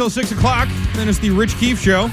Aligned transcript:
until 0.00 0.08
6 0.08 0.32
o'clock. 0.32 0.66
Then 0.94 1.10
it's 1.10 1.18
the 1.18 1.28
Rich 1.28 1.58
Keefe 1.58 1.78
Show. 1.78 2.10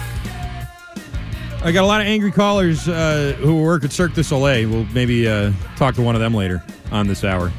I 1.63 1.71
got 1.71 1.85
a 1.85 1.87
lot 1.87 2.01
of 2.01 2.07
angry 2.07 2.33
callers 2.33 2.85
uh, 2.89 3.33
who 3.39 3.61
work 3.61 3.85
at 3.85 3.93
Cirque 3.93 4.13
du 4.13 4.25
Soleil. 4.25 4.69
We'll 4.69 4.83
maybe 4.87 5.25
uh, 5.25 5.53
talk 5.77 5.95
to 5.95 6.01
one 6.01 6.13
of 6.13 6.19
them 6.19 6.33
later 6.33 6.61
on 6.91 7.07
this 7.07 7.23
hour. 7.23 7.49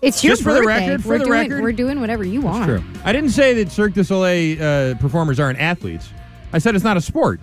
It's 0.00 0.24
your 0.24 0.32
Just 0.32 0.42
for 0.42 0.54
the 0.54 0.62
record, 0.62 1.02
for 1.02 1.08
we're 1.10 1.18
the 1.18 1.24
doing, 1.26 1.38
record. 1.38 1.62
we're 1.62 1.72
doing 1.72 2.00
whatever 2.00 2.24
you 2.24 2.40
want. 2.40 2.64
True. 2.64 2.82
I 3.04 3.12
didn't 3.12 3.28
say 3.28 3.52
that 3.62 3.70
Cirque 3.70 3.92
du 3.92 4.04
Soleil 4.04 4.62
uh, 4.62 4.94
performers 4.94 5.38
aren't 5.38 5.60
athletes. 5.60 6.08
I 6.54 6.58
said 6.58 6.74
it's 6.74 6.84
not 6.84 6.96
a 6.96 7.02
sport. 7.02 7.40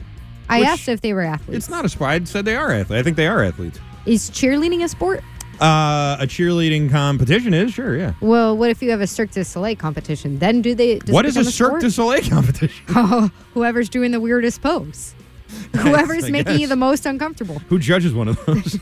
I 0.50 0.64
asked 0.64 0.89
if 0.89 1.02
they 1.02 1.14
were 1.14 1.21
athletes. 1.21 1.58
It's 1.58 1.70
not 1.70 1.86
a 1.86 1.89
sport. 1.89 2.10
I 2.10 2.23
said 2.23 2.46
they 2.46 2.55
are 2.55 2.71
athletes. 2.71 3.00
I 3.00 3.04
think 3.04 3.18
they 3.18 3.28
are 3.28 3.44
athletes. 3.44 3.80
Is 4.08 4.32
cheerleading 4.32 4.84
a 4.84 4.88
sport? 4.88 5.23
Uh, 5.62 6.18
a 6.20 6.25
cheerleading 6.25 6.89
competition 6.89 7.54
is 7.54 7.71
sure, 7.73 7.96
yeah. 7.96 8.14
Well, 8.20 8.57
what 8.57 8.71
if 8.71 8.82
you 8.82 8.89
have 8.89 9.00
a 9.00 9.05
Cirque 9.05 9.30
du 9.30 9.44
Soleil 9.44 9.76
competition? 9.76 10.39
Then 10.39 10.64
do 10.64 10.73
they? 10.73 10.98
What 11.07 11.26
a 11.26 11.30
become 11.30 11.44
Cirque 11.44 11.82
du 11.82 11.91
Soleil 11.91 12.21
competition? 12.27 12.84
Oh, 12.95 13.30
whoever's 13.54 13.88
doing 13.88 14.09
the 14.12 14.20
weirdest 14.20 14.62
pose. 14.63 15.13
Whoever's 15.76 16.26
I 16.26 16.30
making 16.30 16.59
you 16.59 16.68
the 16.68 16.76
most 16.76 17.05
uncomfortable. 17.05 17.59
Who 17.70 17.77
judges 17.77 18.13
one 18.13 18.30
of 18.30 18.44
those? 18.45 18.80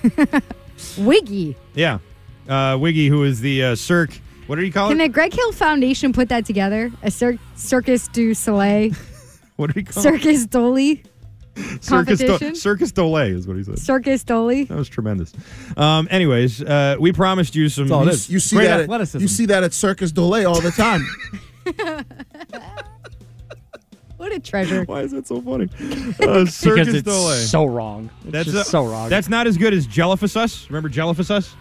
Wiggy. 0.98 1.58
yeah, 1.74 2.00
uh, 2.48 2.78
Wiggy, 2.80 3.08
who 3.10 3.24
is 3.24 3.42
the 3.42 3.64
uh, 3.64 3.76
Cirque. 3.76 4.18
What 4.48 4.58
are 4.58 4.64
you 4.64 4.72
calling? 4.72 4.96
Can 4.96 5.02
it? 5.02 5.10
the 5.10 5.14
Greg 5.14 5.34
Hill 5.34 5.52
Foundation 5.52 6.14
put 6.14 6.30
that 6.30 6.46
together? 6.46 6.92
A 7.04 7.12
Cir- 7.12 7.40
Circus 7.56 8.08
du 8.08 8.34
Soleil, 8.34 8.92
what 9.58 9.68
did 9.68 9.76
he 9.76 9.84
call 9.84 10.02
Circus 10.02 10.46
Dolly? 10.46 11.04
Circus, 11.82 12.20
competition? 12.20 12.56
Circus 12.56 12.92
Dolay 12.92 13.34
is 13.34 13.48
what 13.48 13.58
he 13.58 13.64
said. 13.64 13.80
Circus 13.80 14.24
Dolly. 14.24 14.64
That 14.66 14.78
was 14.78 14.90
tremendous. 14.90 15.34
Um, 15.78 16.08
anyways, 16.12 16.62
uh, 16.62 16.96
we 17.00 17.12
promised 17.12 17.56
you 17.56 17.70
some. 17.70 17.88
That's 17.88 18.28
all. 18.30 18.34
You 18.34 18.40
see 18.40 18.56
great 18.58 18.68
that. 18.68 18.90
At, 19.16 19.22
you 19.22 19.28
see 19.28 19.46
that 19.48 19.64
at 19.64 19.74
Circus 19.74 20.12
Dolay 20.12 20.46
all 20.48 20.62
the 20.62 20.72
time. 20.72 21.06
What 24.18 24.34
a 24.34 24.40
treasure. 24.40 24.84
Why 24.84 25.04
is 25.04 25.12
that 25.12 25.28
so 25.28 25.42
funny? 25.42 25.70
Uh, 26.20 26.46
Circus 26.46 26.62
because 26.62 26.88
it's 26.94 27.08
Dolay. 27.08 27.46
so 27.46 27.64
wrong. 27.66 28.10
It's 28.24 28.32
That's 28.34 28.52
just 28.52 28.68
a- 28.68 28.70
so 28.70 28.86
wrong. 28.86 29.08
That's 29.08 29.30
not 29.30 29.48
as 29.48 29.58
good 29.58 29.74
as 29.74 29.88
Jellificus. 29.88 30.68
Remember 30.70 30.90
Jellificus? 30.90 31.56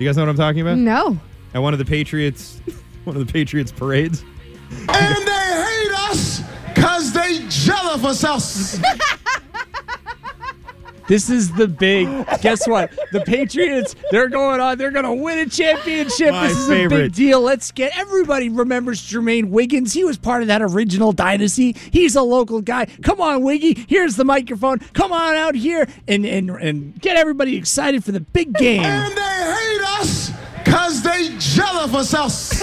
You 0.00 0.08
guys 0.08 0.16
know 0.16 0.24
what 0.24 0.30
I'm 0.30 0.36
talking 0.36 0.60
about? 0.60 0.76
No. 0.76 1.16
At 1.54 1.62
one 1.62 1.72
of 1.72 1.78
the 1.78 1.84
Patriots, 1.84 2.60
one 3.04 3.14
of 3.16 3.24
the 3.24 3.32
Patriots 3.32 3.70
parades. 3.70 4.24
and 4.88 5.26
they 5.26 5.62
hate 5.62 5.92
us 6.10 6.42
because 6.74 7.12
they 7.12 7.46
jealous 7.48 8.24
us. 8.24 8.80
This 11.06 11.28
is 11.28 11.52
the 11.52 11.68
big. 11.68 12.08
Guess 12.40 12.66
what? 12.66 12.92
The 13.12 13.20
Patriots, 13.20 13.94
they're 14.10 14.28
going 14.28 14.60
on. 14.60 14.78
They're 14.78 14.90
going 14.90 15.04
to 15.04 15.12
win 15.12 15.38
a 15.38 15.46
championship. 15.48 16.30
My 16.32 16.48
this 16.48 16.56
is 16.56 16.70
a 16.70 16.88
big 16.88 17.12
deal. 17.12 17.40
Let's 17.40 17.70
get 17.72 17.96
everybody 17.96 18.48
remembers 18.48 19.02
Jermaine 19.02 19.50
Wiggins. 19.50 19.92
He 19.92 20.04
was 20.04 20.16
part 20.16 20.42
of 20.42 20.48
that 20.48 20.62
original 20.62 21.12
dynasty. 21.12 21.76
He's 21.90 22.16
a 22.16 22.22
local 22.22 22.60
guy. 22.62 22.86
Come 23.02 23.20
on, 23.20 23.42
Wiggy. 23.42 23.84
Here's 23.88 24.16
the 24.16 24.24
microphone. 24.24 24.78
Come 24.94 25.12
on 25.12 25.34
out 25.36 25.54
here 25.54 25.86
and 26.08 26.24
and 26.24 26.50
and 26.50 27.00
get 27.00 27.16
everybody 27.16 27.56
excited 27.56 28.02
for 28.04 28.12
the 28.12 28.20
big 28.20 28.54
game. 28.54 28.82
and 28.82 29.14
they 29.14 29.22
hate 29.22 30.00
us 30.00 30.30
because 30.64 31.02
they 31.02 31.28
jealous 31.38 31.84
of 31.84 31.94
us. 31.94 32.62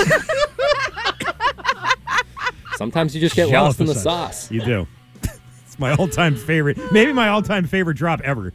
Sometimes 2.75 3.13
you 3.13 3.21
just 3.21 3.35
get 3.35 3.49
lost 3.49 3.79
in 3.79 3.85
the 3.85 3.93
sauce. 3.95 4.49
You 4.49 4.61
do. 4.63 4.87
My 5.81 5.91
all-time 5.95 6.35
favorite. 6.37 6.77
Maybe 6.93 7.11
my 7.11 7.27
all-time 7.27 7.65
favorite 7.67 7.95
drop 7.97 8.21
ever. 8.21 8.53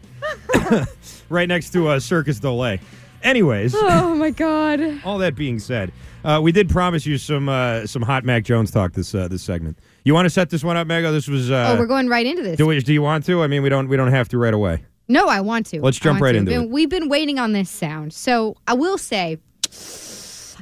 right 1.29 1.49
next 1.49 1.71
to 1.71 1.89
uh, 1.89 2.01
Circus 2.01 2.41
Dolay. 2.41 2.81
Anyways, 3.23 3.75
Oh 3.77 4.15
my 4.15 4.31
God. 4.31 4.81
all 5.05 5.19
that 5.19 5.35
being 5.35 5.59
said, 5.59 5.93
uh, 6.25 6.41
we 6.43 6.53
did 6.53 6.69
promise 6.71 7.05
you 7.05 7.19
some 7.19 7.49
uh, 7.49 7.85
some 7.87 8.03
hot 8.03 8.25
Mac 8.25 8.45
Jones 8.45 8.71
talk 8.71 8.93
this 8.93 9.15
uh, 9.15 9.27
this 9.29 9.43
segment. 9.43 9.79
You 10.05 10.15
want 10.15 10.27
to 10.27 10.31
set 10.31 10.49
this 10.51 10.63
one 10.63 10.77
up, 10.77 10.87
Mego? 10.87 11.11
This 11.13 11.27
was. 11.27 11.51
Uh, 11.51 11.73
oh, 11.75 11.79
we're 11.81 11.87
going 11.87 12.09
right 12.09 12.25
into 12.25 12.43
this. 12.43 12.57
do, 12.57 12.67
we, 12.67 12.79
do 12.81 12.93
you 12.93 13.03
want 13.03 13.25
to? 13.27 13.43
I 13.43 13.49
mean, 13.49 13.63
we 13.63 13.69
don't 13.69 13.89
we 13.89 13.97
don't 13.97 14.13
have 14.13 14.29
to 14.29 14.39
right 14.39 14.55
away. 14.55 14.85
No, 15.09 15.27
I 15.27 15.41
want 15.41 15.67
to. 15.67 15.81
Let's 15.81 15.99
I 15.99 16.05
jump 16.05 16.15
want 16.21 16.23
right 16.23 16.33
to. 16.33 16.39
into 16.39 16.51
Been- 16.53 16.63
it. 16.65 16.71
We've 16.71 16.89
been 16.89 17.09
waiting 17.09 17.39
on 17.41 17.53
this 17.53 17.71
sound. 17.71 18.12
So 18.12 18.56
I 18.69 18.75
will 18.75 18.99
say, 18.99 19.39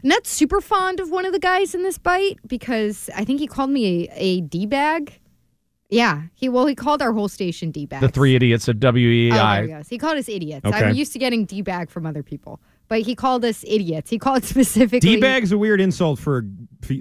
I'm 0.03 0.09
not 0.09 0.27
super 0.27 0.61
fond 0.62 1.00
of 1.00 1.11
one 1.11 1.27
of 1.27 1.33
the 1.33 1.38
guys 1.38 1.75
in 1.75 1.83
this 1.83 1.99
bite 1.99 2.38
because 2.47 3.11
I 3.15 3.25
think 3.25 3.41
he 3.41 3.47
called 3.47 3.71
me 3.71 4.09
a, 4.09 4.12
a 4.15 4.41
D 4.43 4.65
bag. 4.67 5.19
Yeah. 5.91 6.22
He 6.34 6.49
well, 6.49 6.67
he 6.67 6.75
called 6.75 7.03
our 7.03 7.12
whole 7.12 7.28
station 7.28 7.71
D 7.71 7.87
bag. 7.87 8.00
The 8.00 8.09
three 8.09 8.34
idiots 8.34 8.69
of 8.69 8.77
Oh, 8.77 8.93
there 8.93 9.03
he 9.03 9.31
WEI. 9.31 9.83
He 9.89 9.99
called 9.99 10.17
us 10.19 10.28
idiots. 10.28 10.65
Okay. 10.65 10.77
I'm 10.77 10.95
used 10.95 11.12
to 11.12 11.19
getting 11.19 11.45
D 11.45 11.62
bag 11.62 11.91
from 11.91 12.06
other 12.06 12.22
people, 12.22 12.61
but 12.89 13.03
he 13.03 13.15
called 13.15 13.45
us 13.45 13.65
idiots. 13.67 14.11
He 14.11 14.19
called 14.19 14.44
specifically 14.55 15.00
D 15.15 15.21
bag's 15.21 15.53
a 15.53 15.59
weird 15.59 15.81
insult 15.81 16.19
for 16.19 16.44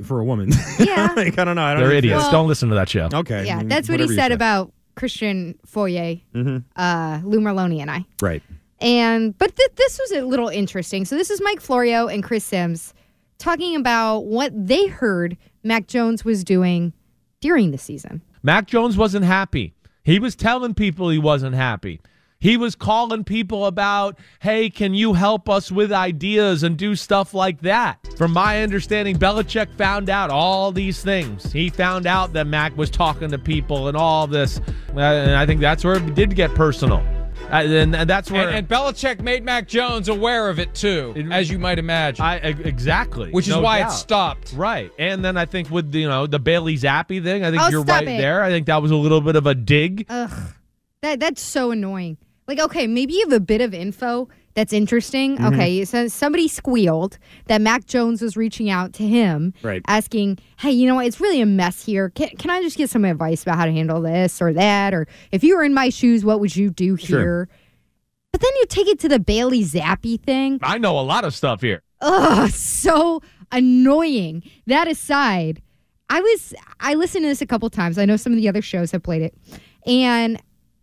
for 0.03 0.19
a 0.19 0.25
woman. 0.25 0.49
Yeah. 0.79 1.13
like, 1.15 1.37
I 1.39 1.43
don't 1.45 1.55
know. 1.55 1.63
I 1.63 1.73
don't 1.73 1.81
They're 1.83 1.91
know. 1.91 1.95
idiots. 1.97 2.23
Well- 2.23 2.31
Don't 2.31 2.47
listen 2.47 2.69
to 2.69 2.75
that 2.75 2.89
show. 2.89 3.09
Okay. 3.13 3.45
Yeah, 3.45 3.55
I 3.55 3.59
mean, 3.59 3.67
that's 3.69 3.89
what 3.89 3.99
he 3.99 4.07
said 4.09 4.31
about 4.31 4.71
Christian 4.95 5.55
Fauria, 5.65 6.21
Mhm. 6.35 6.63
uh, 6.75 7.19
Lou 7.23 7.39
Merloni, 7.39 7.79
and 7.79 7.89
I. 7.89 8.05
Right. 8.21 8.43
And 8.79 9.35
but 9.37 9.55
th- 9.55 9.69
this 9.75 9.97
was 9.99 10.11
a 10.11 10.21
little 10.25 10.49
interesting. 10.49 11.05
So 11.05 11.15
this 11.15 11.29
is 11.29 11.41
Mike 11.41 11.61
Florio 11.61 12.07
and 12.07 12.21
Chris 12.23 12.43
Sims 12.43 12.93
talking 13.39 13.75
about 13.75 14.25
what 14.25 14.51
they 14.55 14.87
heard 14.87 15.37
Mac 15.63 15.87
Jones 15.87 16.23
was 16.25 16.43
doing 16.43 16.93
during 17.39 17.71
the 17.71 17.77
season. 17.77 18.21
Mac 18.45 18.67
Jones 18.67 18.97
wasn't 18.97 19.23
happy. 19.23 19.73
He 20.03 20.19
was 20.19 20.35
telling 20.35 20.73
people 20.73 21.09
he 21.09 21.17
wasn't 21.17 21.55
happy. 21.55 22.01
He 22.37 22.57
was 22.57 22.75
calling 22.75 23.23
people 23.23 23.65
about, 23.65 24.19
hey, 24.41 24.69
can 24.69 24.93
you 24.93 25.13
help 25.13 25.47
us 25.47 25.71
with 25.71 25.93
ideas 25.93 26.61
and 26.61 26.75
do 26.75 26.93
stuff 26.97 27.33
like 27.33 27.61
that? 27.61 28.05
From 28.17 28.33
my 28.33 28.61
understanding, 28.61 29.15
Belichick 29.15 29.73
found 29.77 30.09
out 30.09 30.29
all 30.29 30.73
these 30.73 31.01
things. 31.01 31.53
He 31.53 31.69
found 31.69 32.05
out 32.05 32.33
that 32.33 32.45
Mac 32.45 32.75
was 32.75 32.89
talking 32.89 33.31
to 33.31 33.39
people 33.39 33.87
and 33.87 33.95
all 33.95 34.27
this. 34.27 34.59
Uh, 34.93 34.99
and 34.99 35.35
I 35.35 35.45
think 35.45 35.61
that's 35.61 35.85
where 35.85 35.95
it 35.95 36.13
did 36.13 36.35
get 36.35 36.53
personal. 36.53 37.01
And, 37.53 37.95
and 37.95 38.09
that's 38.09 38.31
where. 38.31 38.47
And, 38.47 38.57
and 38.57 38.67
Belichick 38.67 39.21
made 39.21 39.43
Mac 39.43 39.67
Jones 39.67 40.09
aware 40.09 40.49
of 40.49 40.59
it 40.59 40.73
too, 40.73 41.13
It- 41.15 41.31
as 41.31 41.49
you 41.49 41.59
might 41.59 41.79
imagine, 41.79 42.25
I, 42.25 42.37
exactly. 42.37 43.31
which 43.31 43.47
is 43.47 43.53
No 43.55 43.61
why 43.61 43.79
doubt. 43.79 43.91
it 43.91 43.93
stopped. 43.93 44.53
Right. 44.53 44.91
And 44.97 45.23
then 45.23 45.37
I 45.37 45.45
think 45.45 45.69
with 45.69 45.91
the, 45.91 45.99
you 45.99 46.07
know 46.09 46.27
the 46.27 46.39
Bailey 46.39 46.77
Zappe 46.77 47.23
thing, 47.23 47.43
I 47.45 47.51
think 47.51 47.61
Oh, 47.61 47.69
you're 47.69 47.83
right 47.83 48.03
it. 48.03 48.17
there. 48.17 48.41
I 48.43 48.49
think 48.49 48.65
that 48.67 48.81
was 48.81 48.91
a 48.91 48.95
little 48.95 49.21
bit 49.21 49.35
of 49.35 49.45
a 49.47 49.55
dig. 49.55 50.05
Ugh, 50.09 50.31
that 51.01 51.19
that's 51.19 51.41
so 51.41 51.71
annoying. 51.71 52.17
Like, 52.47 52.59
okay, 52.59 52.87
maybe 52.87 53.13
you 53.13 53.21
have 53.29 53.33
a 53.33 53.39
bit 53.39 53.61
of 53.61 53.73
info 53.73 54.27
that's 54.55 54.73
interesting. 54.73 55.37
Mm-hmm. 55.37 55.53
Okay, 55.53 55.85
so 55.85 56.07
somebody 56.07 56.47
squealed 56.47 57.17
that 57.47 57.61
Mac 57.61 57.85
Jones 57.85 58.21
was 58.21 58.37
reaching 58.37 58.69
out 58.69 58.93
to 58.93 59.03
him, 59.07 59.53
Right. 59.63 59.81
asking, 59.87 60.37
"Hey, 60.59 60.71
you 60.71 60.87
know 60.87 60.95
what? 60.95 61.05
It's 61.07 61.19
really 61.19 61.41
a 61.41 61.45
mess 61.45 61.83
here. 61.85 62.09
Can, 62.09 62.29
can 62.37 62.49
I 62.51 62.61
just 62.61 62.77
get 62.77 62.89
some 62.89 63.03
advice 63.05 63.41
about 63.43 63.57
how 63.57 63.65
to 63.65 63.71
handle 63.71 64.01
this 64.01 64.41
or 64.41 64.53
that? 64.53 64.93
Or 64.93 65.07
if 65.31 65.43
you 65.43 65.55
were 65.57 65.63
in 65.63 65.73
my 65.73 65.89
shoes, 65.89 66.23
what 66.23 66.39
would 66.39 66.55
you 66.55 66.69
do 66.69 66.97
Sure. 66.97 67.19
here?" 67.19 67.49
But 68.31 68.41
then 68.41 68.51
you 68.59 68.65
take 68.67 68.87
it 68.87 68.99
to 69.01 69.09
the 69.09 69.19
Bailey 69.19 69.63
Zappe 69.63 70.19
thing. 70.21 70.59
I 70.63 70.77
know 70.79 70.99
a 70.99 71.01
lot 71.01 71.23
of 71.23 71.35
stuff 71.35 71.61
here. 71.61 71.83
Ugh, 72.01 72.49
so 72.49 73.21
annoying. 73.51 74.43
That 74.67 74.87
aside, 74.87 75.61
I 76.09 76.19
was 76.21 76.53
I 76.79 76.95
listened 76.95 77.23
to 77.23 77.27
this 77.27 77.41
a 77.41 77.45
couple 77.45 77.69
times. 77.69 77.97
I 77.97 78.05
know 78.05 78.17
some 78.17 78.33
of 78.33 78.37
the 78.37 78.49
other 78.49 78.61
shows 78.61 78.91
have 78.91 79.03
played 79.03 79.21
it. 79.21 79.35
And 79.85 80.41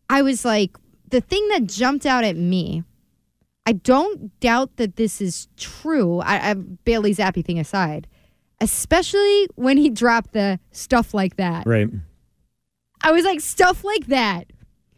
I 0.09 0.23
was 0.23 0.45
like, 0.45 0.77
the 1.11 1.21
thing 1.21 1.47
that 1.49 1.67
jumped 1.67 2.07
out 2.07 2.25
at 2.25 2.37
me, 2.37 2.85
I 3.71 3.75
don't 3.75 4.39
doubt 4.41 4.77
that 4.77 4.97
this 4.97 5.21
is 5.21 5.47
true. 5.57 6.19
I, 6.19 6.51
I 6.51 6.55
Bailey 6.55 7.15
Zappe 7.15 7.45
thing 7.45 7.61
aside, 7.61 8.09
especially 8.61 9.47
when 9.55 9.77
he 9.77 9.91
dropped 9.91 10.33
the 10.33 10.59
stuff 10.73 11.15
like 11.15 11.37
that. 11.37 11.67
Right. 11.67 11.89
I 13.03 13.13
was 13.13 13.25
like, 13.25 13.41
stuff 13.41 13.85
like 13.85 14.07
that 14.09 14.47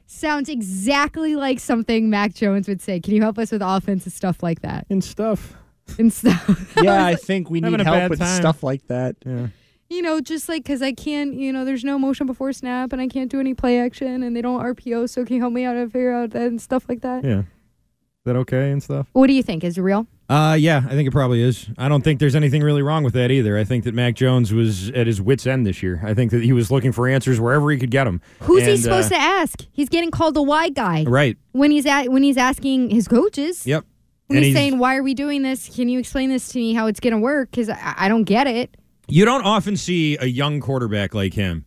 sounds 0.07 0.49
exactly 0.49 1.37
like 1.37 1.59
something 1.61 2.09
Mac 2.11 2.35
Jones 2.35 2.67
would 2.69 2.81
say. 2.81 2.99
Can 3.01 3.15
you 3.15 3.21
help 3.23 3.39
us 3.39 3.53
with 3.53 3.63
offensive 3.63 4.13
stuff 4.13 4.43
like 4.43 4.61
that 4.63 4.87
And 4.91 5.03
stuff. 5.05 5.55
and 5.99 6.13
stuff? 6.13 6.75
Yeah, 6.83 7.05
I 7.05 7.15
think 7.15 7.51
we 7.51 7.61
need 7.61 7.81
help 7.81 8.11
with 8.11 8.19
time. 8.21 8.41
stuff 8.41 8.63
like 8.63 8.87
that. 8.89 9.17
Yeah. 9.27 9.49
you 9.91 10.03
know, 10.03 10.21
just 10.21 10.49
like 10.49 10.63
because 10.65 10.83
I 10.83 10.93
can't, 10.93 11.35
you 11.35 11.53
know, 11.53 11.65
there's 11.65 11.85
no 11.85 11.99
motion 11.99 12.27
before 12.27 12.53
snap 12.53 12.93
and 12.93 13.01
I 13.03 13.09
can't 13.09 13.31
do 13.31 13.39
any 13.41 13.55
play 13.55 13.79
action 13.79 14.23
and 14.23 14.35
they 14.35 14.43
don't 14.43 14.61
RPO. 14.63 15.09
So 15.11 15.25
can 15.25 15.37
you 15.37 15.43
help 15.43 15.53
me 15.53 15.65
out 15.65 15.77
and 15.77 15.91
figure 15.93 16.13
out 16.13 16.31
that 16.31 16.47
and 16.49 16.61
stuff 16.61 16.87
like 16.89 17.03
that? 17.03 17.23
Yeah. 17.25 17.43
Is 18.25 18.33
that 18.33 18.37
okay 18.39 18.71
and 18.71 18.81
stuff? 18.81 19.09
What 19.15 19.27
do 19.27 19.33
you 19.33 19.43
think? 19.43 19.65
Is 19.65 19.77
it 19.77 19.81
real? 19.81 20.07
Uh, 20.29 20.57
yeah, 20.59 20.85
I 20.87 20.91
think 20.91 21.09
it 21.09 21.11
probably 21.11 21.43
is. 21.43 21.69
I 21.77 21.89
don't 21.89 22.03
think 22.03 22.21
there's 22.21 22.37
anything 22.37 22.63
really 22.63 22.81
wrong 22.81 23.03
with 23.03 23.15
that 23.15 23.33
either. 23.33 23.59
I 23.59 23.65
think 23.65 23.83
that 23.83 23.95
Mac 23.95 24.15
Jones 24.15 24.55
was 24.55 24.91
at 24.91 25.09
his 25.09 25.21
wits' 25.21 25.45
end 25.45 25.67
this 25.67 25.83
year. 25.83 26.01
I 26.05 26.15
think 26.15 26.31
that 26.31 26.41
he 26.41 26.53
was 26.53 26.71
looking 26.71 26.93
for 26.93 27.09
answers 27.09 27.41
wherever 27.41 27.69
he 27.73 27.79
could 27.79 27.91
get 27.91 28.05
them. 28.05 28.21
Who's 28.43 28.63
he 28.65 28.71
And, 28.71 28.81
supposed 28.81 29.13
uh, 29.13 29.17
to 29.17 29.21
ask? 29.21 29.67
He's 29.73 29.89
getting 29.89 30.13
called 30.13 30.35
the 30.35 30.43
why 30.43 30.69
guy 30.69 31.03
Right. 31.05 31.37
when 31.51 31.73
he's 31.73 31.85
at 31.85 32.11
when 32.11 32.23
he's 32.23 32.37
asking 32.37 32.91
his 32.91 33.09
coaches. 33.09 33.67
Yep. 33.67 33.85
When 34.29 34.37
And 34.37 34.45
he's, 34.45 34.55
he's- 34.55 34.69
saying, 34.69 34.79
"Why 34.79 34.95
are 34.97 35.03
we 35.03 35.15
doing 35.15 35.43
this? 35.43 35.69
Can 35.75 35.89
you 35.89 35.99
explain 35.99 36.31
this 36.31 36.49
to 36.51 36.59
me? 36.61 36.75
How 36.75 36.87
it's 36.87 37.01
going 37.01 37.15
to 37.15 37.19
work? 37.19 37.51
Because 37.51 37.71
I, 37.71 37.95
I 37.99 38.09
don't 38.09 38.23
get 38.25 38.47
it." 38.47 38.77
You 39.09 39.25
don't 39.25 39.43
often 39.45 39.77
see 39.77 40.17
a 40.19 40.27
young 40.27 40.61
quarterback 40.61 41.13
like 41.13 41.35
him 41.35 41.67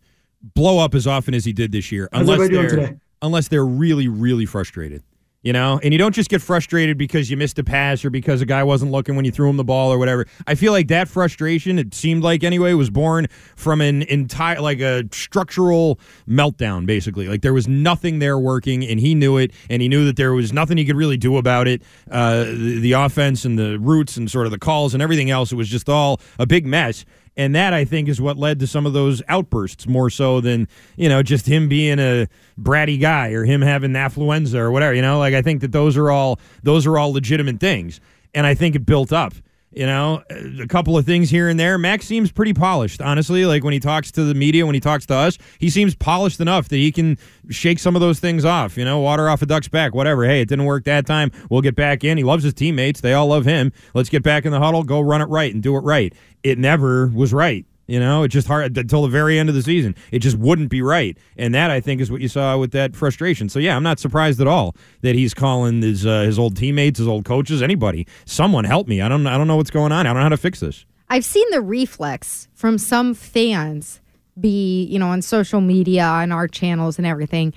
blow 0.54 0.78
up 0.78 0.94
as 0.94 1.06
often 1.06 1.34
as 1.34 1.44
he 1.44 1.52
did 1.52 1.70
this 1.70 1.92
year, 1.92 2.08
unless 2.14 2.36
everybody 2.40 2.54
doing 2.68 2.68
they're 2.80 2.86
today? 2.92 3.00
unless 3.20 3.48
they're 3.48 3.66
really, 3.66 4.08
really 4.08 4.46
frustrated. 4.46 5.02
You 5.46 5.52
know, 5.52 5.78
and 5.80 5.94
you 5.94 5.98
don't 5.98 6.12
just 6.12 6.28
get 6.28 6.42
frustrated 6.42 6.98
because 6.98 7.30
you 7.30 7.36
missed 7.36 7.56
a 7.60 7.62
pass 7.62 8.04
or 8.04 8.10
because 8.10 8.42
a 8.42 8.46
guy 8.46 8.64
wasn't 8.64 8.90
looking 8.90 9.14
when 9.14 9.24
you 9.24 9.30
threw 9.30 9.48
him 9.48 9.56
the 9.56 9.62
ball 9.62 9.92
or 9.92 9.96
whatever. 9.96 10.26
I 10.48 10.56
feel 10.56 10.72
like 10.72 10.88
that 10.88 11.06
frustration, 11.06 11.78
it 11.78 11.94
seemed 11.94 12.24
like 12.24 12.42
anyway, 12.42 12.72
was 12.72 12.90
born 12.90 13.28
from 13.54 13.80
an 13.80 14.02
entire, 14.02 14.60
like 14.60 14.80
a 14.80 15.04
structural 15.12 16.00
meltdown, 16.28 16.84
basically. 16.84 17.28
Like 17.28 17.42
there 17.42 17.54
was 17.54 17.68
nothing 17.68 18.18
there 18.18 18.36
working, 18.36 18.84
and 18.84 18.98
he 18.98 19.14
knew 19.14 19.36
it, 19.36 19.52
and 19.70 19.80
he 19.80 19.88
knew 19.88 20.04
that 20.06 20.16
there 20.16 20.32
was 20.32 20.52
nothing 20.52 20.78
he 20.78 20.84
could 20.84 20.96
really 20.96 21.16
do 21.16 21.36
about 21.36 21.68
it. 21.68 21.80
Uh, 22.10 22.42
the, 22.46 22.80
the 22.80 22.92
offense 22.94 23.44
and 23.44 23.56
the 23.56 23.78
routes 23.78 24.16
and 24.16 24.28
sort 24.28 24.46
of 24.46 24.50
the 24.50 24.58
calls 24.58 24.94
and 24.94 25.00
everything 25.00 25.30
else, 25.30 25.52
it 25.52 25.54
was 25.54 25.68
just 25.68 25.88
all 25.88 26.20
a 26.40 26.46
big 26.46 26.66
mess. 26.66 27.04
And 27.36 27.54
that 27.54 27.74
I 27.74 27.84
think 27.84 28.08
is 28.08 28.20
what 28.20 28.38
led 28.38 28.60
to 28.60 28.66
some 28.66 28.86
of 28.86 28.94
those 28.94 29.22
outbursts 29.28 29.86
more 29.86 30.08
so 30.08 30.40
than, 30.40 30.68
you 30.96 31.08
know, 31.08 31.22
just 31.22 31.46
him 31.46 31.68
being 31.68 31.98
a 31.98 32.28
bratty 32.58 32.98
guy 32.98 33.32
or 33.32 33.44
him 33.44 33.60
having 33.60 33.92
affluenza 33.92 34.54
or 34.54 34.70
whatever, 34.70 34.94
you 34.94 35.02
know? 35.02 35.18
Like 35.18 35.34
I 35.34 35.42
think 35.42 35.60
that 35.60 35.72
those 35.72 35.96
are 35.96 36.10
all 36.10 36.40
those 36.62 36.86
are 36.86 36.96
all 36.98 37.12
legitimate 37.12 37.60
things. 37.60 38.00
And 38.34 38.46
I 38.46 38.54
think 38.54 38.74
it 38.74 38.86
built 38.86 39.12
up. 39.12 39.34
You 39.76 39.84
know, 39.84 40.24
a 40.30 40.66
couple 40.66 40.96
of 40.96 41.04
things 41.04 41.28
here 41.28 41.50
and 41.50 41.60
there. 41.60 41.76
Max 41.76 42.06
seems 42.06 42.32
pretty 42.32 42.54
polished, 42.54 43.02
honestly. 43.02 43.44
Like 43.44 43.62
when 43.62 43.74
he 43.74 43.78
talks 43.78 44.10
to 44.12 44.24
the 44.24 44.32
media, 44.32 44.64
when 44.64 44.74
he 44.74 44.80
talks 44.80 45.04
to 45.04 45.14
us, 45.14 45.36
he 45.58 45.68
seems 45.68 45.94
polished 45.94 46.40
enough 46.40 46.70
that 46.70 46.76
he 46.76 46.90
can 46.90 47.18
shake 47.50 47.78
some 47.78 47.94
of 47.94 48.00
those 48.00 48.18
things 48.18 48.46
off. 48.46 48.78
You 48.78 48.86
know, 48.86 49.00
water 49.00 49.28
off 49.28 49.42
a 49.42 49.46
duck's 49.46 49.68
back, 49.68 49.94
whatever. 49.94 50.24
Hey, 50.24 50.40
it 50.40 50.48
didn't 50.48 50.64
work 50.64 50.84
that 50.84 51.04
time. 51.04 51.30
We'll 51.50 51.60
get 51.60 51.76
back 51.76 52.04
in. 52.04 52.16
He 52.16 52.24
loves 52.24 52.42
his 52.42 52.54
teammates. 52.54 53.02
They 53.02 53.12
all 53.12 53.26
love 53.26 53.44
him. 53.44 53.70
Let's 53.92 54.08
get 54.08 54.22
back 54.22 54.46
in 54.46 54.50
the 54.50 54.60
huddle, 54.60 54.82
go 54.82 55.02
run 55.02 55.20
it 55.20 55.26
right 55.26 55.52
and 55.52 55.62
do 55.62 55.76
it 55.76 55.80
right. 55.80 56.14
It 56.42 56.56
never 56.56 57.08
was 57.08 57.34
right. 57.34 57.66
You 57.86 58.00
know, 58.00 58.24
it 58.24 58.28
just 58.28 58.48
hard 58.48 58.76
until 58.76 59.02
the 59.02 59.08
very 59.08 59.38
end 59.38 59.48
of 59.48 59.54
the 59.54 59.62
season. 59.62 59.94
It 60.10 60.18
just 60.18 60.36
wouldn't 60.36 60.70
be 60.70 60.82
right, 60.82 61.16
and 61.36 61.54
that 61.54 61.70
I 61.70 61.80
think 61.80 62.00
is 62.00 62.10
what 62.10 62.20
you 62.20 62.28
saw 62.28 62.58
with 62.58 62.72
that 62.72 62.96
frustration. 62.96 63.48
So 63.48 63.58
yeah, 63.58 63.76
I'm 63.76 63.84
not 63.84 64.00
surprised 64.00 64.40
at 64.40 64.48
all 64.48 64.74
that 65.02 65.14
he's 65.14 65.34
calling 65.34 65.82
his 65.82 66.04
uh, 66.04 66.22
his 66.22 66.38
old 66.38 66.56
teammates, 66.56 66.98
his 66.98 67.06
old 67.06 67.24
coaches, 67.24 67.62
anybody. 67.62 68.06
Someone 68.24 68.64
help 68.64 68.88
me. 68.88 69.00
I 69.00 69.08
don't 69.08 69.26
I 69.26 69.38
don't 69.38 69.46
know 69.46 69.56
what's 69.56 69.70
going 69.70 69.92
on. 69.92 70.06
I 70.06 70.10
don't 70.10 70.16
know 70.16 70.22
how 70.22 70.28
to 70.30 70.36
fix 70.36 70.60
this. 70.60 70.84
I've 71.08 71.24
seen 71.24 71.48
the 71.50 71.60
reflex 71.60 72.48
from 72.54 72.78
some 72.78 73.14
fans 73.14 74.00
be, 74.38 74.84
you 74.84 74.98
know, 74.98 75.08
on 75.08 75.22
social 75.22 75.60
media, 75.60 76.04
on 76.04 76.32
our 76.32 76.48
channels 76.48 76.98
and 76.98 77.06
everything, 77.06 77.54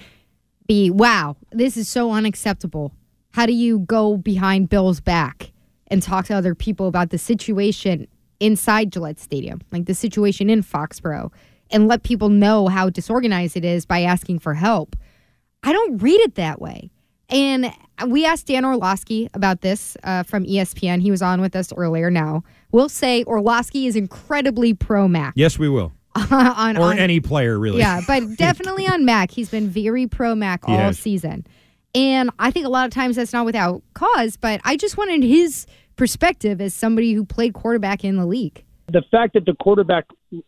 be, 0.68 0.90
wow, 0.90 1.36
this 1.52 1.76
is 1.78 1.90
so 1.90 2.12
unacceptable. 2.12 2.94
How 3.32 3.46
do 3.46 3.54
you 3.54 3.80
go 3.80 4.18
behind 4.18 4.70
Bill's 4.70 5.00
back 5.00 5.52
and 5.88 6.02
talk 6.02 6.26
to 6.26 6.36
other 6.36 6.56
people 6.56 6.88
about 6.88 7.10
the 7.10 7.18
situation 7.18 8.08
inside 8.40 8.92
Gillette 8.92 9.20
Stadium, 9.20 9.62
like 9.72 9.86
the 9.86 9.94
situation 9.94 10.50
in 10.50 10.62
Foxborough, 10.64 11.32
and 11.72 11.88
let 11.88 12.04
people 12.04 12.30
know 12.30 12.68
how 12.68 12.90
disorganized 12.90 13.56
it 13.58 13.66
is 13.66 13.86
by 13.86 14.02
asking 14.02 14.40
for 14.40 14.54
help? 14.54 14.96
I 15.64 15.72
don't 15.74 15.98
read 16.02 16.20
it 16.22 16.36
that 16.36 16.62
way. 16.62 16.90
And 17.30 17.72
we 18.08 18.26
asked 18.26 18.48
Dan 18.48 18.66
Orlovsky 18.66 19.30
about 19.36 19.62
this 19.62 19.96
uh, 20.04 20.24
from 20.24 20.46
ESPN. 20.46 21.02
He 21.02 21.12
was 21.12 21.22
on 21.22 21.42
with 21.42 21.56
us 21.56 21.72
earlier 21.74 22.10
now. 22.10 22.44
We'll 22.72 22.90
say 22.90 23.24
Orlovsky 23.26 23.86
is 23.86 23.96
incredibly 23.96 24.74
pro 24.74 25.08
Mac. 25.08 25.34
Yes, 25.36 25.60
we 25.60 25.70
will. 25.70 25.92
on, 26.32 26.76
Or 26.78 26.84
on- 26.86 26.98
any 26.98 27.20
player, 27.20 27.60
really. 27.60 27.78
Yeah, 27.80 28.02
but 28.08 28.24
definitely 28.38 28.88
on 28.88 29.06
Mac. 29.06 29.30
He's 29.30 29.50
been 29.50 29.70
very 29.70 30.08
pro 30.08 30.34
Mac 30.34 30.68
all 30.68 30.76
has. 30.78 30.98
season. 30.98 31.46
And 31.94 32.32
I 32.40 32.50
think 32.52 32.66
a 32.66 32.70
lot 32.70 32.86
of 32.88 32.94
times 32.94 33.16
that's 33.16 33.34
not 33.34 33.46
without 33.46 33.84
cause, 33.94 34.36
but 34.38 34.60
I 34.64 34.76
just 34.76 34.98
wanted 34.98 35.24
his 35.24 35.68
perspective 36.00 36.62
as 36.62 36.74
somebody 36.74 37.14
who 37.14 37.26
played 37.26 37.54
quarterback 37.54 38.04
in 38.04 38.16
the 38.16 38.26
league. 38.26 38.64
the 38.92 39.04
fact 39.12 39.34
that 39.34 39.46
the 39.46 39.54
quarterback 39.54 40.06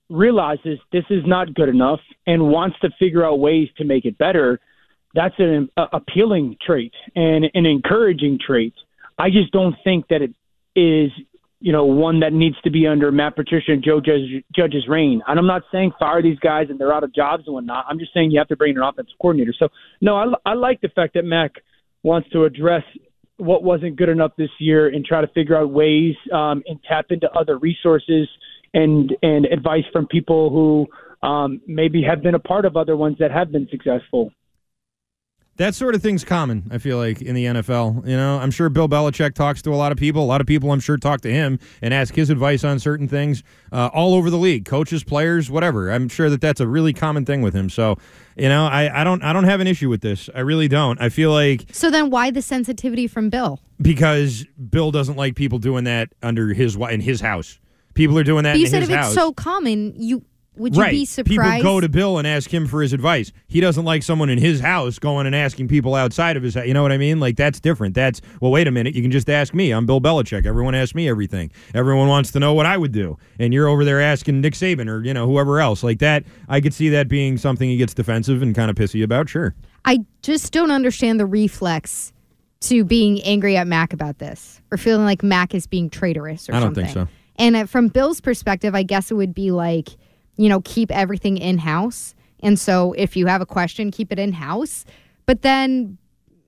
realizes 0.10 0.80
this 0.92 1.04
is 1.10 1.24
not 1.26 1.54
good 1.54 1.70
enough 1.70 2.00
and 2.26 2.50
wants 2.50 2.80
to 2.80 2.90
figure 3.00 3.26
out 3.26 3.40
ways 3.40 3.68
to 3.78 3.84
make 3.84 4.06
it 4.06 4.18
better, 4.18 4.60
that's 5.14 5.36
an 5.38 5.70
a, 5.78 5.84
appealing 5.94 6.58
trait 6.66 6.94
and 7.16 7.46
an 7.54 7.66
encouraging 7.66 8.40
trait. 8.46 8.74
I 9.18 9.30
just 9.30 9.52
don't 9.52 9.76
think 9.84 10.08
that 10.08 10.22
it 10.22 10.34
is, 10.76 11.12
you 11.60 11.72
know, 11.72 11.86
one 11.86 12.22
that 12.22 12.34
needs 12.34 12.56
to 12.64 12.72
be 12.72 12.88
under 12.88 13.12
Matt 13.12 13.36
Patricia 13.36 13.72
and 13.74 13.84
Joe 13.84 14.00
Judge, 14.00 14.44
Judge's 14.56 14.88
reign. 14.88 15.22
And 15.28 15.38
I'm 15.38 15.48
not 15.48 15.64
saying 15.72 15.92
fire 16.00 16.22
these 16.22 16.40
guys 16.40 16.68
and 16.70 16.80
they're 16.80 16.94
out 16.94 17.04
of 17.04 17.14
jobs 17.14 17.44
and 17.46 17.54
whatnot. 17.54 17.86
I'm 17.88 18.00
just 18.00 18.14
saying 18.14 18.32
you 18.32 18.40
have 18.40 18.48
to 18.48 18.56
bring 18.56 18.72
in 18.72 18.78
an 18.78 18.84
offensive 18.84 19.14
coordinator. 19.22 19.54
So, 19.58 19.68
no, 20.00 20.16
I, 20.16 20.26
I 20.52 20.54
like 20.54 20.82
the 20.82 20.90
fact 20.90 21.14
that 21.14 21.26
Mac 21.26 21.52
wants 22.04 22.30
to 22.32 22.46
address 22.46 22.84
what 23.42 23.64
wasn't 23.64 23.96
good 23.96 24.10
enough 24.10 24.32
this 24.38 24.52
year 24.60 24.88
and 24.88 25.04
try 25.04 25.20
to 25.20 25.28
figure 25.30 25.58
out 25.58 25.72
ways 25.72 26.14
um, 26.32 26.62
and 26.68 26.80
tap 26.88 27.06
into 27.10 27.30
other 27.32 27.58
resources 27.58 28.28
and 28.74 29.16
and 29.24 29.46
advice 29.46 29.84
from 29.92 30.06
people 30.08 30.50
who 30.50 31.28
um, 31.28 31.60
maybe 31.68 32.04
have 32.04 32.22
been 32.22 32.36
a 32.36 32.40
part 32.40 32.66
of 32.66 32.78
other 32.78 32.96
ones 32.96 33.18
that 33.20 33.32
have 33.32 33.52
been 33.52 33.68
successful. 33.72 34.32
That 35.62 35.76
sort 35.76 35.94
of 35.94 36.02
thing's 36.02 36.24
common, 36.24 36.64
I 36.72 36.80
feel 36.80 36.98
like, 36.98 37.22
in 37.22 37.36
the 37.36 37.46
NFL. 37.46 38.08
You 38.08 38.18
know, 38.18 38.40
I'm 38.40 38.50
sure 38.50 38.68
Bill 38.68 38.90
Belichick 38.90 39.36
talks 39.36 39.62
to 39.62 39.70
a 39.72 39.76
lot 39.76 39.92
of 39.92 39.98
people. 40.00 40.24
A 40.24 40.26
lot 40.26 40.42
of 40.42 40.48
people, 40.48 40.72
I'm 40.72 40.80
sure, 40.80 40.98
talk 40.98 41.22
to 41.22 41.32
him 41.32 41.60
and 41.84 41.94
ask 41.94 42.16
his 42.16 42.32
advice 42.32 42.64
on 42.64 42.80
certain 42.80 43.08
things 43.08 43.44
uh, 43.72 43.92
all 43.94 44.16
over 44.16 44.32
the 44.32 44.40
league, 44.40 44.66
coaches, 44.66 45.04
players, 45.04 45.52
whatever. 45.52 45.92
I'm 45.92 46.10
sure 46.10 46.32
that 46.32 46.42
that's 46.42 46.62
a 46.62 46.68
really 46.68 46.94
common 46.94 47.26
thing 47.26 47.44
with 47.44 47.54
him. 47.54 47.70
So, 47.70 48.00
you 48.36 48.50
know, 48.50 48.66
I, 48.66 49.02
I 49.02 49.04
don't 49.04 49.22
I 49.22 49.34
don't 49.34 49.44
have 49.44 49.60
an 49.60 49.68
issue 49.68 49.88
with 49.88 50.02
this. 50.02 50.32
I 50.34 50.40
really 50.40 50.68
don't. 50.68 51.00
I 51.00 51.10
feel 51.10 51.32
like 51.32 51.66
So 51.72 51.92
then 51.92 52.10
why 52.10 52.32
the 52.32 52.42
sensitivity 52.42 53.06
from 53.06 53.30
Bill? 53.30 53.60
because 53.80 54.46
Bill 54.72 54.90
doesn't 54.90 55.16
like 55.16 55.36
people 55.36 55.60
doing 55.60 55.84
that 55.84 56.10
under 56.24 56.56
his 56.56 56.76
in 56.76 57.02
his 57.02 57.22
house. 57.22 57.60
People 57.94 58.18
are 58.18 58.24
doing 58.24 58.46
that 58.46 58.54
But 58.54 58.62
you 58.62 58.68
said 58.68 58.82
if 58.82 58.90
house. 58.90 59.08
it's 59.08 59.16
so 59.16 59.32
common, 59.32 59.94
you 59.96 60.26
would 60.58 60.76
you 60.76 60.82
right. 60.82 60.92
be 60.92 61.06
surprised? 61.06 61.62
People 61.62 61.62
go 61.62 61.80
to 61.80 61.88
Bill 61.88 62.18
and 62.18 62.28
ask 62.28 62.54
him 62.54 62.68
for 62.68 62.82
his 62.82 62.92
advice. 62.92 63.32
He 63.48 63.62
doesn't 63.62 63.86
like 63.86 64.04
someone 64.04 64.30
in 64.30 64.38
his 64.38 64.60
house 64.60 65.00
going 65.00 65.26
and 65.26 65.34
asking 65.34 65.70
people 65.70 65.96
outside 65.96 66.36
of 66.36 66.44
his 66.44 66.56
house. 66.56 66.66
You 66.66 66.74
know 66.74 66.82
what 66.84 66.92
I 66.92 66.98
mean? 66.98 67.22
Like, 67.22 67.38
that's 67.38 67.60
different. 67.62 67.96
That's, 67.96 68.22
well, 68.42 68.52
wait 68.52 68.68
a 68.68 68.72
minute. 68.72 68.94
You 68.94 69.02
can 69.02 69.12
just 69.12 69.30
ask 69.30 69.54
me. 69.54 69.72
I'm 69.72 69.86
Bill 69.86 70.02
Belichick. 70.02 70.46
Everyone 70.46 70.76
asks 70.76 70.94
me 70.94 71.08
everything. 71.08 71.52
Everyone 71.74 72.10
wants 72.10 72.32
to 72.34 72.40
know 72.40 72.54
what 72.54 72.66
I 72.66 72.78
would 72.78 72.92
do. 72.92 73.18
And 73.40 73.54
you're 73.54 73.68
over 73.68 73.86
there 73.86 74.02
asking 74.02 74.42
Nick 74.42 74.54
Saban 74.54 74.90
or, 74.90 75.04
you 75.06 75.14
know, 75.14 75.26
whoever 75.26 75.62
else. 75.62 75.84
Like 75.84 76.00
that, 76.00 76.26
I 76.50 76.60
could 76.60 76.74
see 76.74 76.90
that 76.90 77.08
being 77.08 77.38
something 77.38 77.70
he 77.70 77.78
gets 77.78 77.94
defensive 77.94 78.42
and 78.42 78.54
kind 78.54 78.70
of 78.70 78.76
pissy 78.76 79.04
about. 79.04 79.30
Sure. 79.30 79.56
I 79.86 80.06
just 80.22 80.52
don't 80.52 80.72
understand 80.72 81.20
the 81.20 81.26
reflex 81.26 82.12
to 82.62 82.84
being 82.84 83.22
angry 83.24 83.56
at 83.56 83.68
Mac 83.68 83.94
about 83.94 84.20
this 84.20 84.62
or 84.70 84.78
feeling 84.78 85.06
like 85.06 85.24
Mac 85.24 85.56
is 85.56 85.66
being 85.66 85.90
traitorous 85.90 86.50
or 86.50 86.54
I 86.54 86.60
don't 86.60 86.76
something. 86.76 86.86
think 86.86 87.08
so. 87.08 87.08
And 87.38 87.56
uh, 87.56 87.66
from 87.66 87.88
Bill's 87.88 88.22
perspective, 88.22 88.76
I 88.76 88.84
guess 88.84 89.10
it 89.10 89.16
would 89.16 89.34
be 89.34 89.50
like, 89.52 89.90
you 90.38 90.50
know, 90.50 90.62
keep 90.62 90.92
everything 90.92 91.38
in 91.38 91.58
house. 91.58 92.16
And 92.42 92.60
so 92.60 92.94
if 92.94 93.16
you 93.16 93.28
have 93.28 93.42
a 93.42 93.46
question, 93.46 93.92
keep 93.92 94.12
it 94.12 94.20
in 94.20 94.34
house. 94.34 94.86
But 95.26 95.42
then, 95.42 95.98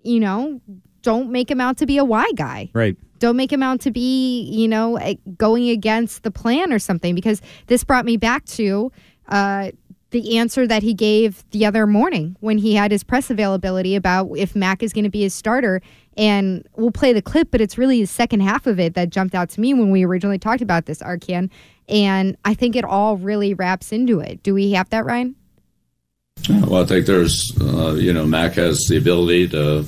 you 0.04 0.20
know, 0.20 0.62
don't 1.02 1.30
make 1.30 1.52
him 1.52 1.62
out 1.62 1.78
to 1.78 1.86
be 1.86 1.98
a 1.98 2.06
why 2.06 2.30
guy. 2.36 2.70
Right. 2.74 2.98
Don't 3.20 3.38
make 3.38 3.52
him 3.52 3.64
out 3.64 3.80
to 3.82 3.92
be, 3.92 4.42
you 4.42 4.68
know, 4.68 5.00
going 5.38 5.70
against 5.70 6.24
the 6.24 6.32
plan 6.32 6.74
or 6.74 6.80
something. 6.80 7.16
Because 7.16 7.42
this 7.68 7.84
brought 7.84 8.06
me 8.06 8.18
back 8.18 8.46
to 8.46 8.92
uh, 9.30 9.72
the 10.10 10.38
answer 10.38 10.68
that 10.68 10.84
he 10.84 10.94
gave 10.94 11.44
the 11.52 11.66
other 11.66 11.88
morning 11.88 12.36
when 12.40 12.58
he 12.58 12.76
had 12.76 12.92
his 12.92 13.04
press 13.04 13.30
availability 13.30 13.96
about 13.96 14.30
if 14.36 14.56
Mac 14.56 14.84
is 14.84 14.94
going 14.94 15.04
to 15.04 15.10
be 15.10 15.22
his 15.22 15.34
starter. 15.34 15.82
And 16.16 16.68
we'll 16.76 16.92
play 16.92 17.14
the 17.14 17.22
clip, 17.22 17.50
but 17.50 17.62
it's 17.62 17.78
really 17.78 18.02
the 18.02 18.08
second 18.08 18.42
half 18.42 18.68
of 18.68 18.80
it 18.80 18.94
that 18.94 19.10
jumped 19.10 19.36
out 19.36 19.50
to 19.52 19.62
me 19.62 19.74
when 19.74 19.90
we 19.90 20.04
originally 20.04 20.38
talked 20.38 20.62
about 20.62 20.86
this, 20.86 21.02
Arcand. 21.02 21.50
And 21.90 22.38
I 22.46 22.54
think 22.54 22.76
it 22.76 22.86
all 22.86 23.18
really 23.18 23.54
wraps 23.54 23.92
into 23.92 24.20
it. 24.20 24.42
Do 24.44 24.54
we 24.54 24.72
have 24.72 24.90
that, 24.92 25.06
Ryan? 25.06 25.36
Well, 26.50 26.82
I 26.82 26.86
think 26.86 27.06
there's, 27.06 27.56
uh, 27.62 27.94
you 27.94 28.14
know, 28.14 28.26
Mac 28.26 28.54
has 28.54 28.88
the 28.88 28.98
ability 28.98 29.50
to, 29.50 29.86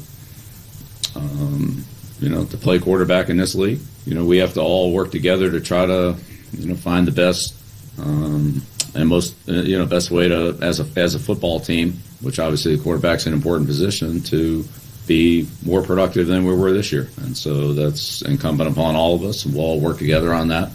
um, 1.15 1.83
you 2.19 2.29
know, 2.29 2.45
to 2.45 2.57
play 2.57 2.79
quarterback 2.79 3.29
in 3.29 3.37
this 3.37 3.55
league. 3.55 3.79
You 4.05 4.13
know, 4.13 4.25
we 4.25 4.37
have 4.37 4.53
to 4.53 4.61
all 4.61 4.93
work 4.93 5.11
together 5.11 5.49
to 5.51 5.59
try 5.59 5.85
to, 5.85 6.15
you 6.53 6.67
know, 6.67 6.75
find 6.75 7.07
the 7.07 7.11
best 7.11 7.55
um, 7.99 8.61
and 8.93 9.09
most, 9.09 9.35
uh, 9.49 9.53
you 9.53 9.77
know, 9.77 9.85
best 9.85 10.11
way 10.11 10.27
to 10.27 10.57
as 10.61 10.79
a 10.79 10.87
as 10.99 11.15
a 11.15 11.19
football 11.19 11.59
team, 11.59 11.93
which 12.21 12.39
obviously 12.39 12.75
the 12.75 12.83
quarterback's 12.83 13.25
an 13.25 13.33
important 13.33 13.67
position 13.67 14.21
to 14.21 14.63
be 15.07 15.47
more 15.65 15.81
productive 15.81 16.27
than 16.27 16.45
we 16.45 16.53
were 16.53 16.71
this 16.71 16.91
year, 16.91 17.09
and 17.17 17.37
so 17.37 17.73
that's 17.73 18.21
incumbent 18.23 18.71
upon 18.71 18.95
all 18.95 19.15
of 19.15 19.23
us, 19.23 19.45
we'll 19.45 19.61
all 19.61 19.79
work 19.79 19.97
together 19.99 20.33
on 20.33 20.47
that, 20.47 20.71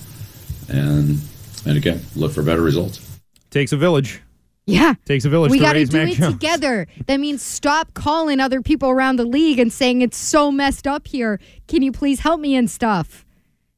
and 0.71 1.19
and 1.67 1.77
again, 1.77 2.01
look 2.17 2.33
for 2.33 2.43
better 2.43 2.63
results. 2.63 3.07
Takes 3.51 3.73
a 3.73 3.77
village. 3.77 4.21
Yeah. 4.67 4.95
Takes 5.05 5.25
a 5.25 5.29
village 5.29 5.51
we 5.51 5.59
to 5.59 5.65
got 5.65 5.73
to 5.73 5.85
do 5.85 5.97
Mac 5.97 6.13
it 6.13 6.17
Jones. 6.17 6.35
together. 6.35 6.87
That 7.07 7.19
means 7.19 7.43
stop 7.43 7.93
calling 7.95 8.39
other 8.41 8.63
people 8.63 8.89
around 8.91 9.17
the 9.17 9.25
league 9.25 9.59
and 9.59 9.73
saying 9.73 10.03
it's 10.03 10.17
so 10.17 10.53
messed 10.53 10.87
up 10.87 11.09
here. 11.09 11.41
Can 11.67 11.83
you 11.83 11.91
please 11.93 12.21
help 12.21 12.41
me 12.41 12.55
and 12.55 12.71
stuff? 12.71 13.27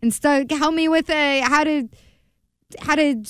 And 0.03 0.13
stuff. 0.13 0.51
Help 0.51 0.75
me 0.75 0.89
with 0.89 1.09
a 1.11 1.41
how 1.41 1.65
to 1.65 1.89
how 2.81 2.95
to 2.97 3.25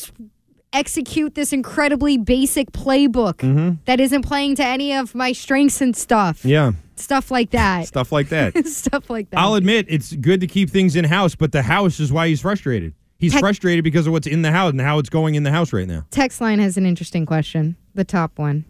execute 0.73 1.35
this 1.35 1.52
incredibly 1.52 2.16
basic 2.16 2.73
playbook 2.73 3.78
that 3.85 4.00
isn't 4.00 4.23
playing 4.23 4.57
to 4.57 4.64
any 4.64 4.95
of 4.95 5.14
my 5.14 5.33
strengths 5.33 5.81
and 5.81 5.97
stuff. 5.97 6.38
Mm-hmm. 6.38 6.49
Yeah. 6.49 6.73
Stuff 6.97 7.31
like 7.31 7.50
that. 7.50 7.87
Stuff 7.87 8.12
like 8.12 8.28
that. 8.31 8.66
stuff 8.66 9.11
like 9.11 9.31
that. 9.31 9.38
I'll 9.38 9.54
admit 9.54 9.87
it's 9.88 10.12
good 10.14 10.40
to 10.40 10.47
keep 10.47 10.71
things 10.71 10.97
in 10.97 11.04
house, 11.04 11.35
but 11.35 11.52
the 11.52 11.62
house 11.62 12.00
is 12.00 12.12
why 12.12 12.28
he's 12.28 12.40
frustrated. 12.40 12.95
He's 13.23 13.33
Tech- 13.33 13.41
frustrated 13.41 13.85
because 13.85 14.07
of 14.07 14.12
what's 14.12 14.26
in 14.26 14.43
the 14.43 14.50
house 14.52 14.73
and 14.73 14.81
how 14.81 14.99
it's 14.99 15.09
going 15.09 15.37
in 15.37 15.45
the 15.45 15.50
house 15.52 15.73
right 15.73 15.87
now. 15.88 16.05
Text 16.11 16.41
line 16.41 16.59
has 16.59 16.76
an 16.76 16.85
interesting 16.85 17.25
question. 17.25 17.76
The 17.95 18.05
top 18.05 18.38
one. 18.38 18.64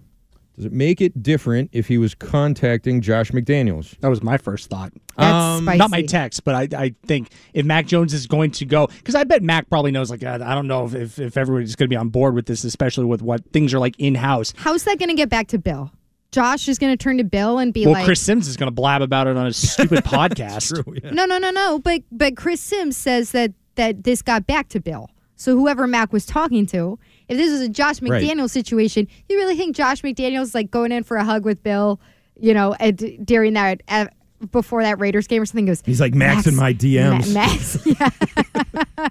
Does 0.56 0.66
it 0.66 0.72
make 0.72 1.00
it 1.00 1.22
different 1.22 1.70
if 1.72 1.88
he 1.88 1.96
was 1.96 2.14
contacting 2.14 3.00
Josh 3.00 3.30
McDaniels? 3.30 3.98
That 4.00 4.08
was 4.08 4.22
my 4.22 4.36
first 4.36 4.68
thought. 4.68 4.92
That's 5.16 5.32
Um, 5.32 5.64
spicy. 5.64 5.78
Not 5.78 5.90
my 5.90 6.02
text, 6.02 6.44
but 6.44 6.54
I, 6.54 6.68
I 6.84 6.94
think 7.06 7.30
if 7.54 7.64
Mac 7.64 7.86
Jones 7.86 8.12
is 8.12 8.26
going 8.26 8.50
to 8.52 8.66
go, 8.66 8.86
because 8.88 9.14
I 9.14 9.24
bet 9.24 9.42
Mac 9.42 9.70
probably 9.70 9.90
knows, 9.92 10.10
like, 10.10 10.22
I, 10.22 10.34
I 10.34 10.54
don't 10.54 10.66
know 10.66 10.84
if, 10.84 10.94
if, 10.94 11.18
if 11.18 11.36
everybody's 11.38 11.74
going 11.74 11.86
to 11.86 11.90
be 11.90 11.96
on 11.96 12.10
board 12.10 12.34
with 12.34 12.44
this, 12.44 12.64
especially 12.64 13.06
with 13.06 13.22
what 13.22 13.42
things 13.52 13.72
are 13.72 13.78
like 13.78 13.94
in 13.98 14.14
house. 14.14 14.52
How's 14.58 14.84
that 14.84 14.98
going 14.98 15.08
to 15.08 15.14
get 15.16 15.30
back 15.30 15.48
to 15.48 15.58
Bill? 15.58 15.90
Josh 16.32 16.68
is 16.68 16.78
going 16.78 16.92
to 16.92 17.02
turn 17.02 17.16
to 17.18 17.24
Bill 17.24 17.58
and 17.58 17.72
be 17.72 17.84
Well, 17.86 17.92
like, 17.94 18.00
"Well, 18.00 18.06
Chris 18.08 18.20
Sims 18.20 18.46
is 18.48 18.56
going 18.58 18.66
to 18.68 18.74
blab 18.74 19.00
about 19.02 19.26
it 19.28 19.36
on 19.38 19.46
his 19.46 19.70
stupid 19.70 19.98
podcast. 20.04 20.74
True, 20.74 20.94
yeah. 21.02 21.10
no, 21.12 21.24
no, 21.24 21.38
no, 21.38 21.50
no. 21.50 21.78
But 21.78 22.02
but 22.10 22.36
Chris 22.36 22.60
Sims 22.60 22.96
says 22.96 23.32
that 23.32 23.52
that 23.76 24.04
this 24.04 24.22
got 24.22 24.46
back 24.46 24.68
to 24.70 24.80
Bill. 24.80 25.10
So 25.36 25.56
whoever 25.56 25.86
Mac 25.86 26.12
was 26.12 26.24
talking 26.24 26.66
to, 26.66 26.98
if 27.28 27.36
this 27.36 27.50
was 27.50 27.60
a 27.60 27.68
Josh 27.68 28.00
Right. 28.00 28.22
McDaniel 28.22 28.48
situation, 28.48 29.08
you 29.28 29.36
really 29.36 29.56
think 29.56 29.74
Josh 29.74 30.02
McDaniels's 30.02 30.54
like 30.54 30.70
going 30.70 30.92
in 30.92 31.02
for 31.02 31.16
a 31.16 31.24
hug 31.24 31.44
with 31.44 31.62
Bill, 31.62 32.00
you 32.38 32.54
know, 32.54 32.76
at, 32.78 32.96
during 33.26 33.54
that 33.54 33.82
uh, 33.88 34.06
before 34.50 34.82
that 34.82 35.00
Raiders 35.00 35.26
game 35.26 35.42
or 35.42 35.46
something? 35.46 35.66
Goes, 35.66 35.82
He's 35.84 36.00
like 36.00 36.14
Max 36.14 36.46
in 36.46 36.54
my 36.54 36.72
DMs. 36.72 37.34
Ma- 37.34 37.40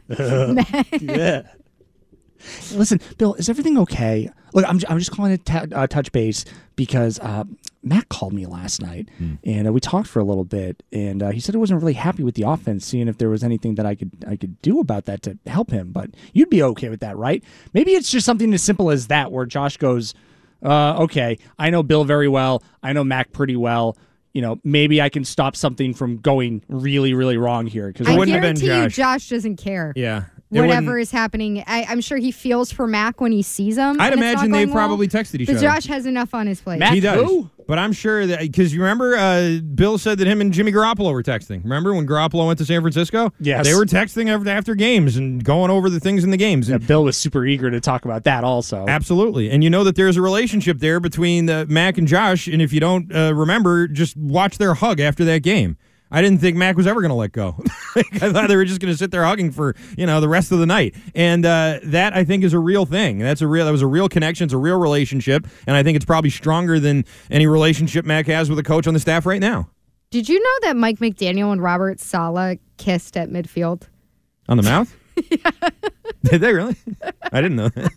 Max, 0.54 0.90
yeah. 1.02 1.16
yeah. 1.16 1.42
Listen, 2.74 3.00
Bill, 3.18 3.34
is 3.36 3.50
everything 3.50 3.78
okay? 3.80 4.30
Look, 4.54 4.66
I'm, 4.68 4.80
I'm 4.90 5.00
just 5.00 5.12
calling 5.12 5.32
it 5.32 5.46
ta- 5.46 5.66
uh, 5.72 5.88
touch 5.88 6.12
base 6.12 6.44
because 6.76 7.20
uh, 7.20 7.46
Matt 7.84 8.10
called 8.10 8.34
me 8.34 8.46
last 8.46 8.82
night 8.82 9.08
and 9.46 9.68
uh, 9.68 9.72
we 9.72 9.80
talked 9.80 10.08
for 10.08 10.20
a 10.20 10.24
little 10.26 10.44
bit, 10.44 10.84
and 10.92 11.24
uh, 11.24 11.30
he 11.30 11.40
said 11.40 11.56
he 11.56 11.60
wasn't 11.60 11.80
really 11.82 11.94
happy 11.94 12.24
with 12.24 12.36
the 12.36 12.44
offense, 12.44 12.86
seeing 12.86 13.08
if 13.08 13.18
there 13.18 13.30
was 13.30 13.44
anything 13.44 13.76
that 13.76 13.86
I 13.86 13.96
could 13.96 14.12
I 14.28 14.36
could 14.36 14.62
do 14.62 14.80
about 14.80 15.06
that 15.06 15.22
to 15.24 15.38
help 15.48 15.72
him. 15.72 15.92
But 15.92 16.10
you'd 16.34 16.50
be 16.50 16.62
okay 16.64 16.90
with 16.90 17.00
that, 17.00 17.16
right? 17.18 17.44
Maybe 17.74 17.92
it's 17.92 18.10
just 18.12 18.26
something 18.26 18.54
as 18.54 18.62
simple 18.64 18.92
as 18.92 19.08
that, 19.08 19.32
where 19.32 19.46
Josh 19.46 19.78
goes, 19.78 20.14
uh, 20.64 21.02
"Okay, 21.04 21.38
I 21.58 21.70
know 21.70 21.82
Bill 21.84 22.04
very 22.04 22.28
well. 22.28 22.62
I 22.84 22.92
know 22.94 23.04
Mac 23.04 23.32
pretty 23.32 23.56
well." 23.56 23.98
You 24.34 24.42
know, 24.42 24.60
maybe 24.64 25.02
I 25.02 25.10
can 25.10 25.26
stop 25.26 25.56
something 25.58 25.94
from 25.94 26.18
going 26.18 26.64
really, 26.70 27.14
really 27.14 27.36
wrong 27.38 27.68
here 27.68 27.88
because 27.88 28.08
I 28.08 28.18
wouldn't 28.18 28.34
have 28.34 28.42
been 28.42 28.56
guarantee 28.56 28.84
you, 28.84 28.90
Josh. 28.90 28.96
Josh 28.96 29.30
doesn't 29.30 29.58
care. 29.58 29.92
Yeah. 29.96 30.24
It 30.54 30.60
Whatever 30.60 31.00
is 31.00 31.12
happening, 31.12 31.64
I, 31.66 31.86
I'm 31.88 32.02
sure 32.02 32.18
he 32.18 32.32
feels 32.32 32.72
for 32.74 32.86
Mac 32.86 33.22
when 33.22 33.32
he 33.32 33.42
sees 33.42 33.78
him. 33.78 34.02
I'd 34.02 34.12
and 34.12 34.22
it's 34.22 34.34
not 34.34 34.34
imagine 34.34 34.52
they've 34.52 34.68
well. 34.68 34.76
probably 34.76 35.08
texted 35.08 35.40
each 35.40 35.48
But 35.48 35.56
other. 35.58 35.66
Josh 35.66 35.86
has 35.86 36.06
enough 36.06 36.34
on 36.34 36.46
his 36.46 36.60
plate. 36.60 36.80
Mac 36.80 36.94
he 36.94 37.00
does. 37.00 37.22
who? 37.26 37.50
But 37.68 37.80
I'm 37.80 37.94
sure 37.94 38.28
that 38.28 38.40
because 38.42 38.74
you 38.74 38.82
remember, 38.82 39.16
uh, 39.16 39.60
Bill 39.76 39.98
said 39.98 40.18
that 40.18 40.28
him 40.28 40.42
and 40.42 40.52
Jimmy 40.52 40.74
Garoppolo 40.74 41.14
were 41.14 41.24
texting. 41.24 41.64
Remember 41.64 41.94
when 41.94 42.06
Garoppolo 42.06 42.48
went 42.48 42.60
to 42.60 42.66
San 42.66 42.82
Francisco? 42.82 43.32
Yes. 43.40 43.66
They 43.66 43.74
were 43.74 43.86
texting 43.86 44.28
after, 44.30 44.50
after 44.50 44.76
games 44.76 45.16
and 45.16 45.42
going 45.42 45.72
over 45.72 45.90
the 45.90 46.02
things 46.02 46.26
in 46.26 46.32
the 46.32 46.38
games. 46.38 46.68
Yeah, 46.68 46.76
And 46.76 46.88
Bill 46.88 47.06
was 47.06 47.16
super 47.16 47.46
eager 47.46 47.72
to 47.72 47.80
talk 47.80 48.04
about 48.04 48.26
that 48.26 48.44
also. 48.44 48.86
Absolutely. 48.90 49.50
And 49.50 49.64
you 49.64 49.70
know 49.70 49.86
that 49.86 49.96
there's 49.96 50.18
a 50.18 50.22
relationship 50.22 50.80
there 50.80 51.00
between 51.00 51.50
uh, 51.50 51.66
Mac 51.70 51.98
and 51.98 52.10
Josh. 52.10 52.48
And 52.48 52.62
if 52.62 52.74
you 52.74 52.82
don't 52.82 53.16
uh, 53.16 53.34
remember, 53.34 53.88
just 53.88 54.18
watch 54.18 54.58
their 54.58 54.74
hug 54.74 55.00
after 55.00 55.24
that 55.24 55.42
game. 55.44 55.78
I 56.12 56.22
didn't 56.22 56.40
think 56.40 56.58
Mac 56.58 56.76
was 56.76 56.88
ever 56.88 57.02
going 57.02 57.10
to 57.10 57.16
let 57.16 57.32
go. 57.32 57.56
Like, 57.94 58.24
I 58.24 58.32
thought 58.32 58.48
they 58.48 58.56
were 58.56 58.64
just 58.64 58.80
going 58.80 58.94
to 58.94 58.98
sit 58.98 59.12
there 59.12 59.26
hugging 59.26 59.52
for 59.52 59.76
you 59.98 60.06
know 60.06 60.22
the 60.22 60.30
rest 60.30 60.54
of 60.54 60.60
the 60.60 60.66
night, 60.66 60.96
and 61.14 61.46
uh, 61.46 61.80
that 61.84 62.16
I 62.16 62.24
think 62.24 62.46
is 62.46 62.54
a 62.54 62.60
real 62.60 62.86
thing. 62.86 63.18
That's 63.18 63.42
a 63.42 63.48
real 63.48 63.66
that 63.66 63.72
was 63.72 63.82
a 63.82 63.88
real 63.88 64.08
connection. 64.08 64.46
It's 64.46 64.54
a 64.54 64.58
real 64.58 64.80
relationship, 64.80 65.46
and 65.68 65.76
I 65.76 65.84
think 65.84 65.98
it's 65.98 66.06
probably 66.06 66.30
stronger 66.30 66.80
than 66.80 67.04
any 67.30 67.48
relationship 67.48 68.06
Mac 68.06 68.28
has 68.28 68.50
with 68.50 68.58
a 68.60 68.64
coach 68.64 68.88
on 68.88 68.94
the 68.94 69.00
staff 69.02 69.26
right 69.26 69.42
now. 69.42 69.70
Did 70.10 70.30
you 70.30 70.40
know 70.40 70.68
that 70.68 70.78
Mike 70.78 71.00
McDaniel 71.00 71.52
and 71.52 71.62
Robert 71.62 72.00
Saleh 72.00 72.60
kissed 72.78 73.18
at 73.18 73.30
midfield? 73.30 73.90
On 74.48 74.56
the 74.56 74.64
mouth? 74.64 74.96
yeah. 75.30 75.52
Did 76.24 76.40
they 76.40 76.54
really? 76.54 76.78
I 77.34 77.42
didn't 77.42 77.58
know 77.58 77.68
that. 77.70 77.92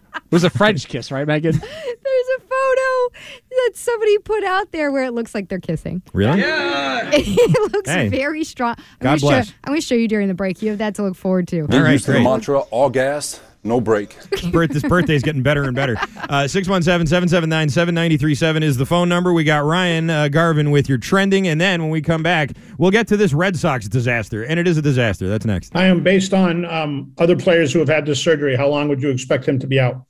It 0.34 0.42
was 0.42 0.42
a 0.44 0.50
French 0.50 0.88
kiss, 0.88 1.12
right, 1.12 1.26
Megan? 1.28 1.52
There's 1.52 2.28
a 2.36 2.40
photo 2.40 3.14
that 3.50 3.70
somebody 3.74 4.18
put 4.18 4.42
out 4.42 4.72
there 4.72 4.90
where 4.90 5.04
it 5.04 5.12
looks 5.12 5.32
like 5.32 5.48
they're 5.48 5.60
kissing. 5.60 6.02
Really? 6.12 6.40
Yeah. 6.40 7.08
it 7.12 7.72
looks 7.72 7.88
Hey. 7.88 8.08
very 8.08 8.42
strong. 8.42 8.74
I'm 8.78 8.84
God 9.00 9.20
gonna 9.20 9.30
bless. 9.30 9.46
Show, 9.48 9.54
I'm 9.62 9.68
going 9.70 9.80
to 9.80 9.86
show 9.86 9.94
you 9.94 10.08
during 10.08 10.26
the 10.26 10.34
break. 10.34 10.60
You 10.60 10.70
have 10.70 10.78
that 10.78 10.96
to 10.96 11.04
look 11.04 11.14
forward 11.14 11.46
to. 11.48 11.60
All 11.60 11.66
right, 11.68 11.92
used 11.92 12.06
to 12.06 12.10
the 12.12 12.18
great. 12.18 12.24
mantra, 12.24 12.58
all 12.58 12.90
gas, 12.90 13.40
no 13.62 13.80
break. 13.80 14.16
This 14.30 14.42
birth- 14.46 14.70
this 14.70 14.82
birthday's 14.82 15.22
getting 15.22 15.44
better 15.44 15.62
and 15.62 15.76
better. 15.76 15.96
Uh, 16.28 16.48
617-779-7937 16.48 18.62
is 18.62 18.76
the 18.76 18.86
phone 18.86 19.08
number. 19.08 19.32
We 19.32 19.44
got 19.44 19.64
Ryan 19.64 20.10
uh, 20.10 20.28
Garvin 20.28 20.70
with 20.70 20.88
your 20.88 20.98
trending, 20.98 21.46
and 21.48 21.60
then 21.60 21.82
when 21.82 21.90
we 21.90 22.00
come 22.02 22.22
back, 22.22 22.50
we'll 22.78 22.90
get 22.90 23.06
to 23.08 23.16
this 23.16 23.32
Red 23.32 23.56
Sox 23.56 23.88
disaster, 23.88 24.42
and 24.44 24.58
it 24.58 24.66
is 24.66 24.76
a 24.78 24.82
disaster. 24.82 25.28
That's 25.28 25.44
next. 25.46 25.74
I 25.76 25.86
am 25.86 26.02
based 26.02 26.34
on 26.34 26.64
um, 26.66 27.12
other 27.18 27.36
players 27.36 27.72
who 27.72 27.78
have 27.78 27.88
had 27.88 28.06
this 28.06 28.22
surgery. 28.22 28.56
How 28.56 28.68
long 28.68 28.88
would 28.88 29.02
you 29.02 29.10
expect 29.10 29.46
him 29.46 29.58
to 29.60 29.66
be 29.66 29.78
out? 29.80 30.04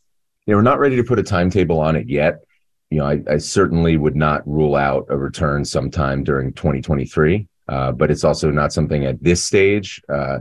Yeah, 0.47 0.57
we're 0.57 0.63
not 0.63 0.79
ready 0.79 0.97
to 0.97 1.05
put 1.05 1.19
a 1.19 1.23
timetable 1.23 1.81
on 1.81 1.97
it 1.97 2.09
yet. 2.09 2.45
You 2.91 2.99
know, 2.99 3.07
I, 3.07 3.23
I 3.29 3.39
certainly 3.39 3.97
would 3.97 4.15
not 4.15 4.47
rule 4.47 4.77
out 4.77 5.07
a 5.09 5.17
return 5.17 5.65
sometime 5.65 6.23
during 6.23 6.53
2023, 6.53 7.49
uh, 7.69 7.93
but 7.93 8.11
it's 8.11 8.25
also 8.25 8.51
not 8.51 8.73
something 8.73 9.07
at 9.07 9.23
this 9.23 9.43
stage 9.43 10.03
uh, 10.09 10.41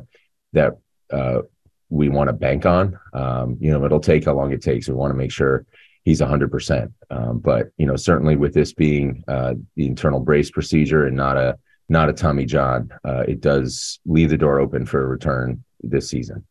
that 0.51 0.77
uh, 1.11 1.41
we 1.89 2.09
want 2.09 2.27
to 2.27 2.33
bank 2.33 2.65
on. 2.65 2.99
Um, 3.13 3.57
you 3.61 3.71
know, 3.71 3.85
it'll 3.85 4.01
take 4.01 4.25
how 4.25 4.33
long 4.33 4.51
it 4.51 4.61
takes. 4.61 4.89
We 4.89 4.93
want 4.93 5.11
to 5.11 5.17
make 5.17 5.31
sure 5.31 5.65
he's 6.03 6.19
100%. 6.19 6.91
Um, 7.09 7.39
but 7.39 7.69
you 7.77 7.85
know, 7.85 7.95
certainly 7.95 8.35
with 8.35 8.53
this 8.53 8.73
being 8.73 9.23
uh, 9.27 9.53
the 9.75 9.87
internal 9.87 10.19
brace 10.19 10.51
procedure 10.51 11.05
and 11.05 11.15
not 11.15 11.37
a 11.37 11.57
not 11.89 12.09
a 12.09 12.13
Tommy 12.13 12.45
John, 12.45 12.89
uh, 13.05 13.23
it 13.27 13.39
does 13.41 13.99
leave 14.05 14.29
the 14.29 14.37
door 14.37 14.59
open 14.59 14.85
for 14.85 15.03
a 15.03 15.07
return 15.07 15.63
this 15.81 16.09
season. 16.09 16.45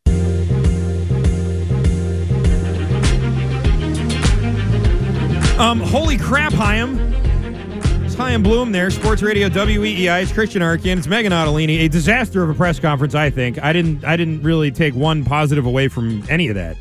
Um, 5.62 5.78
holy 5.78 6.19
crap, 6.19 6.52
Hyam. 6.52 6.99
It's 8.04 8.16
Chaim 8.16 8.42
Bloom 8.42 8.73
there, 8.73 8.90
Sports 8.90 9.23
Radio 9.23 9.49
WEEI. 9.49 10.23
It's 10.23 10.33
Christian 10.33 10.61
Arcand. 10.61 10.99
It's 10.99 11.07
Meghan 11.07 11.31
Ottolini. 11.31 11.85
A 11.85 11.88
disaster 11.88 12.42
of 12.42 12.50
a 12.50 12.54
press 12.54 12.81
conference, 12.81 13.14
I 13.14 13.31
think. 13.31 13.62
I 13.62 13.73
didn't 13.73 14.04
I 14.04 14.16
didn't 14.16 14.42
really 14.42 14.73
take 14.73 14.92
one 14.97 15.25
positive 15.25 15.64
away 15.64 15.87
from 15.87 16.25
any 16.28 16.49
of 16.49 16.57
that. 16.57 16.76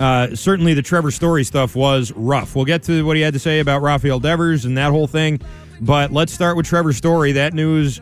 Uh, 0.00 0.34
certainly 0.34 0.74
the 0.74 0.82
Trevor 0.82 1.12
Story 1.12 1.44
stuff 1.44 1.76
was 1.76 2.10
rough. 2.16 2.56
We'll 2.56 2.64
get 2.64 2.82
to 2.82 3.06
what 3.06 3.14
he 3.16 3.22
had 3.22 3.34
to 3.34 3.38
say 3.38 3.60
about 3.60 3.82
Rafael 3.82 4.18
Devers 4.18 4.64
and 4.64 4.76
that 4.76 4.90
whole 4.90 5.06
thing. 5.06 5.40
But 5.80 6.10
let's 6.10 6.32
start 6.32 6.56
with 6.56 6.66
Trevor 6.66 6.92
Story. 6.92 7.30
That 7.30 7.54
news 7.54 8.00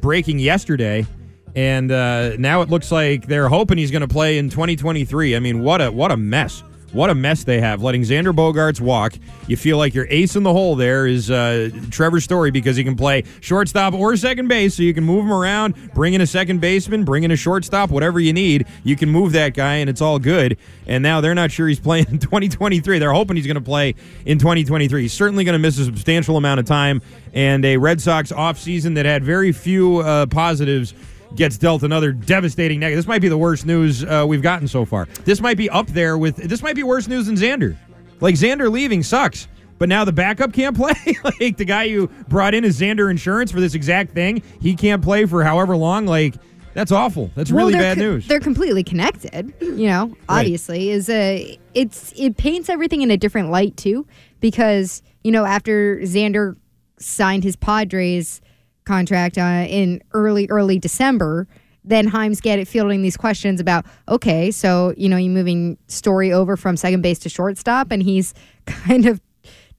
breaking 0.00 0.38
yesterday. 0.38 1.06
And 1.54 1.92
uh, 1.92 2.36
now 2.38 2.62
it 2.62 2.70
looks 2.70 2.90
like 2.90 3.26
they're 3.26 3.50
hoping 3.50 3.76
he's 3.76 3.90
going 3.90 4.00
to 4.00 4.08
play 4.08 4.38
in 4.38 4.48
2023. 4.48 5.36
I 5.36 5.38
mean, 5.38 5.62
what 5.62 5.82
a 5.82 5.92
what 5.92 6.10
a 6.10 6.16
mess. 6.16 6.62
What 6.92 7.08
a 7.08 7.14
mess 7.14 7.44
they 7.44 7.60
have, 7.60 7.82
letting 7.82 8.02
Xander 8.02 8.34
Bogaerts 8.34 8.80
walk. 8.80 9.14
You 9.46 9.56
feel 9.56 9.78
like 9.78 9.94
your 9.94 10.06
ace 10.10 10.34
in 10.34 10.42
the 10.42 10.52
hole 10.52 10.74
there 10.74 11.06
is 11.06 11.30
uh, 11.30 11.70
Trevor 11.90 12.20
Story 12.20 12.50
because 12.50 12.76
he 12.76 12.82
can 12.82 12.96
play 12.96 13.22
shortstop 13.40 13.94
or 13.94 14.16
second 14.16 14.48
base, 14.48 14.74
so 14.74 14.82
you 14.82 14.92
can 14.92 15.04
move 15.04 15.24
him 15.24 15.32
around, 15.32 15.74
bring 15.94 16.14
in 16.14 16.20
a 16.20 16.26
second 16.26 16.60
baseman, 16.60 17.04
bring 17.04 17.22
in 17.22 17.30
a 17.30 17.36
shortstop, 17.36 17.90
whatever 17.90 18.18
you 18.18 18.32
need. 18.32 18.66
You 18.82 18.96
can 18.96 19.08
move 19.08 19.32
that 19.32 19.54
guy, 19.54 19.74
and 19.76 19.88
it's 19.88 20.00
all 20.00 20.18
good. 20.18 20.58
And 20.88 21.02
now 21.02 21.20
they're 21.20 21.34
not 21.34 21.52
sure 21.52 21.68
he's 21.68 21.78
playing 21.78 22.06
in 22.10 22.18
2023. 22.20 22.98
They're 22.98 23.12
hoping 23.12 23.36
he's 23.36 23.46
going 23.46 23.54
to 23.54 23.60
play 23.60 23.94
in 24.26 24.38
2023. 24.40 25.02
He's 25.02 25.12
certainly 25.12 25.44
going 25.44 25.52
to 25.52 25.60
miss 25.60 25.78
a 25.78 25.84
substantial 25.84 26.36
amount 26.36 26.58
of 26.58 26.66
time, 26.66 27.02
and 27.32 27.64
a 27.64 27.76
Red 27.76 28.00
Sox 28.00 28.32
offseason 28.32 28.96
that 28.96 29.06
had 29.06 29.22
very 29.22 29.52
few 29.52 29.98
uh, 29.98 30.26
positives 30.26 30.92
gets 31.36 31.56
dealt 31.58 31.82
another 31.82 32.12
devastating 32.12 32.80
negative. 32.80 32.98
This 32.98 33.06
might 33.08 33.20
be 33.22 33.28
the 33.28 33.38
worst 33.38 33.66
news 33.66 34.04
uh, 34.04 34.24
we've 34.28 34.42
gotten 34.42 34.66
so 34.68 34.84
far. 34.84 35.06
This 35.24 35.40
might 35.40 35.56
be 35.56 35.70
up 35.70 35.86
there 35.88 36.18
with. 36.18 36.36
This 36.36 36.62
might 36.62 36.76
be 36.76 36.82
worse 36.82 37.08
news 37.08 37.26
than 37.26 37.36
Xander. 37.36 37.76
Like 38.20 38.34
Xander 38.34 38.70
leaving 38.70 39.02
sucks, 39.02 39.48
but 39.78 39.88
now 39.88 40.04
the 40.04 40.12
backup 40.12 40.52
can't 40.52 40.76
play. 40.76 40.94
like 41.40 41.56
the 41.56 41.64
guy 41.64 41.84
you 41.84 42.08
brought 42.28 42.54
in 42.54 42.64
is 42.64 42.78
Xander 42.80 43.10
Insurance 43.10 43.50
for 43.50 43.60
this 43.60 43.74
exact 43.74 44.12
thing. 44.12 44.42
He 44.60 44.74
can't 44.74 45.02
play 45.02 45.24
for 45.26 45.42
however 45.44 45.76
long. 45.76 46.06
Like 46.06 46.34
that's 46.74 46.92
awful. 46.92 47.30
That's 47.34 47.50
Well, 47.50 47.66
really 47.66 47.78
bad 47.78 47.96
co- 47.96 48.02
news. 48.04 48.28
They're 48.28 48.40
completely 48.40 48.84
connected. 48.84 49.52
You 49.60 49.86
know, 49.88 50.16
obviously, 50.28 50.90
is 50.90 51.08
a 51.08 51.58
it's 51.74 52.12
it 52.16 52.36
paints 52.36 52.68
everything 52.68 53.02
in 53.02 53.10
a 53.10 53.16
different 53.16 53.50
light 53.50 53.76
too, 53.76 54.06
because 54.40 55.02
you 55.24 55.32
know 55.32 55.44
after 55.44 55.96
Xander 56.00 56.56
signed 56.98 57.42
his 57.44 57.56
Padres 57.56 58.40
contract 58.90 59.38
uh, 59.38 59.66
in 59.68 60.02
early 60.12 60.48
early 60.50 60.78
December. 60.80 61.46
Then 61.84 62.10
Himes 62.10 62.42
get 62.42 62.58
it 62.58 62.66
fielding 62.66 63.02
these 63.02 63.16
questions 63.16 63.60
about 63.60 63.86
okay, 64.08 64.50
so 64.50 64.92
you 64.96 65.08
know 65.08 65.16
you're 65.16 65.32
moving 65.32 65.78
Story 65.86 66.32
over 66.32 66.56
from 66.56 66.76
second 66.76 67.00
base 67.02 67.20
to 67.20 67.28
shortstop, 67.28 67.92
and 67.92 68.02
he's 68.02 68.34
kind 68.66 69.06
of 69.06 69.20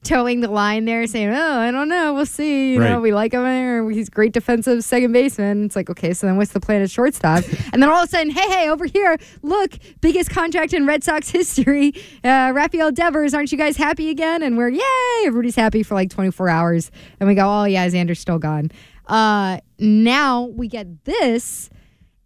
towing 0.02 0.40
the 0.40 0.50
line 0.50 0.84
there, 0.84 1.06
saying, 1.06 1.28
"Oh, 1.28 1.58
I 1.58 1.70
don't 1.70 1.88
know, 1.88 2.14
we'll 2.14 2.26
see. 2.26 2.72
You 2.72 2.80
know, 2.80 3.00
we 3.00 3.12
like 3.12 3.32
him 3.32 3.44
there. 3.44 3.88
He's 3.90 4.08
great 4.08 4.32
defensive 4.32 4.82
second 4.82 5.12
baseman." 5.12 5.66
It's 5.66 5.76
like, 5.76 5.90
okay, 5.90 6.12
so 6.12 6.26
then 6.26 6.36
what's 6.36 6.52
the 6.52 6.60
plan 6.60 6.82
at 6.82 6.90
shortstop? 6.90 7.44
and 7.72 7.82
then 7.82 7.88
all 7.88 8.02
of 8.02 8.08
a 8.08 8.10
sudden, 8.10 8.30
hey, 8.30 8.48
hey, 8.48 8.68
over 8.68 8.86
here, 8.86 9.16
look, 9.42 9.78
biggest 10.00 10.30
contract 10.30 10.72
in 10.74 10.86
Red 10.86 11.04
Sox 11.04 11.28
history, 11.38 11.92
uh, 12.24 12.52
Rafael 12.54 12.90
Devers. 12.90 13.34
Aren't 13.34 13.52
you 13.52 13.58
guys 13.58 13.76
happy 13.76 14.10
again? 14.10 14.42
And 14.42 14.56
we're 14.56 14.70
yay, 14.70 15.26
everybody's 15.26 15.56
happy 15.56 15.82
for 15.82 15.94
like 15.94 16.10
24 16.10 16.48
hours, 16.48 16.90
and 17.20 17.28
we 17.28 17.34
go, 17.34 17.48
oh 17.48 17.64
yeah, 17.64 17.86
Xander's 17.88 18.18
still 18.18 18.38
gone. 18.38 18.70
Uh, 19.12 19.58
now 19.78 20.44
we 20.44 20.68
get 20.68 21.04
this, 21.04 21.68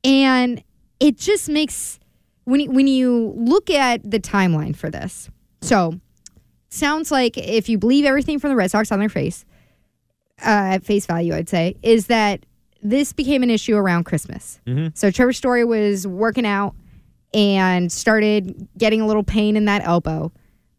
and 0.05 0.63
it 1.01 1.19
just 1.19 1.49
makes 1.49 1.99
when 2.45 2.61
you, 2.61 2.71
when 2.71 2.87
you 2.87 3.35
look 3.37 3.71
at 3.71 4.09
the 4.09 4.21
timeline 4.21 4.75
for 4.75 4.89
this. 4.89 5.29
So 5.63 5.99
sounds 6.69 7.11
like 7.11 7.37
if 7.37 7.69
you 7.69 7.77
believe 7.77 8.05
everything 8.05 8.39
from 8.39 8.51
the 8.51 8.57
Red 8.57 8.71
Sox 8.71 8.93
on 8.93 9.01
their 9.01 9.09
face, 9.09 9.45
uh, 10.43 10.75
at 10.79 10.85
face 10.85 11.07
value, 11.07 11.35
I'd 11.35 11.49
say, 11.49 11.75
is 11.83 12.07
that 12.07 12.47
this 12.83 13.13
became 13.13 13.43
an 13.43 13.51
issue 13.51 13.77
around 13.77 14.05
Christmas. 14.05 14.61
Mm-hmm. 14.67 14.89
So 14.95 15.11
Trevor 15.11 15.33
Story 15.33 15.65
was 15.65 16.07
working 16.07 16.47
out 16.47 16.77
and 17.35 17.91
started 17.91 18.69
getting 18.79 19.01
a 19.01 19.09
little 19.09 19.25
pain 19.25 19.57
in 19.57 19.65
that 19.65 19.83
elbow. 19.83 20.31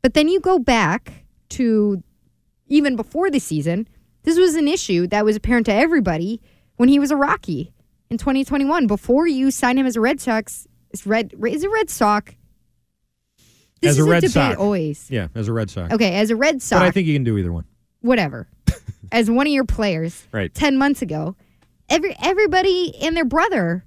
But 0.02 0.14
then 0.14 0.30
you 0.30 0.40
go 0.40 0.58
back 0.58 1.26
to 1.50 2.02
even 2.68 2.96
before 2.96 3.30
the 3.30 3.40
season, 3.40 3.90
this 4.27 4.38
was 4.38 4.55
an 4.55 4.67
issue 4.67 5.07
that 5.07 5.24
was 5.24 5.38
apparent 5.38 5.65
to 5.67 5.74
everybody 5.74 6.41
when 6.75 6.89
he 6.89 7.00
was 7.00 7.12
a 7.12 7.15
Rocky 7.15 7.72
in 8.10 8.17
2021. 8.17 8.86
Before 8.86 9.25
you 9.25 9.51
signed 9.51 9.79
him 9.79 9.86
as 9.86 9.96
a 9.96 10.01
Red 10.01 10.19
Sox, 10.19 10.67
is 10.91 11.07
Red 11.07 11.34
is 11.48 11.63
a 11.63 11.69
Red 11.69 11.89
Sox. 11.89 12.34
This 13.81 13.91
as 13.91 14.00
is 14.00 14.05
a 14.05 14.10
Red 14.10 14.29
Sox. 14.29 14.57
always. 14.60 15.10
Yeah, 15.10 15.27
as 15.34 15.48
a 15.48 15.53
Red 15.53 15.69
Sox. 15.69 15.93
Okay, 15.93 16.15
as 16.15 16.29
a 16.29 16.36
Red 16.36 16.62
Sox, 16.62 16.81
But 16.81 16.88
I 16.88 16.91
think 16.91 17.07
you 17.07 17.15
can 17.15 17.24
do 17.24 17.38
either 17.38 17.53
one. 17.53 17.63
whatever. 18.01 18.48
as 19.13 19.31
one 19.31 19.48
of 19.48 19.53
your 19.53 19.63
players, 19.65 20.27
Right. 20.34 20.53
ten 20.53 20.77
months 20.77 21.01
ago, 21.01 21.38
every 21.89 22.13
everybody 22.22 22.93
and 23.01 23.15
their 23.15 23.24
brother 23.25 23.86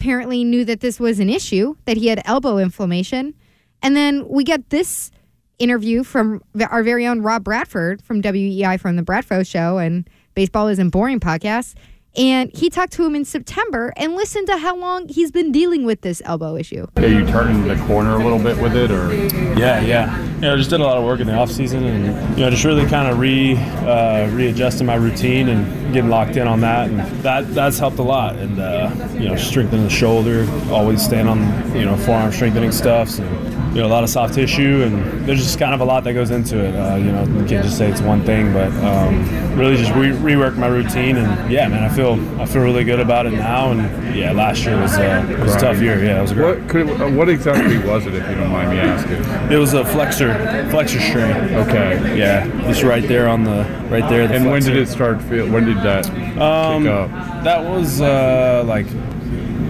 apparently 0.00 0.42
knew 0.42 0.64
that 0.64 0.80
this 0.80 0.98
was 0.98 1.20
an 1.20 1.30
issue, 1.30 1.76
that 1.84 1.96
he 1.96 2.08
had 2.08 2.20
elbow 2.24 2.58
inflammation, 2.58 3.34
and 3.82 3.94
then 3.94 4.26
we 4.28 4.42
get 4.42 4.70
this 4.70 5.12
interview 5.58 6.04
from 6.04 6.42
our 6.70 6.82
very 6.82 7.06
own 7.06 7.22
Rob 7.22 7.44
Bradford 7.44 8.02
from 8.02 8.22
WEEI 8.22 8.78
from 8.78 8.96
the 8.96 9.02
Bradford 9.02 9.46
Show 9.46 9.78
and 9.78 10.08
Baseball 10.34 10.68
Isn't 10.68 10.90
Boring 10.90 11.20
podcast. 11.20 11.74
And 12.16 12.50
he 12.54 12.70
talked 12.70 12.92
to 12.94 13.04
him 13.04 13.14
in 13.14 13.24
September 13.24 13.92
and 13.96 14.14
listened 14.14 14.46
to 14.46 14.56
how 14.56 14.74
long 14.76 15.08
he's 15.08 15.30
been 15.30 15.52
dealing 15.52 15.84
with 15.84 16.00
this 16.00 16.22
elbow 16.24 16.56
issue. 16.56 16.86
Are 16.96 17.06
you 17.06 17.26
turning 17.26 17.68
the 17.68 17.76
corner 17.86 18.14
a 18.14 18.18
little 18.18 18.38
bit 18.38 18.56
with 18.56 18.74
it, 18.74 18.90
or? 18.90 19.14
Yeah, 19.58 19.80
yeah. 19.80 20.22
You 20.36 20.40
know, 20.40 20.56
just 20.56 20.70
did 20.70 20.80
a 20.80 20.84
lot 20.84 20.96
of 20.96 21.04
work 21.04 21.20
in 21.20 21.26
the 21.26 21.34
off 21.34 21.50
season, 21.50 21.84
and 21.84 22.38
you 22.38 22.44
know, 22.44 22.50
just 22.50 22.64
really 22.64 22.86
kind 22.86 23.08
of 23.08 23.18
re 23.18 23.56
uh, 23.56 24.30
readjusting 24.30 24.86
my 24.86 24.94
routine 24.94 25.48
and 25.48 25.92
getting 25.92 26.10
locked 26.10 26.36
in 26.36 26.48
on 26.48 26.60
that, 26.60 26.88
and 26.88 27.00
that 27.22 27.54
that's 27.54 27.78
helped 27.78 27.98
a 27.98 28.02
lot. 28.02 28.36
And 28.36 28.58
uh, 28.58 28.90
you 29.12 29.28
know, 29.28 29.36
strengthening 29.36 29.84
the 29.84 29.90
shoulder, 29.90 30.48
always 30.70 31.04
staying 31.04 31.28
on 31.28 31.40
you 31.76 31.84
know 31.84 31.96
forearm 31.96 32.32
strengthening 32.32 32.72
stuffs, 32.72 33.18
and 33.18 33.56
you 33.76 33.82
know, 33.82 33.88
a 33.88 33.92
lot 33.92 34.02
of 34.02 34.08
soft 34.08 34.32
tissue, 34.32 34.82
and 34.84 35.26
there's 35.28 35.42
just 35.42 35.58
kind 35.58 35.74
of 35.74 35.80
a 35.80 35.84
lot 35.84 36.02
that 36.04 36.14
goes 36.14 36.30
into 36.30 36.64
it. 36.64 36.74
Uh, 36.74 36.96
you 36.96 37.12
know, 37.12 37.24
you 37.24 37.44
can't 37.44 37.62
just 37.62 37.76
say 37.76 37.90
it's 37.90 38.00
one 38.00 38.24
thing, 38.24 38.50
but 38.54 38.72
um, 38.82 39.54
really 39.54 39.76
just 39.76 39.92
re- 39.92 40.12
rework 40.12 40.56
my 40.56 40.66
routine, 40.66 41.18
and 41.18 41.52
yeah, 41.52 41.68
man, 41.68 41.82
I 41.82 41.94
feel 41.94 42.05
I 42.14 42.46
feel 42.46 42.62
really 42.62 42.84
good 42.84 43.00
about 43.00 43.26
it 43.26 43.32
now, 43.32 43.70
and 43.72 44.14
yeah, 44.16 44.32
last 44.32 44.64
year 44.64 44.80
was 44.80 44.96
uh, 44.96 45.26
it 45.30 45.38
was 45.38 45.54
a 45.54 45.58
tough 45.60 45.80
year. 45.80 46.02
Yeah, 46.02 46.18
it 46.18 46.22
was 46.22 46.32
great. 46.32 46.60
What 46.60 46.68
could 46.68 46.88
uh, 47.00 47.08
what 47.10 47.28
exactly 47.28 47.78
was 47.78 48.06
it, 48.06 48.14
if 48.14 48.28
you 48.28 48.34
don't 48.36 48.50
mind 48.50 48.70
me 48.70 48.78
asking? 48.78 49.52
It 49.52 49.58
was 49.58 49.74
a 49.74 49.84
flexor 49.84 50.32
flexor 50.70 51.00
strain. 51.00 51.54
Okay. 51.54 52.16
Yeah, 52.18 52.46
just 52.68 52.82
right 52.82 53.06
there 53.06 53.28
on 53.28 53.44
the 53.44 53.64
right 53.90 54.08
there. 54.08 54.26
The 54.28 54.34
And 54.34 54.50
when 54.50 54.62
did 54.62 54.76
it 54.76 54.88
start? 54.88 55.20
Feel, 55.22 55.48
when 55.50 55.64
did 55.66 55.78
that 55.78 56.08
Um, 56.40 56.82
kick 56.84 56.92
up? 56.92 57.10
that 57.44 57.62
was 57.64 58.00
uh, 58.00 58.62
like 58.66 58.86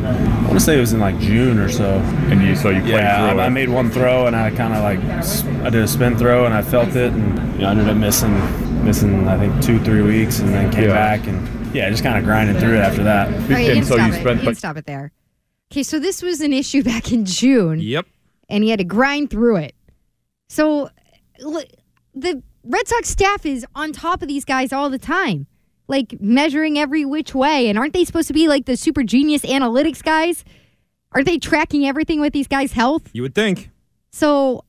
I 0.05 0.43
want 0.43 0.53
to 0.55 0.61
say 0.61 0.77
it 0.77 0.81
was 0.81 0.93
in 0.93 1.01
like 1.01 1.19
June 1.19 1.59
or 1.59 1.69
so. 1.69 1.99
And 2.31 2.41
you 2.43 2.55
so 2.55 2.71
you 2.71 2.81
played 2.83 2.91
yeah, 2.93 3.25
I, 3.35 3.47
I 3.47 3.49
made 3.49 3.69
one 3.69 3.91
throw 3.91 4.27
and 4.27 4.37
I 4.37 4.51
kind 4.51 4.73
of 4.75 4.83
like 4.83 5.01
I 5.65 5.71
did 5.71 5.83
a 5.83 5.89
spin 5.89 6.17
throw 6.17 6.45
and 6.45 6.55
I 6.55 6.63
felt 6.63 6.91
it 6.95 7.13
and 7.13 7.53
you 7.55 7.61
know, 7.63 7.69
I 7.69 7.71
ended 7.73 7.89
up 7.89 7.97
missing 7.97 8.85
missing 8.85 9.27
I 9.27 9.37
think 9.37 9.61
two 9.65 9.81
three 9.83 10.03
weeks 10.03 10.39
and 10.39 10.51
then 10.51 10.71
came 10.71 10.85
Yeah. 10.85 10.95
back 10.95 11.27
and 11.27 11.49
yeah, 11.77 11.91
just 11.91 12.03
kind 12.03 12.19
of 12.19 12.25
grinding 12.25 12.59
through 12.59 12.75
it 12.75 12.81
after 12.81 13.05
that. 13.05 13.29
All 13.29 13.49
right, 13.49 13.67
you 13.67 13.75
can 13.75 13.85
stop 13.85 14.13
it. 14.13 14.37
You 14.37 14.43
can 14.43 14.55
stop 14.55 14.77
it 14.77 14.87
there. 14.87 15.13
Okay, 15.71 15.83
so 15.83 15.99
this 15.99 16.23
was 16.23 16.41
an 16.41 16.53
issue 16.53 16.83
back 16.93 17.13
in 17.13 17.25
June. 17.25 17.81
Yep. 17.81 18.07
And 18.49 18.65
he 18.65 18.71
had 18.71 18.79
to 18.79 18.85
grind 18.85 19.31
through 19.31 19.57
it. 19.57 19.75
So 20.49 20.91
the 21.39 22.43
Red 22.65 22.89
Sox 22.89 23.09
staff 23.09 23.45
is 23.45 23.67
on 23.75 23.93
top 23.93 24.23
of 24.23 24.29
these 24.29 24.45
guys 24.45 24.73
all 24.73 24.89
the 24.89 24.99
time, 24.99 25.47
like 25.89 26.21
measuring 26.21 26.79
every 26.79 27.05
which 27.05 27.35
way. 27.35 27.69
And 27.69 27.79
aren't 27.79 27.93
they 27.93 28.05
supposed 28.05 28.29
to 28.29 28.35
be 28.35 28.49
like 28.49 28.67
the 28.67 28.77
super 28.77 29.03
genius 29.03 29.43
analytics 29.43 30.03
guys? 30.03 30.45
Aren't 31.13 31.27
they 31.27 31.39
tracking 31.39 31.87
everything 31.87 32.21
with 32.21 32.33
these 32.33 32.49
guys' 32.49 32.73
health? 32.73 33.11
You 33.13 33.23
would 33.23 33.35
think. 33.35 33.71
So 34.13 34.65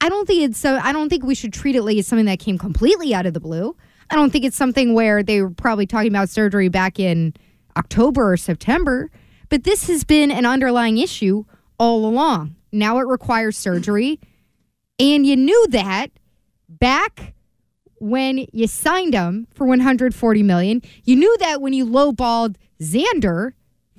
I 0.00 0.08
don't 0.08 0.26
think 0.26 0.42
it's 0.42 0.58
so. 0.58 0.78
I 0.82 0.92
don't 0.92 1.08
think 1.08 1.24
we 1.24 1.34
should 1.34 1.52
treat 1.52 1.76
it 1.76 1.82
like 1.82 1.96
it's 1.96 2.08
something 2.08 2.26
that 2.26 2.38
came 2.38 2.58
completely 2.58 3.14
out 3.14 3.26
of 3.26 3.34
the 3.34 3.40
blue. 3.40 3.76
I 4.12 4.16
don't 4.16 4.30
think 4.30 4.44
it's 4.44 4.58
something 4.58 4.92
where 4.92 5.22
they 5.22 5.40
were 5.40 5.48
probably 5.48 5.86
talking 5.86 6.12
about 6.12 6.28
surgery 6.28 6.68
back 6.68 7.00
in 7.00 7.32
October 7.78 8.34
or 8.34 8.36
September. 8.36 9.10
But 9.48 9.64
this 9.64 9.86
has 9.86 10.04
been 10.04 10.30
an 10.30 10.44
underlying 10.44 10.98
issue 10.98 11.44
all 11.78 12.04
along. 12.04 12.56
Now 12.72 12.98
it 12.98 13.06
requires 13.06 13.56
surgery, 13.56 14.20
and 14.98 15.26
you 15.26 15.34
knew 15.34 15.66
that 15.70 16.08
back 16.68 17.34
when 18.00 18.46
you 18.52 18.66
signed 18.66 19.14
him 19.14 19.48
for 19.54 19.66
140 19.66 20.42
million. 20.42 20.82
You 21.04 21.16
knew 21.16 21.34
that 21.38 21.62
when 21.62 21.72
you 21.72 21.86
lowballed 21.86 22.56
Xander, 22.82 23.52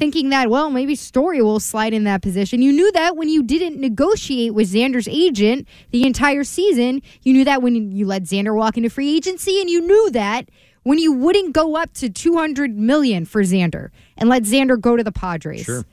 thinking 0.04 0.32
that 0.32 0.50
well 0.50 0.70
maybe 0.70 0.96
Story 0.96 1.42
will 1.42 1.62
slide 1.62 1.94
in 1.94 2.04
that 2.04 2.22
position. 2.22 2.62
You 2.62 2.74
knew 2.74 2.92
that 2.92 3.16
when 3.16 3.30
you 3.30 3.42
didn't 3.42 3.80
negotiate 3.80 4.54
with 4.54 4.70
Xander's 4.70 5.08
agent 5.08 5.66
the 5.92 6.06
entire 6.06 6.44
season. 6.44 7.02
You 7.22 7.32
knew 7.32 7.46
that 7.46 7.62
when 7.62 7.94
you 7.94 8.06
let 8.06 8.24
Xander 8.24 8.54
walk 8.54 8.76
into 8.76 8.90
free 8.90 9.16
agency, 9.16 9.62
and 9.62 9.70
you 9.70 9.80
knew 9.80 10.12
that 10.12 10.50
when 10.84 10.98
you 10.98 11.14
wouldn't 11.14 11.54
go 11.54 11.78
up 11.78 11.94
to 11.94 12.10
200 12.10 12.78
million 12.78 13.24
for 13.24 13.44
Xander 13.44 13.92
and 14.18 14.28
let 14.28 14.44
Xander 14.44 14.78
go 14.80 14.98
to 14.98 15.06
the 15.06 15.12
Padres. 15.14 15.64
Sure. 15.64 15.86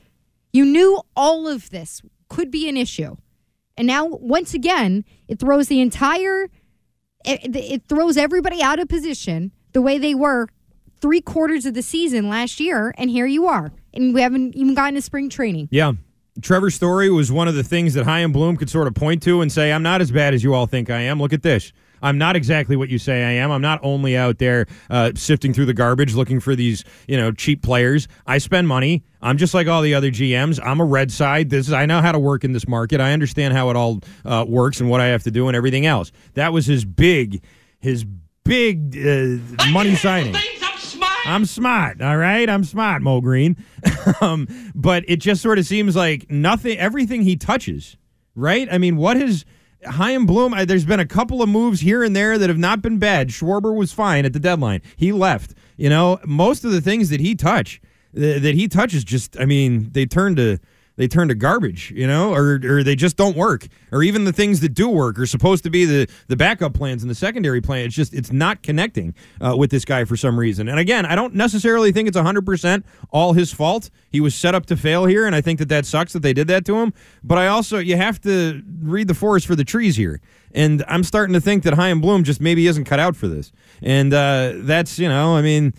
You 0.51 0.65
knew 0.65 1.01
all 1.15 1.47
of 1.47 1.69
this 1.69 2.01
could 2.27 2.51
be 2.51 2.67
an 2.67 2.75
issue. 2.75 3.15
And 3.77 3.87
now, 3.87 4.05
once 4.07 4.53
again, 4.53 5.05
it 5.29 5.39
throws 5.39 5.69
the 5.69 5.79
entire, 5.79 6.49
it, 7.23 7.55
it 7.55 7.83
throws 7.87 8.17
everybody 8.17 8.61
out 8.61 8.77
of 8.79 8.89
position 8.89 9.53
the 9.71 9.81
way 9.81 9.97
they 9.97 10.13
were 10.13 10.47
three 10.99 11.21
quarters 11.21 11.65
of 11.65 11.75
the 11.75 11.81
season 11.81 12.27
last 12.27 12.59
year. 12.59 12.93
And 12.97 13.09
here 13.09 13.25
you 13.25 13.47
are. 13.47 13.71
And 13.93 14.13
we 14.13 14.21
haven't 14.21 14.55
even 14.55 14.73
gotten 14.73 14.95
to 14.95 15.01
spring 15.01 15.29
training. 15.29 15.69
Yeah. 15.71 15.93
Trevor 16.41 16.69
Story 16.71 17.09
was 17.09 17.31
one 17.31 17.47
of 17.47 17.55
the 17.55 17.63
things 17.63 17.93
that 17.95 18.05
Chaim 18.05 18.31
Bloom 18.31 18.55
could 18.55 18.69
sort 18.69 18.87
of 18.87 18.95
point 18.95 19.21
to 19.23 19.41
and 19.41 19.51
say, 19.51 19.71
I'm 19.71 19.83
not 19.83 19.99
as 19.99 20.11
bad 20.11 20.33
as 20.33 20.43
you 20.43 20.53
all 20.53 20.65
think 20.65 20.89
I 20.89 21.01
am. 21.01 21.19
Look 21.19 21.33
at 21.33 21.43
this. 21.43 21.73
I'm 22.01 22.17
not 22.17 22.35
exactly 22.35 22.75
what 22.75 22.89
you 22.89 22.97
say 22.97 23.23
I 23.23 23.31
am. 23.33 23.51
I'm 23.51 23.61
not 23.61 23.79
only 23.83 24.17
out 24.17 24.39
there 24.39 24.65
uh, 24.89 25.11
sifting 25.15 25.53
through 25.53 25.67
the 25.67 25.73
garbage 25.73 26.15
looking 26.15 26.39
for 26.39 26.55
these, 26.55 26.83
you 27.07 27.17
know, 27.17 27.31
cheap 27.31 27.61
players. 27.61 28.07
I 28.25 28.39
spend 28.39 28.67
money. 28.67 29.03
I'm 29.21 29.37
just 29.37 29.53
like 29.53 29.67
all 29.67 29.81
the 29.81 29.93
other 29.93 30.09
GMs. 30.09 30.59
I'm 30.63 30.79
a 30.79 30.85
red 30.85 31.11
side. 31.11 31.49
This 31.49 31.67
is, 31.67 31.73
I 31.73 31.85
know 31.85 32.01
how 32.01 32.11
to 32.11 32.19
work 32.19 32.43
in 32.43 32.53
this 32.53 32.67
market. 32.67 32.99
I 32.99 33.13
understand 33.13 33.53
how 33.53 33.69
it 33.69 33.75
all 33.75 33.99
uh, 34.25 34.45
works 34.47 34.79
and 34.79 34.89
what 34.89 35.01
I 35.01 35.07
have 35.07 35.23
to 35.23 35.31
do 35.31 35.47
and 35.47 35.55
everything 35.55 35.85
else. 35.85 36.11
That 36.33 36.53
was 36.53 36.65
his 36.65 36.85
big, 36.85 37.43
his 37.79 38.03
big 38.43 38.97
uh, 38.97 39.69
money 39.71 39.95
signing. 39.95 40.35
I'm 41.25 41.45
smart, 41.45 42.01
all 42.01 42.17
right? 42.17 42.49
I'm 42.49 42.63
smart, 42.63 43.01
Mo 43.01 43.21
Green. 43.21 43.57
um, 44.21 44.47
but 44.75 45.03
it 45.07 45.17
just 45.17 45.41
sort 45.41 45.59
of 45.59 45.65
seems 45.65 45.95
like 45.95 46.29
nothing, 46.29 46.77
everything 46.77 47.21
he 47.21 47.35
touches, 47.35 47.97
right? 48.35 48.67
I 48.71 48.77
mean, 48.77 48.97
what 48.97 49.17
has 49.17 49.45
Chaim 49.85 50.25
Bloom? 50.25 50.53
I, 50.53 50.65
there's 50.65 50.85
been 50.85 50.99
a 50.99 51.05
couple 51.05 51.41
of 51.41 51.49
moves 51.49 51.81
here 51.81 52.03
and 52.03 52.15
there 52.15 52.37
that 52.37 52.49
have 52.49 52.57
not 52.57 52.81
been 52.81 52.97
bad. 52.97 53.29
Schwarber 53.29 53.75
was 53.75 53.93
fine 53.93 54.25
at 54.25 54.33
the 54.33 54.39
deadline. 54.39 54.81
He 54.95 55.11
left. 55.11 55.53
You 55.77 55.89
know, 55.89 56.19
most 56.25 56.63
of 56.63 56.71
the 56.71 56.81
things 56.81 57.09
that 57.09 57.19
he 57.19 57.35
touch, 57.35 57.81
th- 58.15 58.41
that 58.41 58.55
he 58.55 58.67
touches, 58.67 59.03
just 59.03 59.39
I 59.39 59.45
mean, 59.45 59.89
they 59.91 60.05
turn 60.05 60.35
to 60.35 60.59
they 61.01 61.07
turn 61.07 61.29
to 61.29 61.35
garbage, 61.35 61.91
you 61.91 62.05
know, 62.05 62.33
or 62.33 62.59
or 62.63 62.83
they 62.83 62.95
just 62.95 63.17
don't 63.17 63.35
work, 63.35 63.67
or 63.91 64.03
even 64.03 64.23
the 64.23 64.31
things 64.31 64.59
that 64.59 64.73
do 64.75 64.87
work 64.87 65.17
are 65.17 65.25
supposed 65.25 65.63
to 65.63 65.69
be 65.69 65.85
the 65.85 66.07
the 66.27 66.35
backup 66.35 66.73
plans 66.73 67.01
and 67.01 67.09
the 67.09 67.15
secondary 67.15 67.59
plan. 67.59 67.85
It's 67.85 67.95
just 67.95 68.13
it's 68.13 68.31
not 68.31 68.61
connecting 68.61 69.15
uh, 69.39 69.55
with 69.57 69.71
this 69.71 69.83
guy 69.83 70.05
for 70.05 70.15
some 70.15 70.39
reason. 70.39 70.67
And 70.69 70.77
again, 70.79 71.05
I 71.05 71.15
don't 71.15 71.33
necessarily 71.33 71.91
think 71.91 72.07
it's 72.07 72.17
hundred 72.17 72.45
percent 72.45 72.85
all 73.09 73.33
his 73.33 73.51
fault. 73.51 73.89
He 74.09 74.21
was 74.21 74.35
set 74.35 74.53
up 74.53 74.67
to 74.67 74.77
fail 74.77 75.05
here, 75.05 75.25
and 75.25 75.35
I 75.35 75.41
think 75.41 75.57
that 75.57 75.69
that 75.69 75.85
sucks 75.87 76.13
that 76.13 76.21
they 76.21 76.33
did 76.33 76.47
that 76.47 76.65
to 76.65 76.75
him. 76.75 76.93
But 77.23 77.39
I 77.39 77.47
also 77.47 77.79
you 77.79 77.97
have 77.97 78.21
to 78.21 78.61
read 78.81 79.07
the 79.07 79.15
forest 79.15 79.47
for 79.47 79.55
the 79.55 79.65
trees 79.65 79.95
here. 79.95 80.21
And 80.53 80.83
I'm 80.87 81.03
starting 81.03 81.33
to 81.33 81.41
think 81.41 81.63
that 81.63 81.73
Chaim 81.73 82.01
Bloom 82.01 82.23
just 82.23 82.41
maybe 82.41 82.67
isn't 82.67 82.83
cut 82.83 82.99
out 82.99 83.15
for 83.15 83.27
this. 83.27 83.51
And 83.81 84.13
uh, 84.13 84.53
that's 84.57 84.99
you 84.99 85.09
know, 85.09 85.35
I 85.35 85.41
mean. 85.41 85.73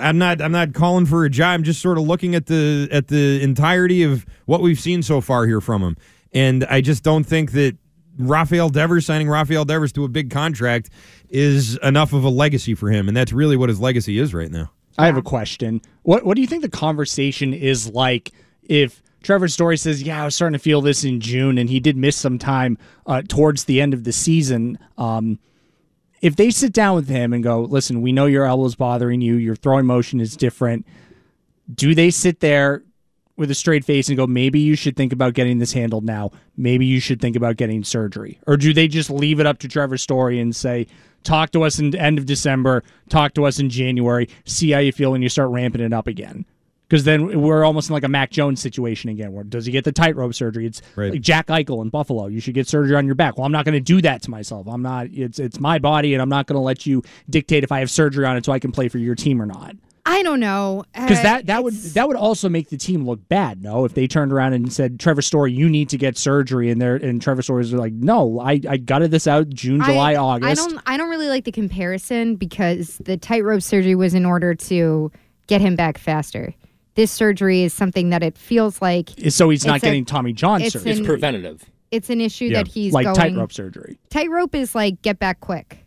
I'm 0.00 0.18
not. 0.18 0.40
I'm 0.40 0.52
not 0.52 0.72
calling 0.72 1.06
for 1.06 1.24
a 1.24 1.30
job. 1.30 1.54
I'm 1.54 1.64
just 1.64 1.80
sort 1.80 1.98
of 1.98 2.04
looking 2.04 2.34
at 2.34 2.46
the 2.46 2.88
at 2.90 3.08
the 3.08 3.42
entirety 3.42 4.02
of 4.02 4.26
what 4.46 4.60
we've 4.60 4.80
seen 4.80 5.02
so 5.02 5.20
far 5.20 5.46
here 5.46 5.60
from 5.60 5.82
him, 5.82 5.96
and 6.32 6.64
I 6.64 6.80
just 6.80 7.02
don't 7.02 7.24
think 7.24 7.52
that 7.52 7.76
Rafael 8.18 8.68
Devers 8.68 9.06
signing 9.06 9.28
Rafael 9.28 9.64
Devers 9.64 9.92
to 9.92 10.04
a 10.04 10.08
big 10.08 10.30
contract 10.30 10.90
is 11.28 11.76
enough 11.78 12.12
of 12.12 12.24
a 12.24 12.28
legacy 12.28 12.74
for 12.74 12.90
him, 12.90 13.08
and 13.08 13.16
that's 13.16 13.32
really 13.32 13.56
what 13.56 13.68
his 13.68 13.80
legacy 13.80 14.18
is 14.18 14.32
right 14.32 14.50
now. 14.50 14.70
I 14.96 15.06
have 15.06 15.16
a 15.16 15.22
question. 15.22 15.80
What 16.02 16.24
What 16.24 16.36
do 16.36 16.40
you 16.40 16.46
think 16.46 16.62
the 16.62 16.68
conversation 16.68 17.52
is 17.52 17.88
like 17.90 18.32
if 18.62 19.02
Trevor 19.22 19.48
Story 19.48 19.76
says, 19.76 20.02
"Yeah, 20.02 20.22
I 20.22 20.24
was 20.26 20.34
starting 20.34 20.52
to 20.52 20.62
feel 20.62 20.80
this 20.80 21.02
in 21.02 21.20
June," 21.20 21.58
and 21.58 21.68
he 21.68 21.80
did 21.80 21.96
miss 21.96 22.16
some 22.16 22.38
time 22.38 22.78
uh, 23.06 23.22
towards 23.26 23.64
the 23.64 23.80
end 23.80 23.94
of 23.94 24.04
the 24.04 24.12
season? 24.12 24.78
Um, 24.96 25.38
if 26.24 26.36
they 26.36 26.50
sit 26.50 26.72
down 26.72 26.96
with 26.96 27.08
him 27.08 27.32
and 27.32 27.44
go, 27.44 27.62
"Listen, 27.62 28.02
we 28.02 28.10
know 28.10 28.26
your 28.26 28.46
elbow's 28.46 28.74
bothering 28.74 29.20
you. 29.20 29.34
Your 29.36 29.54
throwing 29.54 29.86
motion 29.86 30.20
is 30.20 30.36
different." 30.36 30.86
Do 31.72 31.94
they 31.94 32.10
sit 32.10 32.40
there 32.40 32.82
with 33.36 33.50
a 33.50 33.54
straight 33.54 33.84
face 33.84 34.08
and 34.08 34.16
go, 34.16 34.26
maybe 34.26 34.60
you 34.60 34.76
should 34.76 34.96
think 34.96 35.12
about 35.12 35.34
getting 35.34 35.58
this 35.58 35.72
handled 35.72 36.04
now. 36.04 36.30
Maybe 36.56 36.86
you 36.86 37.00
should 37.00 37.20
think 37.20 37.36
about 37.36 37.56
getting 37.56 37.82
surgery, 37.82 38.38
or 38.46 38.56
do 38.56 38.72
they 38.72 38.86
just 38.86 39.10
leave 39.10 39.40
it 39.40 39.46
up 39.46 39.58
to 39.60 39.68
Trevor 39.68 39.98
Story 39.98 40.38
and 40.38 40.54
say, 40.54 40.86
talk 41.24 41.50
to 41.52 41.62
us 41.62 41.78
in 41.78 41.90
the 41.90 42.00
end 42.00 42.18
of 42.18 42.26
December, 42.26 42.84
talk 43.08 43.34
to 43.34 43.44
us 43.44 43.58
in 43.58 43.70
January, 43.70 44.28
see 44.44 44.70
how 44.70 44.78
you 44.78 44.92
feel 44.92 45.12
when 45.12 45.22
you 45.22 45.28
start 45.28 45.50
ramping 45.50 45.80
it 45.80 45.92
up 45.92 46.06
again? 46.06 46.44
Because 46.94 47.02
then 47.06 47.40
we're 47.42 47.64
almost 47.64 47.88
in 47.88 47.92
like 47.92 48.04
a 48.04 48.08
Mac 48.08 48.30
Jones 48.30 48.60
situation 48.60 49.10
again. 49.10 49.32
Where 49.32 49.42
does 49.42 49.66
he 49.66 49.72
get 49.72 49.82
the 49.82 49.90
tightrope 49.90 50.32
surgery? 50.32 50.64
It's 50.64 50.80
like 50.94 51.20
Jack 51.20 51.48
Eichel 51.48 51.82
in 51.82 51.88
Buffalo. 51.88 52.28
You 52.28 52.38
should 52.38 52.54
get 52.54 52.68
surgery 52.68 52.94
on 52.94 53.04
your 53.04 53.16
back. 53.16 53.36
Well, 53.36 53.44
I'm 53.44 53.50
not 53.50 53.64
going 53.64 53.72
to 53.72 53.80
do 53.80 54.00
that 54.02 54.22
to 54.22 54.30
myself. 54.30 54.68
I'm 54.68 54.80
not. 54.80 55.08
It's 55.10 55.40
it's 55.40 55.58
my 55.58 55.80
body, 55.80 56.14
and 56.14 56.22
I'm 56.22 56.28
not 56.28 56.46
going 56.46 56.54
to 56.54 56.60
let 56.60 56.86
you 56.86 57.02
dictate 57.28 57.64
if 57.64 57.72
I 57.72 57.80
have 57.80 57.90
surgery 57.90 58.24
on 58.26 58.36
it 58.36 58.44
so 58.44 58.52
I 58.52 58.60
can 58.60 58.70
play 58.70 58.86
for 58.86 58.98
your 58.98 59.16
team 59.16 59.42
or 59.42 59.46
not. 59.46 59.74
I 60.06 60.22
don't 60.22 60.38
know. 60.38 60.84
Because 60.94 61.18
Uh, 61.18 61.22
that 61.24 61.46
that 61.46 61.64
would 61.64 61.74
that 61.74 62.06
would 62.06 62.16
also 62.16 62.48
make 62.48 62.68
the 62.68 62.76
team 62.76 63.04
look 63.04 63.28
bad. 63.28 63.60
No, 63.60 63.84
if 63.84 63.94
they 63.94 64.06
turned 64.06 64.32
around 64.32 64.52
and 64.52 64.72
said 64.72 65.00
Trevor 65.00 65.22
Story, 65.22 65.52
you 65.52 65.68
need 65.68 65.88
to 65.88 65.98
get 65.98 66.16
surgery, 66.16 66.70
and 66.70 66.80
there 66.80 66.94
and 66.94 67.20
Trevor 67.20 67.42
Story's 67.42 67.72
like, 67.72 67.92
no, 67.92 68.38
I 68.38 68.60
I 68.68 68.76
gutted 68.76 69.10
this 69.10 69.26
out 69.26 69.48
June, 69.48 69.82
July, 69.82 70.14
August. 70.14 70.48
I 70.48 70.54
don't. 70.54 70.80
I 70.86 70.96
don't 70.96 71.10
really 71.10 71.28
like 71.28 71.42
the 71.42 71.50
comparison 71.50 72.36
because 72.36 72.98
the 72.98 73.16
tightrope 73.16 73.62
surgery 73.62 73.96
was 73.96 74.14
in 74.14 74.24
order 74.24 74.54
to 74.54 75.10
get 75.48 75.60
him 75.60 75.74
back 75.74 75.98
faster. 75.98 76.54
This 76.94 77.10
surgery 77.10 77.62
is 77.62 77.72
something 77.72 78.10
that 78.10 78.22
it 78.22 78.36
feels 78.38 78.80
like. 78.80 79.10
so 79.28 79.50
he's 79.50 79.66
not 79.66 79.76
it's 79.76 79.84
a- 79.84 79.86
getting 79.86 80.04
Tommy 80.04 80.32
John 80.32 80.62
it's 80.62 80.72
surgery. 80.72 80.92
an- 80.92 80.98
It's 80.98 81.06
preventative. 81.06 81.64
It's 81.90 82.10
an 82.10 82.20
issue 82.20 82.46
Yeah. 82.46 82.62
that 82.62 82.68
he's 82.68 82.92
like 82.92 83.04
going, 83.04 83.16
tightrope 83.16 83.52
surgery. 83.52 83.98
Tightrope 84.10 84.54
is 84.54 84.74
like 84.74 85.00
get 85.02 85.18
back 85.18 85.40
quick, 85.40 85.78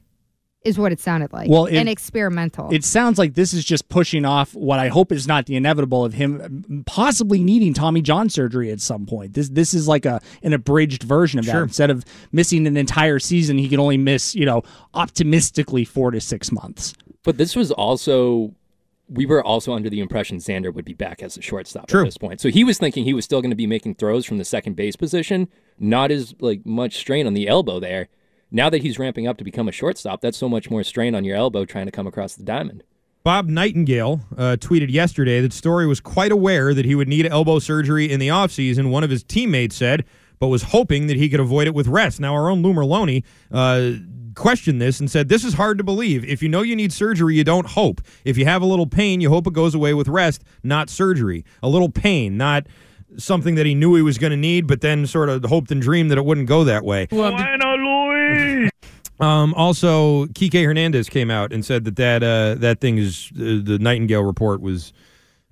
is 0.63 0.77
what 0.77 0.91
it 0.93 0.99
sounded 1.01 1.33
like. 1.33 1.49
Well, 1.49 1.65
it- 1.65 1.75
and 1.77 1.89
experimental. 1.89 2.69
It 2.73 2.83
sounds 2.85 3.17
like 3.17 3.33
this 3.35 3.53
is 3.53 3.63
just 3.65 3.89
pushing 3.89 4.23
off 4.25 4.53
what 4.55 4.79
I 4.79 4.87
hope 4.89 5.11
is 5.11 5.27
not 5.27 5.45
the 5.47 5.55
inevitable 5.55 6.05
of 6.05 6.13
him 6.13 6.83
possibly 6.85 7.43
needing 7.43 7.73
Tommy 7.73 8.01
John 8.01 8.29
surgery 8.29 8.71
at 8.71 8.79
some 8.81 9.05
point. 9.05 9.33
This 9.33 9.49
this 9.49 9.73
is 9.73 9.87
like 9.87 10.05
a 10.05 10.21
an 10.43 10.53
abridged 10.53 11.03
version 11.03 11.39
of 11.39 11.45
that. 11.45 11.55
Instead 11.57 11.89
of 11.89 12.05
missing 12.31 12.67
an 12.67 12.77
entire 12.77 13.19
season, 13.19 13.57
he 13.57 13.67
can 13.69 13.79
only 13.79 13.97
miss 13.97 14.33
you 14.35 14.45
know 14.45 14.63
optimistically 14.93 15.83
four 15.85 16.11
to 16.11 16.19
six 16.21 16.51
months. 16.51 16.93
But 17.23 17.37
this 17.37 17.55
was 17.55 17.71
also 17.71 18.53
we 19.09 19.25
were 19.25 19.43
also 19.43 19.73
under 19.73 19.89
the 19.89 19.99
impression 19.99 20.37
Xander 20.37 20.73
would 20.73 20.85
be 20.85 20.93
back 20.93 21.23
as 21.23 21.37
a 21.37 21.41
shortstop 21.41 21.87
True. 21.87 22.01
at 22.01 22.05
this 22.05 22.17
point. 22.17 22.41
So 22.41 22.49
he 22.49 22.63
was 22.63 22.77
thinking 22.77 23.05
he 23.05 23.13
was 23.13 23.25
still 23.25 23.41
going 23.41 23.51
to 23.51 23.55
be 23.55 23.67
making 23.67 23.95
throws 23.95 24.25
from 24.25 24.37
the 24.37 24.45
second 24.45 24.75
base 24.75 24.95
position, 24.95 25.47
not 25.79 26.11
as 26.11 26.35
like 26.39 26.65
much 26.65 26.97
strain 26.97 27.25
on 27.25 27.33
the 27.33 27.47
elbow 27.47 27.79
there. 27.79 28.09
Now 28.51 28.69
that 28.69 28.81
he's 28.81 28.97
ramping 28.97 29.27
up 29.27 29.37
to 29.37 29.43
become 29.43 29.67
a 29.67 29.71
shortstop, 29.73 30.21
that's 30.21 30.37
so 30.37 30.47
much 30.47 30.69
more 30.69 30.83
strain 30.83 31.15
on 31.15 31.23
your 31.23 31.35
elbow 31.35 31.65
trying 31.65 31.85
to 31.85 31.91
come 31.91 32.07
across 32.07 32.35
the 32.35 32.43
diamond. 32.43 32.83
Bob 33.23 33.47
Nightingale 33.47 34.21
uh, 34.37 34.55
tweeted 34.57 34.89
yesterday 34.89 35.41
that 35.41 35.51
Story 35.51 35.85
was 35.85 35.99
quite 35.99 36.31
aware 36.31 36.73
that 36.73 36.85
he 36.85 36.95
would 36.95 37.09
need 37.09 37.25
elbow 37.25 37.59
surgery 37.59 38.09
in 38.09 38.21
the 38.21 38.29
offseason, 38.29 38.89
one 38.89 39.03
of 39.03 39.09
his 39.09 39.21
teammates 39.21 39.75
said, 39.75 40.05
but 40.39 40.47
was 40.47 40.63
hoping 40.63 41.07
that 41.07 41.17
he 41.17 41.27
could 41.27 41.41
avoid 41.41 41.67
it 41.67 41.73
with 41.73 41.87
rest. 41.87 42.21
Now, 42.21 42.33
our 42.33 42.49
own 42.49 42.61
Lou 42.61 42.73
Merloni 42.73 43.23
uh, 43.51 43.99
questioned 44.37 44.81
this 44.81 44.99
and 44.99 45.11
said, 45.11 45.27
This 45.27 45.43
is 45.43 45.55
hard 45.55 45.77
to 45.79 45.83
believe. 45.83 46.23
If 46.23 46.41
you 46.41 46.47
know 46.49 46.61
you 46.61 46.75
need 46.75 46.93
surgery, 46.93 47.35
you 47.35 47.43
don't 47.43 47.67
hope. 47.67 47.99
If 48.23 48.37
you 48.37 48.45
have 48.45 48.61
a 48.61 48.65
little 48.65 48.87
pain, 48.87 49.19
you 49.19 49.29
hope 49.29 49.47
it 49.47 49.53
goes 49.53 49.75
away 49.75 49.93
with 49.93 50.07
rest, 50.07 50.43
not 50.63 50.89
surgery. 50.89 51.43
A 51.61 51.67
little 51.67 51.89
pain, 51.89 52.37
not 52.37 52.67
something 53.17 53.55
that 53.55 53.65
he 53.65 53.73
knew 53.75 53.95
he 53.95 54.01
was 54.01 54.17
going 54.17 54.31
to 54.31 54.37
need, 54.37 54.67
but 54.67 54.81
then 54.81 55.05
sort 55.07 55.29
of 55.29 55.43
hoped 55.45 55.71
and 55.71 55.81
dreamed 55.81 56.11
that 56.11 56.17
it 56.17 56.25
wouldn't 56.25 56.47
go 56.47 56.63
that 56.63 56.83
way. 56.85 57.07
Um, 59.19 59.53
also, 59.55 60.25
Kike 60.27 60.63
Hernandez 60.63 61.09
came 61.09 61.31
out 61.31 61.51
and 61.51 61.65
said 61.65 61.85
that 61.85 61.95
that 61.95 62.21
uh, 62.21 62.55
that 62.59 62.79
thing 62.79 62.99
is 62.99 63.31
uh, 63.35 63.59
the 63.63 63.77
Nightingale 63.81 64.23
report 64.23 64.61
was. 64.61 64.93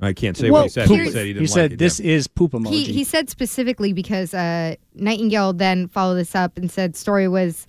I 0.02 0.12
can't 0.12 0.36
say 0.36 0.52
Well, 0.52 0.64
what 0.64 0.66
he 0.66 0.70
said. 0.72 0.90
but 0.90 1.00
He 1.00 1.10
said 1.10 1.26
he 1.26 1.34
didn't 1.34 1.42
He 1.44 1.48
like 1.48 1.54
said 1.54 1.72
it, 1.72 1.80
this 1.80 2.02
yeah. 2.02 2.12
is 2.16 2.28
poop 2.28 2.52
emoji. 2.52 2.70
he 2.70 2.84
he 2.92 3.04
said 3.06 3.30
specifically 3.30 3.94
because 3.94 4.34
uh, 4.34 4.76
Nightingale 4.94 5.54
then 5.54 5.88
followed 5.88 6.16
this 6.16 6.36
up 6.36 6.58
and 6.58 6.70
said 6.70 6.98
story 6.98 7.30
was 7.30 7.66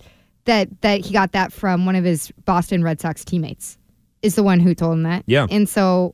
that 0.47 0.81
that 0.81 1.05
he 1.05 1.13
got 1.13 1.31
that 1.31 1.53
from 1.53 1.85
one 1.85 1.95
of 1.95 2.03
his 2.03 2.31
Boston 2.45 2.83
Red 2.83 2.99
Sox 2.99 3.23
teammates 3.23 3.77
is 4.21 4.35
the 4.35 4.43
one 4.43 4.59
who 4.59 4.73
told 4.73 4.93
him 4.93 5.03
that. 5.03 5.23
Yeah. 5.27 5.47
and 5.49 5.69
so 5.69 6.13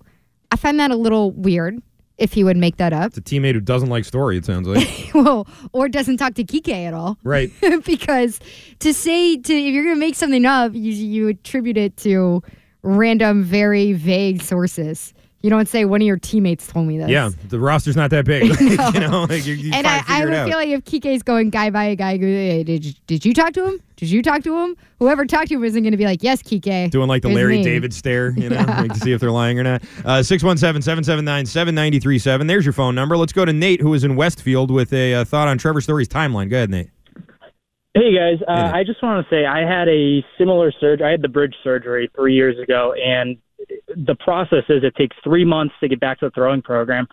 I 0.52 0.56
find 0.56 0.80
that 0.80 0.92
a 0.92 0.96
little 0.96 1.32
weird 1.32 1.82
if 2.18 2.34
he 2.34 2.44
would 2.44 2.58
make 2.58 2.78
that 2.78 2.94
up. 2.94 3.08
It's 3.08 3.18
a 3.18 3.22
teammate 3.22 3.54
who 3.54 3.60
doesn't 3.62 3.90
like 3.90 4.06
story. 4.06 4.38
It 4.38 4.46
sounds 4.46 4.68
like 4.68 4.88
well, 5.16 5.48
or 5.72 5.90
doesn't 5.90 6.18
talk 6.18 6.36
to 6.36 6.44
Kike 6.44 6.70
at 6.86 6.94
all. 6.94 7.18
right. 7.24 7.50
because 7.86 8.40
to 8.80 8.94
say 8.94 9.38
to 9.38 9.54
if 9.54 9.74
you're 9.74 9.84
gonna 9.84 9.96
make 9.96 10.16
something 10.16 10.46
up, 10.46 10.74
you 10.74 10.92
you 10.94 11.28
attribute 11.30 11.78
it 11.78 11.98
to 11.98 12.44
random, 12.84 13.44
very 13.44 13.94
vague 13.94 14.42
sources. 14.42 15.14
You 15.44 15.50
don't 15.50 15.68
say 15.68 15.84
one 15.84 16.02
of 16.02 16.08
your 16.08 16.16
teammates 16.16 16.68
told 16.68 16.88
me 16.88 16.98
this. 16.98 17.10
Yeah, 17.10 17.30
the 17.50 17.60
roster's 17.60 17.98
not 17.98 18.12
that 18.12 18.24
big. 18.24 18.44
you 18.62 19.00
know, 19.02 19.26
like 19.30 19.46
you, 19.46 19.56
you 19.56 19.74
and 19.74 19.86
I, 19.86 19.98
I 19.98 20.02
figure 20.02 20.26
would 20.26 20.34
it 20.34 20.38
out. 20.38 20.48
feel 20.48 20.58
like 20.58 20.70
if 20.70 20.86
Kike's 20.86 21.22
going 21.22 21.50
guy 21.50 21.70
by 21.70 21.96
guy, 21.96 22.18
hey, 22.18 22.64
did 22.64 22.86
you, 22.86 22.94
did 23.08 23.26
you 23.26 23.34
talk 23.34 23.52
to 23.56 23.68
him? 23.68 23.82
Did 23.98 24.10
you 24.10 24.22
talk 24.24 24.42
to 24.44 24.58
him? 24.58 24.78
Whoever 25.00 25.26
talked 25.26 25.50
to 25.50 25.56
him 25.56 25.66
isn't 25.66 25.84
going 25.84 25.92
to 25.92 25.98
be 25.98 26.06
like, 26.06 26.24
yes, 26.24 26.42
Kike. 26.42 26.90
Doing 26.92 27.10
like 27.10 27.24
the 27.24 27.30
Larry 27.30 27.58
me." 27.58 27.64
David 27.64 27.94
stare, 27.94 28.32
you 28.32 28.48
know, 28.48 28.56
Yeah. 28.56 28.82
like 28.82 28.94
to 28.94 29.00
see 29.02 29.12
if 29.12 29.20
they're 29.20 29.32
lying 29.32 29.60
or 29.60 29.64
not. 29.64 29.84
Uh, 30.06 30.24
617 30.24 30.82
779 30.82 31.46
7937. 31.46 32.48
There's 32.48 32.66
your 32.66 32.72
phone 32.72 32.96
number. 32.96 33.18
Let's 33.18 33.34
go 33.34 33.44
to 33.44 33.52
Nate, 33.52 33.82
who 33.82 33.94
is 33.94 34.06
in 34.06 34.16
Westfield, 34.16 34.72
with 34.72 34.94
a 34.94 35.14
uh, 35.14 35.26
thought 35.26 35.50
on 35.50 35.58
Trevor 35.58 35.82
Story's 35.82 36.08
timeline. 36.08 36.50
Go 36.50 36.56
ahead, 36.56 36.70
Nate. 36.70 36.90
Hey 37.96 38.16
guys, 38.16 38.40
uh, 38.48 38.72
I 38.74 38.84
just 38.84 39.04
want 39.04 39.24
to 39.24 39.30
say 39.30 39.46
I 39.46 39.60
had 39.70 39.88
a 39.88 40.26
similar 40.38 40.72
surgery. 40.80 41.06
I 41.06 41.12
had 41.12 41.22
the 41.22 41.28
bridge 41.28 41.54
surgery 41.64 42.10
three 42.16 42.34
years 42.34 42.58
ago, 42.58 42.94
and 42.94 43.38
the 43.88 44.16
process 44.16 44.64
is 44.70 44.84
it 44.84 44.96
takes 44.96 45.16
three 45.24 45.46
months 45.46 45.76
to 45.80 45.88
get 45.88 46.00
back 46.00 46.20
to 46.20 46.28
the 46.28 46.32
throwing 46.32 46.62
program, 46.62 47.08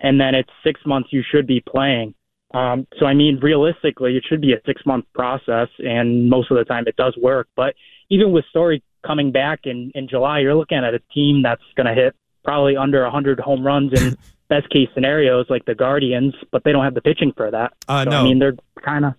and 0.00 0.20
then 0.20 0.34
it's 0.34 0.50
six 0.64 0.80
months 0.84 1.08
you 1.12 1.22
should 1.28 1.46
be 1.46 1.60
playing. 1.60 2.14
Um, 2.54 2.86
so 2.98 3.06
I 3.06 3.14
mean, 3.14 3.38
realistically, 3.42 4.16
it 4.16 4.24
should 4.28 4.40
be 4.40 4.52
a 4.52 4.60
six 4.64 4.82
month 4.86 5.06
process, 5.14 5.68
and 5.78 6.30
most 6.30 6.50
of 6.50 6.56
the 6.56 6.64
time 6.64 6.84
it 6.86 6.96
does 6.96 7.16
work. 7.20 7.48
But 7.56 7.74
even 8.08 8.32
with 8.32 8.44
Story 8.50 8.82
coming 9.06 9.32
back 9.32 9.60
in 9.64 9.92
in 9.94 10.08
July, 10.08 10.40
you're 10.40 10.54
looking 10.54 10.78
at 10.78 10.94
a 10.94 11.00
team 11.12 11.42
that's 11.42 11.62
going 11.76 11.86
to 11.86 11.94
hit 11.94 12.14
probably 12.44 12.76
under 12.76 13.02
100 13.02 13.40
home 13.40 13.66
runs 13.66 13.92
in 14.00 14.16
best 14.48 14.70
case 14.70 14.88
scenarios, 14.94 15.46
like 15.50 15.64
the 15.64 15.74
Guardians, 15.74 16.34
but 16.52 16.62
they 16.64 16.72
don't 16.72 16.84
have 16.84 16.94
the 16.94 17.02
pitching 17.02 17.32
for 17.36 17.50
that. 17.50 17.72
Uh, 17.88 18.04
so, 18.04 18.10
no. 18.10 18.20
I 18.20 18.22
mean, 18.22 18.38
they're 18.38 18.54
kind 18.84 19.04
of 19.04 19.14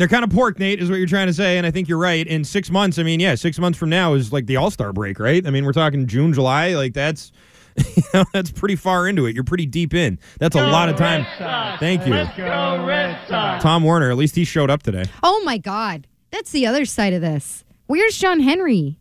They're 0.00 0.08
kind 0.08 0.24
of 0.24 0.30
pork, 0.30 0.58
Nate, 0.58 0.80
is 0.80 0.88
what 0.88 0.96
you're 0.96 1.06
trying 1.06 1.26
to 1.26 1.34
say, 1.34 1.58
and 1.58 1.66
I 1.66 1.70
think 1.70 1.86
you're 1.86 1.98
right. 1.98 2.26
In 2.26 2.42
six 2.42 2.70
months, 2.70 2.98
I 2.98 3.02
mean, 3.02 3.20
yeah, 3.20 3.34
six 3.34 3.58
months 3.58 3.78
from 3.78 3.90
now 3.90 4.14
is 4.14 4.32
like 4.32 4.46
the 4.46 4.56
All 4.56 4.70
Star 4.70 4.94
break, 4.94 5.20
right? 5.20 5.46
I 5.46 5.50
mean, 5.50 5.66
we're 5.66 5.74
talking 5.74 6.06
June, 6.06 6.32
July, 6.32 6.72
like 6.72 6.94
that's, 6.94 7.32
you 7.76 8.02
know, 8.14 8.24
that's 8.32 8.50
pretty 8.50 8.76
far 8.76 9.06
into 9.06 9.26
it. 9.26 9.34
You're 9.34 9.44
pretty 9.44 9.66
deep 9.66 9.92
in. 9.92 10.18
That's 10.38 10.56
a 10.56 10.66
lot 10.68 10.88
of 10.88 10.96
time. 10.96 11.26
Thank 11.78 12.06
you, 12.06 12.14
Tom 13.60 13.84
Werner. 13.84 14.10
At 14.10 14.16
least 14.16 14.36
he 14.36 14.46
showed 14.46 14.70
up 14.70 14.82
today. 14.82 15.04
Oh 15.22 15.42
my 15.44 15.58
God, 15.58 16.06
that's 16.30 16.50
the 16.50 16.66
other 16.66 16.86
side 16.86 17.12
of 17.12 17.20
this. 17.20 17.62
Where's 17.86 18.16
John 18.16 18.40
Henry? 18.40 18.98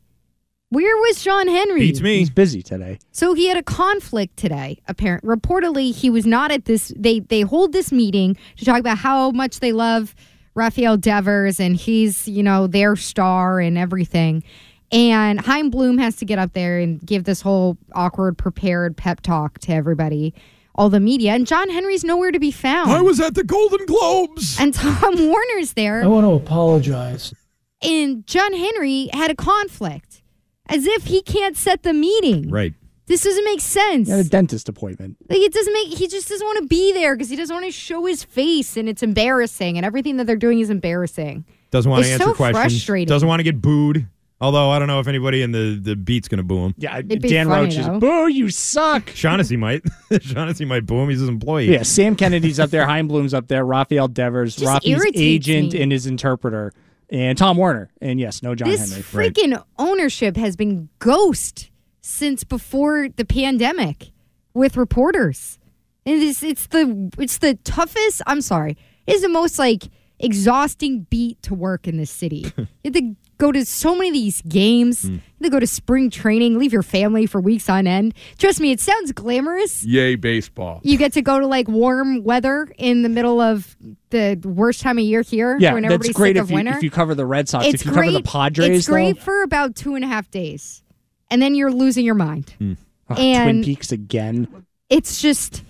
Where 0.67 0.97
was 0.97 1.23
John 1.23 1.47
Henry? 1.47 1.79
Beats 1.79 2.01
me. 2.01 2.17
He's 2.17 2.29
busy 2.29 2.61
today. 2.61 2.99
So 3.13 3.33
he 3.35 3.47
had 3.47 3.55
a 3.55 3.63
conflict 3.63 4.35
today. 4.35 4.81
Apparent, 4.89 5.23
reportedly, 5.23 5.95
he 5.95 6.09
was 6.09 6.25
not 6.25 6.51
at 6.51 6.65
this. 6.65 6.91
They 6.97 7.21
they 7.21 7.39
hold 7.39 7.71
this 7.71 7.93
meeting 7.93 8.35
to 8.57 8.65
talk 8.65 8.81
about 8.81 8.97
how 8.97 9.31
much 9.31 9.61
they 9.61 9.71
love 9.71 10.13
Rafael 10.55 10.97
Devers 10.97 11.59
and 11.59 11.75
he's 11.75 12.27
you 12.27 12.43
know 12.43 12.67
their 12.67 12.95
star 12.95 13.59
and 13.59 13.77
everything. 13.77 14.43
And 14.91 15.39
Chaim 15.39 15.69
Bloom 15.69 15.99
has 15.99 16.15
to 16.15 16.25
get 16.25 16.39
up 16.39 16.53
there 16.53 16.79
and 16.79 16.99
give 17.05 17.23
this 17.25 17.41
whole 17.41 17.77
awkward, 17.93 18.37
prepared 18.39 18.97
pep 18.97 19.21
talk 19.21 19.59
to 19.59 19.71
everybody, 19.71 20.33
all 20.73 20.89
the 20.89 20.99
media. 20.99 21.33
And 21.33 21.45
John 21.45 21.69
Henry's 21.69 22.03
nowhere 22.03 22.31
to 22.31 22.39
be 22.39 22.49
found. 22.51 22.89
I 22.91 23.01
was 23.01 23.19
at 23.19 23.35
the 23.35 23.43
Golden 23.43 23.85
Globes. 23.85 24.59
and 24.59 24.73
Tom 24.73 25.15
Werner's 25.31 25.73
there. 25.73 26.03
I 26.03 26.07
want 26.07 26.25
to 26.25 26.31
apologize. 26.31 27.35
and 27.83 28.25
John 28.25 28.51
Henry 28.53 29.09
had 29.13 29.29
a 29.29 29.35
conflict, 29.35 30.23
as 30.67 30.87
if 30.87 31.05
he 31.05 31.21
can't 31.21 31.55
set 31.55 31.83
the 31.83 31.93
meeting. 31.93 32.49
Right. 32.49 32.73
This 33.09 33.23
doesn't 33.23 33.43
make 33.43 33.59
sense. 33.59 34.07
He 34.07 34.11
had 34.15 34.25
a 34.25 34.29
dentist 34.29 34.69
appointment. 34.69 35.17
Like 35.27 35.39
it 35.39 35.51
doesn't 35.51 35.73
make. 35.73 35.87
He 35.89 36.07
just 36.07 36.29
doesn't 36.29 36.45
want 36.45 36.59
to 36.61 36.67
be 36.67 36.93
there 36.93 37.15
because 37.15 37.29
he 37.29 37.35
doesn't 37.35 37.53
want 37.53 37.65
to 37.65 37.71
show 37.71 38.05
his 38.05 38.23
face, 38.23 38.77
and 38.77 38.87
it's 38.87 39.03
embarrassing, 39.03 39.77
and 39.77 39.85
everything 39.85 40.17
that 40.17 40.27
they're 40.27 40.35
doing 40.37 40.59
is 40.59 40.69
embarrassing. 40.69 41.43
Doesn't 41.71 41.89
want 41.91 42.05
to 42.05 42.11
answer 42.11 42.23
so 42.25 42.33
questions. 42.35 42.61
frustrating. 42.73 43.07
Doesn't 43.07 43.27
want 43.27 43.39
to 43.39 43.43
get 43.43 43.61
booed. 43.61 44.07
Although 44.41 44.69
I 44.69 44.79
don't 44.79 44.87
know 44.87 45.01
if 45.01 45.07
anybody 45.07 45.41
in 45.41 45.51
the, 45.51 45.77
the 45.81 45.97
beat's 45.97 46.29
going 46.29 46.37
to 46.37 46.43
boo 46.45 46.59
him. 46.67 46.73
Yeah, 46.77 46.99
It'd 46.99 47.21
be 47.21 47.27
Dan 47.27 47.47
funny, 47.47 47.65
Roche 47.65 47.77
is 47.77 47.85
though. 47.87 47.99
boo. 47.99 48.27
You 48.29 48.49
suck. 48.49 49.09
Shaughnessy 49.13 49.57
might. 49.57 49.81
Shaughnessy 50.21 50.63
might 50.63 50.85
boo 50.85 50.99
him. 51.01 51.09
He's 51.09 51.19
his 51.19 51.27
employee. 51.27 51.69
Yeah, 51.73 51.83
Sam 51.83 52.15
Kennedy's 52.15 52.57
up 52.57 52.69
there, 52.69 52.85
Chaim 52.87 53.09
Bloom's 53.09 53.33
up 53.33 53.49
there, 53.49 53.65
Rafael 53.65 54.07
Devers, 54.07 54.55
Just 54.55 54.85
Rafi's 54.85 55.03
agent 55.15 55.73
me. 55.73 55.81
and 55.81 55.91
his 55.91 56.05
interpreter, 56.07 56.71
and 57.09 57.37
Tom 57.37 57.57
Werner. 57.57 57.89
And 58.01 58.17
yes, 58.17 58.41
no 58.41 58.55
John 58.55 58.69
this 58.69 58.93
Henry. 59.11 59.29
freaking 59.31 59.61
ownership 59.77 60.37
has 60.37 60.55
been 60.55 60.87
ghost 60.99 61.69
since 62.01 62.43
before 62.43 63.09
the 63.15 63.25
pandemic 63.25 64.11
with 64.53 64.77
reporters. 64.77 65.57
And 66.05 66.21
it's 66.23 66.41
it's 66.43 66.67
the 66.67 67.11
it's 67.17 67.37
the 67.37 67.55
toughest. 67.63 68.21
I'm 68.25 68.41
sorry. 68.41 68.77
It's 69.05 69.21
the 69.21 69.29
most 69.29 69.59
like 69.59 69.89
exhausting 70.19 71.07
beat 71.09 71.41
to 71.43 71.53
work 71.53 71.87
in 71.87 71.97
this 71.97 72.11
city. 72.11 72.51
you 72.57 72.67
have 72.85 72.93
to 72.93 73.15
go 73.37 73.51
to 73.53 73.63
so 73.65 73.95
many 73.95 74.09
of 74.09 74.13
these 74.13 74.41
games. 74.43 75.03
Hmm. 75.03 75.07
You 75.13 75.19
have 75.41 75.43
to 75.43 75.49
go 75.49 75.59
to 75.59 75.67
spring 75.67 76.09
training, 76.09 76.57
leave 76.57 76.73
your 76.73 76.83
family 76.83 77.25
for 77.25 77.39
weeks 77.39 77.69
on 77.69 77.87
end. 77.87 78.13
Trust 78.37 78.59
me, 78.59 78.71
it 78.71 78.79
sounds 78.81 79.11
glamorous. 79.13 79.83
Yay, 79.85 80.15
baseball. 80.15 80.81
You 80.83 80.97
get 80.97 81.13
to 81.13 81.21
go 81.21 81.39
to 81.39 81.47
like 81.47 81.67
warm 81.69 82.23
weather 82.23 82.67
in 82.77 83.01
the 83.03 83.09
middle 83.09 83.39
of 83.39 83.77
the 84.09 84.39
worst 84.43 84.81
time 84.81 84.97
of 84.97 85.03
year 85.05 85.21
here 85.21 85.57
Yeah, 85.59 85.73
when 85.73 85.83
that's 85.83 86.09
great 86.09 86.35
sick 86.35 86.37
if 86.37 86.43
of 86.43 86.49
you, 86.51 86.55
winter. 86.55 86.73
if 86.77 86.83
you 86.83 86.91
cover 86.91 87.15
the 87.15 87.25
Red 87.25 87.47
Sox. 87.47 87.65
it's 87.65 87.81
if 87.81 87.85
you 87.87 87.93
great. 87.93 88.07
cover 88.07 88.17
the 88.17 88.23
Padres, 88.23 88.69
it's 88.79 88.87
great 88.87 89.15
though. 89.17 89.21
for 89.23 89.43
about 89.43 89.75
two 89.75 89.95
and 89.95 90.03
a 90.03 90.07
half 90.07 90.29
days. 90.29 90.83
And 91.31 91.41
then 91.41 91.55
you're 91.55 91.71
losing 91.71 92.05
your 92.05 92.15
mind. 92.15 92.53
Oh, 92.59 93.15
Twin 93.15 93.63
Peaks 93.63 93.91
again. 93.91 94.47
it's 94.89 95.21
just 95.21 95.63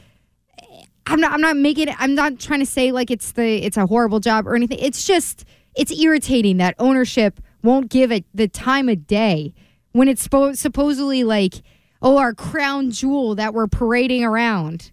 I'm 1.05 1.19
not 1.19 1.31
I'm 1.31 1.41
not 1.41 1.57
making 1.57 1.87
it 1.87 1.95
I'm 1.99 2.13
not 2.15 2.39
trying 2.39 2.59
to 2.59 2.65
say 2.65 2.91
like 2.91 3.09
it's 3.11 3.31
the 3.31 3.63
it's 3.65 3.77
a 3.77 3.85
horrible 3.87 4.19
job 4.19 4.47
or 4.47 4.55
anything. 4.55 4.79
It's 4.79 5.05
just 5.05 5.45
it's 5.75 5.91
irritating 5.91 6.57
that 6.57 6.75
ownership 6.79 7.39
won't 7.63 7.89
give 7.89 8.11
it 8.11 8.25
the 8.33 8.47
time 8.47 8.89
of 8.89 9.07
day 9.07 9.53
when 9.91 10.07
it's 10.07 10.27
spo- 10.27 10.55
supposedly 10.55 11.23
like 11.23 11.55
oh 12.01 12.17
our 12.17 12.33
crown 12.33 12.91
jewel 12.91 13.35
that 13.35 13.53
we're 13.53 13.67
parading 13.67 14.23
around. 14.23 14.91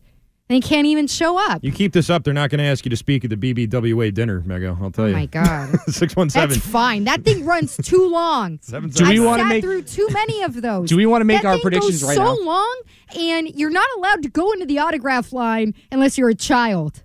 They 0.48 0.60
can't 0.60 0.86
even 0.86 1.08
show 1.08 1.36
up. 1.50 1.64
You 1.64 1.72
keep 1.72 1.92
this 1.92 2.08
up, 2.08 2.22
they're 2.22 2.32
not 2.32 2.50
going 2.50 2.58
to 2.58 2.64
ask 2.64 2.84
you 2.84 2.90
to 2.90 2.96
speak 2.96 3.24
at 3.24 3.30
the 3.30 3.36
BBWA 3.36 4.14
dinner, 4.14 4.42
Mego. 4.42 4.80
I'll 4.80 4.92
tell 4.92 5.08
you. 5.08 5.14
Oh 5.14 5.18
my 5.18 5.26
god. 5.26 5.76
Six 5.88 6.14
one 6.14 6.30
seven. 6.30 6.50
That's 6.50 6.64
fine. 6.66 7.02
That 7.04 7.24
thing 7.24 7.44
runs 7.44 7.76
too 7.78 8.08
long. 8.08 8.58
Seven 8.62 8.90
Do 8.90 9.08
we 9.08 9.18
wanna 9.18 9.44
make- 9.44 9.64
through 9.64 9.82
too 9.82 10.06
many 10.12 10.42
of 10.42 10.62
those. 10.62 10.88
Do 10.88 10.96
we 10.96 11.04
wanna 11.06 11.24
make 11.24 11.42
That 11.42 11.48
our 11.48 11.54
thing 11.54 11.62
predictions 11.62 12.00
goes 12.02 12.08
right 12.10 12.16
so 12.16 12.22
now? 12.36 12.40
long, 12.44 12.80
and 13.18 13.48
you're 13.56 13.70
not 13.70 13.88
allowed 13.96 14.22
to 14.22 14.28
go 14.28 14.52
into 14.52 14.66
the 14.66 14.78
autograph 14.78 15.32
line 15.32 15.74
unless 15.90 16.16
you're 16.16 16.28
a 16.30 16.34
child. 16.34 17.02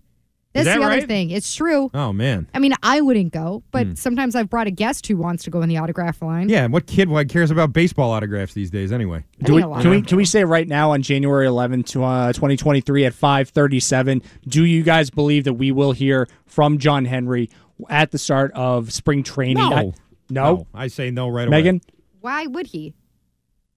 That's 0.53 0.65
that 0.67 0.79
the 0.79 0.83
other 0.85 0.95
right? 0.97 1.07
thing. 1.07 1.29
It's 1.31 1.55
true. 1.55 1.89
Oh 1.93 2.11
man. 2.11 2.47
I 2.53 2.59
mean, 2.59 2.73
I 2.83 2.99
wouldn't 2.99 3.31
go, 3.31 3.63
but 3.71 3.87
Hmm. 3.87 3.93
sometimes 3.95 4.35
I've 4.35 4.49
brought 4.49 4.67
a 4.67 4.71
guest 4.71 5.07
who 5.07 5.15
wants 5.15 5.43
to 5.45 5.49
go 5.49 5.61
in 5.61 5.69
the 5.69 5.77
autograph 5.77 6.21
line. 6.21 6.49
Yeah, 6.49 6.67
what 6.67 6.87
kid 6.87 7.07
what 7.09 7.29
cares 7.29 7.51
about 7.51 7.71
baseball 7.71 8.11
autographs 8.11 8.53
these 8.53 8.69
days 8.69 8.91
anyway? 8.91 9.23
Do 9.43 9.53
we, 9.53 9.61
mean, 9.61 9.65
a 9.65 9.69
lot 9.69 9.81
can 9.81 9.91
we 9.91 10.01
can 10.01 10.17
we 10.17 10.25
say 10.25 10.43
right 10.43 10.67
now 10.67 10.91
on 10.91 11.01
January 11.01 11.47
11th, 11.47 11.85
to, 11.87 12.03
uh, 12.03 12.33
2023 12.33 13.05
at 13.05 13.13
5:37? 13.13 14.21
Do 14.47 14.65
you 14.65 14.83
guys 14.83 15.09
believe 15.09 15.45
that 15.45 15.53
we 15.53 15.71
will 15.71 15.93
hear 15.93 16.27
from 16.45 16.77
John 16.79 17.05
Henry 17.05 17.49
at 17.89 18.11
the 18.11 18.17
start 18.17 18.51
of 18.53 18.91
spring 18.91 19.23
training? 19.23 19.57
No. 19.69 19.73
I- 19.75 19.91
no. 20.29 20.67
I 20.73 20.87
say 20.87 21.11
no 21.11 21.27
right 21.29 21.47
away. 21.47 21.57
Megan. 21.57 21.81
Why 22.19 22.45
would 22.47 22.67
he? 22.67 22.93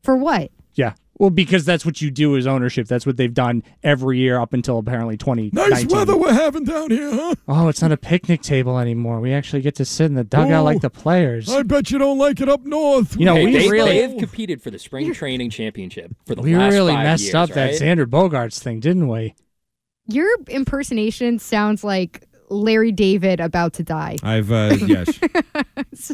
For 0.03 0.17
what? 0.17 0.51
Yeah. 0.75 0.95
Well, 1.19 1.31
because 1.31 1.65
that's 1.65 1.87
what 1.87 2.01
you 2.01 2.11
do 2.11 2.37
as 2.37 2.47
ownership. 2.47 2.89
That's 2.89 3.07
what 3.07 3.17
they've 3.17 3.33
done 3.33 3.63
every 3.85 4.19
year 4.19 4.39
up 4.39 4.53
until 4.53 4.79
apparently 4.79 5.17
20. 5.17 5.51
Nice 5.53 5.87
weather 5.87 6.17
we're 6.17 6.33
having 6.33 6.65
down 6.65 6.91
here, 6.91 7.11
huh? 7.13 7.35
Oh, 7.47 7.69
it's 7.69 7.81
not 7.81 7.93
a 7.93 7.97
picnic 7.97 8.43
table 8.43 8.79
anymore. 8.79 9.21
We 9.21 9.33
actually 9.33 9.63
get 9.63 9.77
to 9.77 9.85
sit 9.85 10.07
in 10.07 10.15
the 10.15 10.25
dugout 10.25 10.63
Oh, 10.63 10.65
like 10.65 10.81
the 10.81 10.89
oh, 10.89 10.91
players. 10.91 11.49
I 11.49 11.63
bet 11.63 11.91
you 11.93 11.99
don't 11.99 12.19
like 12.19 12.41
it 12.41 12.49
up 12.49 12.65
north. 12.65 13.17
You 13.17 13.27
know, 13.27 13.37
Hey, 13.37 13.45
we 13.45 13.53
they, 13.53 13.71
really 13.71 14.07
they've 14.07 14.19
competed 14.19 14.61
for 14.61 14.71
the 14.71 14.79
spring 14.79 15.13
training 15.15 15.51
championship 15.51 16.13
for 16.27 16.35
the 16.35 16.43
we 16.43 16.57
last 16.57 16.73
really 16.73 16.93
five 16.93 17.05
messed 17.05 17.23
years, 17.25 17.35
up 17.35 17.51
that 17.51 17.65
right? 17.65 17.81
Xander 17.81 18.07
Bogaerts 18.07 18.59
thing, 18.59 18.81
didn't 18.81 19.07
we? 19.07 19.35
Your 20.07 20.29
impersonation 20.49 21.39
sounds 21.39 21.85
like 21.85 22.27
Larry 22.51 22.93
David 22.93 23.41
about 23.41 23.73
to 23.75 23.83
die. 23.83 24.17
I've 24.23 24.51
uh, 24.53 24.77
yes 24.87 25.19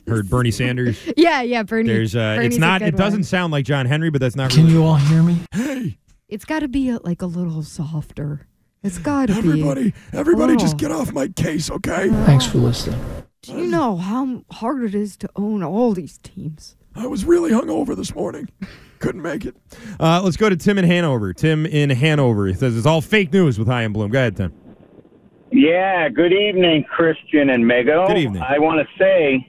heard 0.07 0.29
Bernie 0.31 0.51
Sanders. 0.51 0.99
Yeah, 1.17 1.43
yeah, 1.43 1.63
Bernie. 1.63 1.89
There's 1.89 2.15
uh, 2.17 2.37
Bernie's 2.37 2.47
it's 2.49 2.57
a 2.57 2.61
not. 2.61 2.81
good 2.81 2.89
It 2.89 2.97
doesn't 2.97 3.21
one. 3.21 3.25
sound 3.25 3.53
like 3.53 3.65
John 3.65 3.87
Henry, 3.87 4.11
but 4.11 4.21
that's 4.21 4.37
not. 4.37 4.51
Can 4.51 4.69
you 4.69 4.85
all 4.85 4.97
hear 4.97 5.23
me? 5.23 5.39
Hey, 5.53 5.99
It's 6.29 6.45
got 6.45 6.61
to 6.61 6.69
be 6.69 6.89
a, 6.91 6.99
like 7.03 7.23
a 7.23 7.27
little 7.27 7.63
softer. 7.63 8.47
It's 8.83 8.99
got 8.99 9.27
to 9.29 9.35
be. 9.35 9.39
everybody, 9.51 9.93
everybody, 10.13 10.55
Oh. 10.55 10.57
just 10.57 10.77
get 10.79 10.91
off 10.91 11.13
my 11.13 11.29
case, 11.29 11.71
okay? 11.71 12.09
Thanks 12.25 12.47
for 12.47 12.59
listening. 12.59 12.99
Do 13.43 13.53
you 13.53 13.67
know 13.67 13.97
how 13.97 14.43
hard 14.51 14.85
it 14.85 14.95
is 14.95 15.17
to 15.19 15.29
own 15.37 15.63
all 15.63 15.93
these 15.93 16.19
teams? 16.19 16.77
I 16.95 17.07
was 17.07 17.25
really 17.25 17.51
hungover 17.51 17.95
this 17.97 18.15
morning. 18.15 18.49
Couldn't 18.99 19.23
make 19.23 19.45
it. 19.47 19.55
Uh, 19.99 20.21
let's 20.23 20.37
go 20.37 20.49
to 20.49 20.57
Tim 20.57 20.77
in 20.79 20.85
Hanover. 20.85 21.33
Tim 21.33 21.65
in 21.67 21.89
Hanover. 21.91 22.47
He 22.49 22.55
says 22.55 22.77
it's 22.77 22.87
all 22.87 23.01
fake 23.01 23.33
news 23.33 23.59
with 23.59 23.69
Chaim 23.69 23.93
Bloom. 23.93 24.11
Go 24.11 24.19
ahead, 24.19 24.37
Tim. 24.37 24.53
Yeah, 25.53 26.09
good 26.09 26.33
evening, 26.33 26.85
Christian 26.85 27.51
and 27.51 27.65
Mego. 27.65 28.07
Good 28.07 28.19
evening. 28.19 28.43
I 28.43 28.61
want 28.61 28.87
to 28.87 28.99
say, 29.03 29.49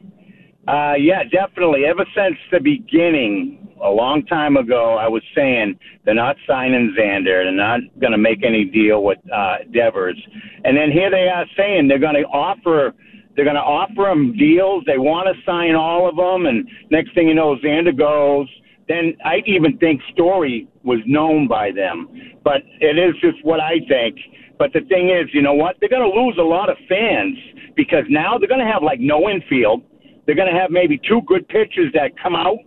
uh, 0.67 0.93
yeah, 0.97 1.23
definitely. 1.25 1.85
Ever 1.85 2.05
since 2.15 2.37
the 2.51 2.59
beginning, 2.59 3.75
a 3.83 3.89
long 3.89 4.25
time 4.25 4.57
ago, 4.57 4.95
I 4.95 5.07
was 5.07 5.21
saying 5.35 5.77
they're 6.03 6.15
not 6.15 6.37
signing 6.47 6.95
Xander. 6.97 7.43
They're 7.43 7.51
not 7.51 7.81
going 7.99 8.13
to 8.13 8.17
make 8.17 8.43
any 8.43 8.65
deal 8.65 9.03
with 9.03 9.19
uh, 9.31 9.57
Devers. 9.71 10.19
And 10.63 10.75
then 10.75 10.91
here 10.91 11.11
they 11.11 11.27
are 11.27 11.45
saying 11.55 11.87
they're 11.87 11.99
going 11.99 12.15
to 12.15 12.27
offer. 12.29 12.95
They're 13.35 13.45
going 13.45 13.55
to 13.55 13.61
offer 13.61 14.09
them 14.09 14.35
deals. 14.37 14.83
They 14.87 14.97
want 14.97 15.27
to 15.27 15.39
sign 15.45 15.75
all 15.75 16.09
of 16.09 16.15
them, 16.15 16.47
and 16.47 16.67
next 16.89 17.13
thing 17.13 17.27
you 17.27 17.35
know, 17.35 17.55
Xander 17.57 17.95
goes. 17.95 18.47
Then 18.87 19.15
I 19.23 19.41
even 19.45 19.77
think 19.77 20.01
Story 20.11 20.67
was 20.83 20.99
known 21.05 21.47
by 21.47 21.71
them, 21.71 22.09
but 22.43 22.61
it 22.79 22.97
is 22.97 23.13
just 23.21 23.37
what 23.45 23.59
I 23.59 23.79
think. 23.87 24.17
But 24.61 24.73
the 24.73 24.81
thing 24.81 25.09
is, 25.09 25.27
you 25.33 25.41
know 25.41 25.55
what? 25.55 25.77
They're 25.79 25.89
going 25.89 26.05
to 26.05 26.21
lose 26.21 26.37
a 26.37 26.43
lot 26.43 26.69
of 26.69 26.77
fans 26.87 27.35
because 27.75 28.03
now 28.09 28.37
they're 28.37 28.47
going 28.47 28.63
to 28.63 28.71
have 28.71 28.83
like 28.83 28.99
no 28.99 29.27
infield. 29.27 29.81
They're 30.27 30.35
going 30.35 30.53
to 30.53 30.59
have 30.59 30.69
maybe 30.69 31.01
two 31.09 31.21
good 31.25 31.47
pitchers 31.47 31.91
that 31.95 32.11
come 32.21 32.35
out. 32.35 32.59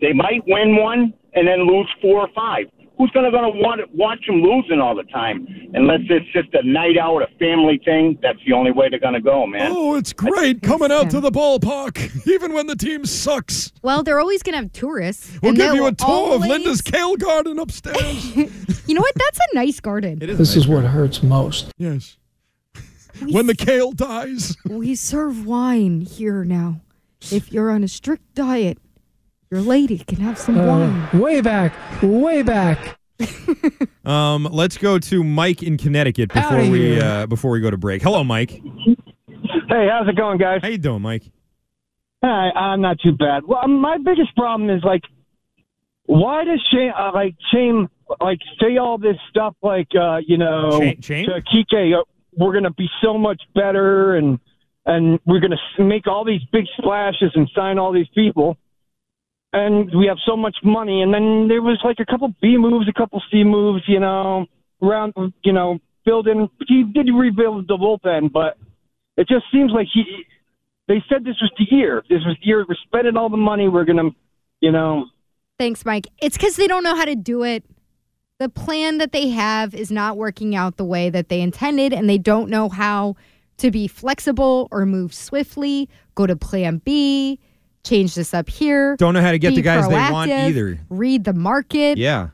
They 0.00 0.14
might 0.14 0.40
win 0.46 0.76
one 0.76 1.12
and 1.34 1.46
then 1.46 1.68
lose 1.68 1.86
four 2.00 2.22
or 2.22 2.28
five. 2.34 2.68
Who's 3.02 3.10
going 3.10 3.24
to 3.24 3.32
going 3.32 3.52
to 3.52 3.58
want 3.58 3.80
watch 3.92 4.24
them 4.28 4.42
losing 4.42 4.78
all 4.80 4.94
the 4.94 5.02
time? 5.02 5.44
Unless 5.74 6.02
it's 6.08 6.32
just 6.32 6.54
a 6.54 6.64
night 6.64 6.96
out, 6.96 7.20
a 7.20 7.26
family 7.36 7.80
thing. 7.84 8.16
That's 8.22 8.38
the 8.46 8.52
only 8.52 8.70
way 8.70 8.90
they're 8.90 9.00
going 9.00 9.14
to 9.14 9.20
go, 9.20 9.44
man. 9.44 9.72
Oh, 9.72 9.96
it's 9.96 10.12
great 10.12 10.62
coming 10.62 10.92
out 10.92 11.10
to 11.10 11.18
the 11.18 11.32
ballpark, 11.32 12.24
even 12.28 12.52
when 12.52 12.68
the 12.68 12.76
team 12.76 13.04
sucks. 13.04 13.72
Well, 13.82 14.04
they're 14.04 14.20
always 14.20 14.44
going 14.44 14.52
to 14.52 14.58
have 14.58 14.72
tourists. 14.72 15.36
We'll 15.42 15.54
give 15.54 15.74
you 15.74 15.86
a 15.86 15.92
tour 15.92 16.36
of 16.36 16.42
Linda's 16.42 16.80
kale 16.80 17.16
garden 17.16 17.58
upstairs. 17.58 18.36
You 18.86 18.96
know 18.96 19.00
what? 19.00 19.14
That's 19.14 19.38
a 19.38 19.54
nice 19.54 19.80
garden. 19.80 20.18
This 20.18 20.56
is 20.56 20.68
what 20.68 20.84
hurts 20.84 21.22
most. 21.22 21.70
yes. 21.78 22.18
when 23.30 23.46
the 23.46 23.54
kale 23.54 23.92
dies. 23.92 24.56
We 24.64 24.94
serve 24.94 25.46
wine 25.46 26.02
here 26.02 26.44
now. 26.44 26.80
If 27.30 27.52
you're 27.52 27.70
on 27.70 27.82
a 27.84 27.88
strict 27.88 28.34
diet, 28.34 28.78
your 29.52 29.60
lady 29.60 29.98
can 29.98 30.18
have 30.18 30.38
some 30.38 30.56
wine. 30.66 31.08
Uh, 31.12 31.18
way 31.18 31.42
back, 31.42 31.74
way 32.02 32.42
back. 32.42 32.98
Um, 34.04 34.48
let's 34.50 34.76
go 34.78 34.98
to 34.98 35.22
Mike 35.22 35.62
in 35.62 35.78
Connecticut 35.78 36.32
before 36.34 36.58
Outta 36.58 36.70
we 36.70 36.80
here. 36.94 37.04
uh, 37.04 37.26
before 37.28 37.52
we 37.52 37.60
go 37.60 37.70
to 37.70 37.76
break. 37.76 38.02
Hello, 38.02 38.24
Mike. 38.24 38.50
Hey, 38.50 39.86
how's 39.88 40.08
it 40.08 40.16
going, 40.16 40.38
guys? 40.38 40.58
How 40.60 40.66
you 40.66 40.76
doing, 40.78 41.02
Mike? 41.02 41.22
Hi, 42.24 42.50
I'm 42.50 42.80
not 42.80 42.96
too 43.00 43.12
bad. 43.12 43.44
Well, 43.46 43.60
um, 43.62 43.80
my 43.80 43.98
biggest 43.98 44.34
problem 44.34 44.70
is 44.70 44.82
like, 44.82 45.02
why 46.06 46.42
does 46.44 46.60
Shane 46.72 46.90
uh, 46.98 47.12
like 47.14 47.36
Shane 47.52 47.88
like 48.20 48.40
say 48.60 48.76
all 48.78 48.98
this 48.98 49.14
stuff 49.30 49.54
like 49.62 49.86
uh, 49.94 50.16
you 50.26 50.36
know 50.36 50.80
Shane- 50.80 51.00
Shane? 51.00 51.26
to 51.26 51.40
Kike, 51.40 51.96
uh, 51.96 52.02
we're 52.36 52.54
gonna 52.54 52.72
be 52.72 52.88
so 53.04 53.16
much 53.16 53.40
better 53.54 54.16
and 54.16 54.40
and 54.84 55.20
we're 55.26 55.38
gonna 55.40 55.60
make 55.78 56.08
all 56.08 56.24
these 56.24 56.42
big 56.52 56.64
splashes 56.76 57.30
and 57.36 57.48
sign 57.54 57.78
all 57.78 57.92
these 57.92 58.08
people, 58.16 58.56
and 59.52 59.90
we 59.94 60.06
have 60.06 60.18
so 60.26 60.36
much 60.36 60.56
money. 60.62 61.02
And 61.02 61.12
then 61.12 61.48
there 61.48 61.62
was 61.62 61.78
like 61.84 61.98
a 62.00 62.06
couple 62.06 62.34
B 62.40 62.56
moves, 62.56 62.88
a 62.88 62.92
couple 62.92 63.22
C 63.30 63.44
moves, 63.44 63.82
you 63.86 64.00
know, 64.00 64.46
around 64.82 65.14
you 65.44 65.52
know 65.52 65.78
building. 66.04 66.48
He 66.66 66.84
did 66.84 67.08
rebuild 67.12 67.68
the 67.68 67.76
bullpen, 67.76 68.32
but 68.32 68.56
it 69.16 69.28
just 69.28 69.44
seems 69.52 69.72
like 69.72 69.88
he 69.92 70.04
they 70.88 71.02
said 71.08 71.24
this 71.24 71.36
was 71.40 71.52
the 71.58 71.66
year. 71.70 72.02
This 72.08 72.20
was 72.24 72.36
the 72.40 72.46
year 72.46 72.64
we're 72.68 72.76
spending 72.86 73.16
all 73.16 73.28
the 73.28 73.36
money. 73.36 73.68
We're 73.68 73.84
gonna, 73.84 74.10
you 74.60 74.72
know, 74.72 75.06
Thanks, 75.58 75.84
Mike. 75.84 76.08
It's 76.20 76.36
because 76.36 76.56
they 76.56 76.66
don't 76.66 76.82
know 76.82 76.96
how 76.96 77.04
to 77.04 77.14
do 77.14 77.44
it. 77.44 77.64
The 78.38 78.48
plan 78.48 78.98
that 78.98 79.12
they 79.12 79.28
have 79.28 79.74
is 79.74 79.92
not 79.92 80.16
working 80.16 80.56
out 80.56 80.76
the 80.76 80.84
way 80.84 81.10
that 81.10 81.28
they 81.28 81.40
intended, 81.40 81.92
and 81.92 82.10
they 82.10 82.18
don't 82.18 82.50
know 82.50 82.68
how 82.68 83.14
to 83.58 83.70
be 83.70 83.86
flexible 83.86 84.66
or 84.72 84.84
move 84.84 85.14
swiftly, 85.14 85.88
go 86.16 86.26
to 86.26 86.34
plan 86.34 86.78
B, 86.78 87.38
change 87.84 88.14
this 88.14 88.32
up 88.34 88.48
here. 88.48 88.96
Don't 88.96 89.14
know 89.14 89.22
how 89.22 89.32
to 89.32 89.38
get 89.38 89.54
the 89.54 89.62
guys 89.62 89.88
they 89.88 89.94
want 89.94 90.30
either. 90.30 90.78
Read 90.88 91.24
the 91.24 91.32
market. 91.34 91.98
Yeah. 91.98 92.28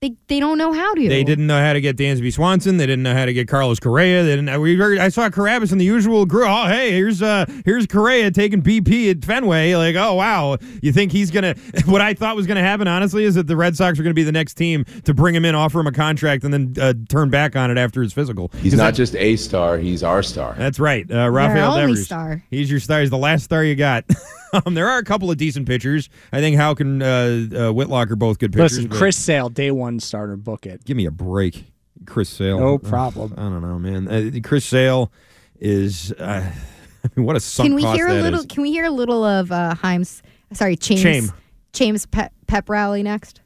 They, 0.00 0.14
they 0.26 0.38
don't 0.38 0.58
know 0.58 0.70
how 0.74 0.92
to. 0.92 1.08
They 1.08 1.24
didn't 1.24 1.46
know 1.46 1.58
how 1.58 1.72
to 1.72 1.80
get 1.80 1.96
Dansby 1.96 2.30
Swanson. 2.30 2.76
They 2.76 2.84
didn't 2.84 3.04
know 3.04 3.14
how 3.14 3.24
to 3.24 3.32
get 3.32 3.48
Carlos 3.48 3.80
Correa. 3.80 4.22
They 4.22 4.36
didn't. 4.36 4.60
We 4.60 4.76
heard, 4.76 4.98
I 4.98 5.08
saw 5.08 5.30
Carrabis 5.30 5.72
in 5.72 5.78
the 5.78 5.84
usual 5.86 6.26
group. 6.26 6.46
Oh, 6.46 6.66
hey, 6.66 6.90
here's 6.90 7.22
uh 7.22 7.46
here's 7.64 7.86
Correa 7.86 8.30
taking 8.30 8.60
BP 8.62 9.10
at 9.12 9.24
Fenway. 9.24 9.74
Like, 9.76 9.96
oh 9.96 10.12
wow, 10.12 10.58
you 10.82 10.92
think 10.92 11.10
he's 11.10 11.30
gonna? 11.30 11.54
What 11.86 12.02
I 12.02 12.12
thought 12.12 12.36
was 12.36 12.46
gonna 12.46 12.60
happen, 12.60 12.86
honestly, 12.86 13.24
is 13.24 13.34
that 13.36 13.46
the 13.46 13.56
Red 13.56 13.78
Sox 13.78 13.98
are 13.98 14.02
gonna 14.02 14.12
be 14.12 14.24
the 14.24 14.32
next 14.32 14.54
team 14.54 14.84
to 15.04 15.14
bring 15.14 15.34
him 15.34 15.46
in, 15.46 15.54
offer 15.54 15.80
him 15.80 15.86
a 15.86 15.92
contract, 15.92 16.44
and 16.44 16.52
then 16.52 16.74
uh, 16.78 16.92
turn 17.08 17.30
back 17.30 17.56
on 17.56 17.70
it 17.70 17.78
after 17.78 18.02
his 18.02 18.12
physical. 18.12 18.50
He's 18.60 18.74
not 18.74 18.84
that- 18.88 18.96
just 18.96 19.16
a 19.16 19.36
star; 19.36 19.78
he's 19.78 20.02
our 20.02 20.22
star. 20.22 20.54
That's 20.58 20.78
right, 20.78 21.10
uh, 21.10 21.30
Rafael 21.30 21.70
only 21.72 21.80
Devers. 21.94 22.04
star. 22.04 22.42
He's 22.50 22.70
your 22.70 22.80
star. 22.80 23.00
He's 23.00 23.08
the 23.10 23.16
last 23.16 23.44
star 23.44 23.64
you 23.64 23.74
got. 23.74 24.04
um, 24.64 24.74
there 24.74 24.88
are 24.88 24.98
a 24.98 25.04
couple 25.04 25.30
of 25.30 25.36
decent 25.36 25.66
pitchers. 25.66 26.08
I 26.32 26.40
think 26.40 26.56
Houck 26.56 26.80
and 26.80 27.02
uh, 27.02 27.06
uh, 27.06 27.72
Whitlock 27.72 28.10
are 28.10 28.16
both 28.16 28.38
good 28.38 28.52
pitchers. 28.52 28.78
Listen, 28.78 28.90
Chris 28.90 29.16
Sale, 29.16 29.50
day 29.50 29.70
one 29.70 30.00
starter, 30.00 30.36
book 30.36 30.66
it. 30.66 30.84
Give 30.84 30.96
me 30.96 31.06
a 31.06 31.10
break, 31.10 31.64
Chris 32.06 32.28
Sale. 32.28 32.58
No 32.58 32.78
problem. 32.78 33.34
I 33.36 33.42
don't 33.42 33.62
know, 33.62 33.78
man. 33.78 34.08
Uh, 34.08 34.40
Chris 34.42 34.64
Sale 34.64 35.12
is. 35.58 36.12
Uh, 36.12 36.50
what 37.14 37.36
a 37.36 37.40
sunk 37.40 37.68
Can 37.68 37.74
we 37.74 37.82
cost 37.82 37.96
hear 37.96 38.08
a 38.08 38.14
little? 38.14 38.40
is. 38.40 38.46
Can 38.46 38.62
we 38.62 38.70
hear 38.70 38.84
a 38.84 38.90
little 38.90 39.24
of 39.24 39.52
uh, 39.52 39.74
Himes? 39.76 40.22
Sorry, 40.52 40.76
James. 40.76 41.02
Chame. 41.02 41.34
Chames 41.72 42.06
pep, 42.06 42.32
pep 42.46 42.68
rally 42.68 43.02
next. 43.02 43.40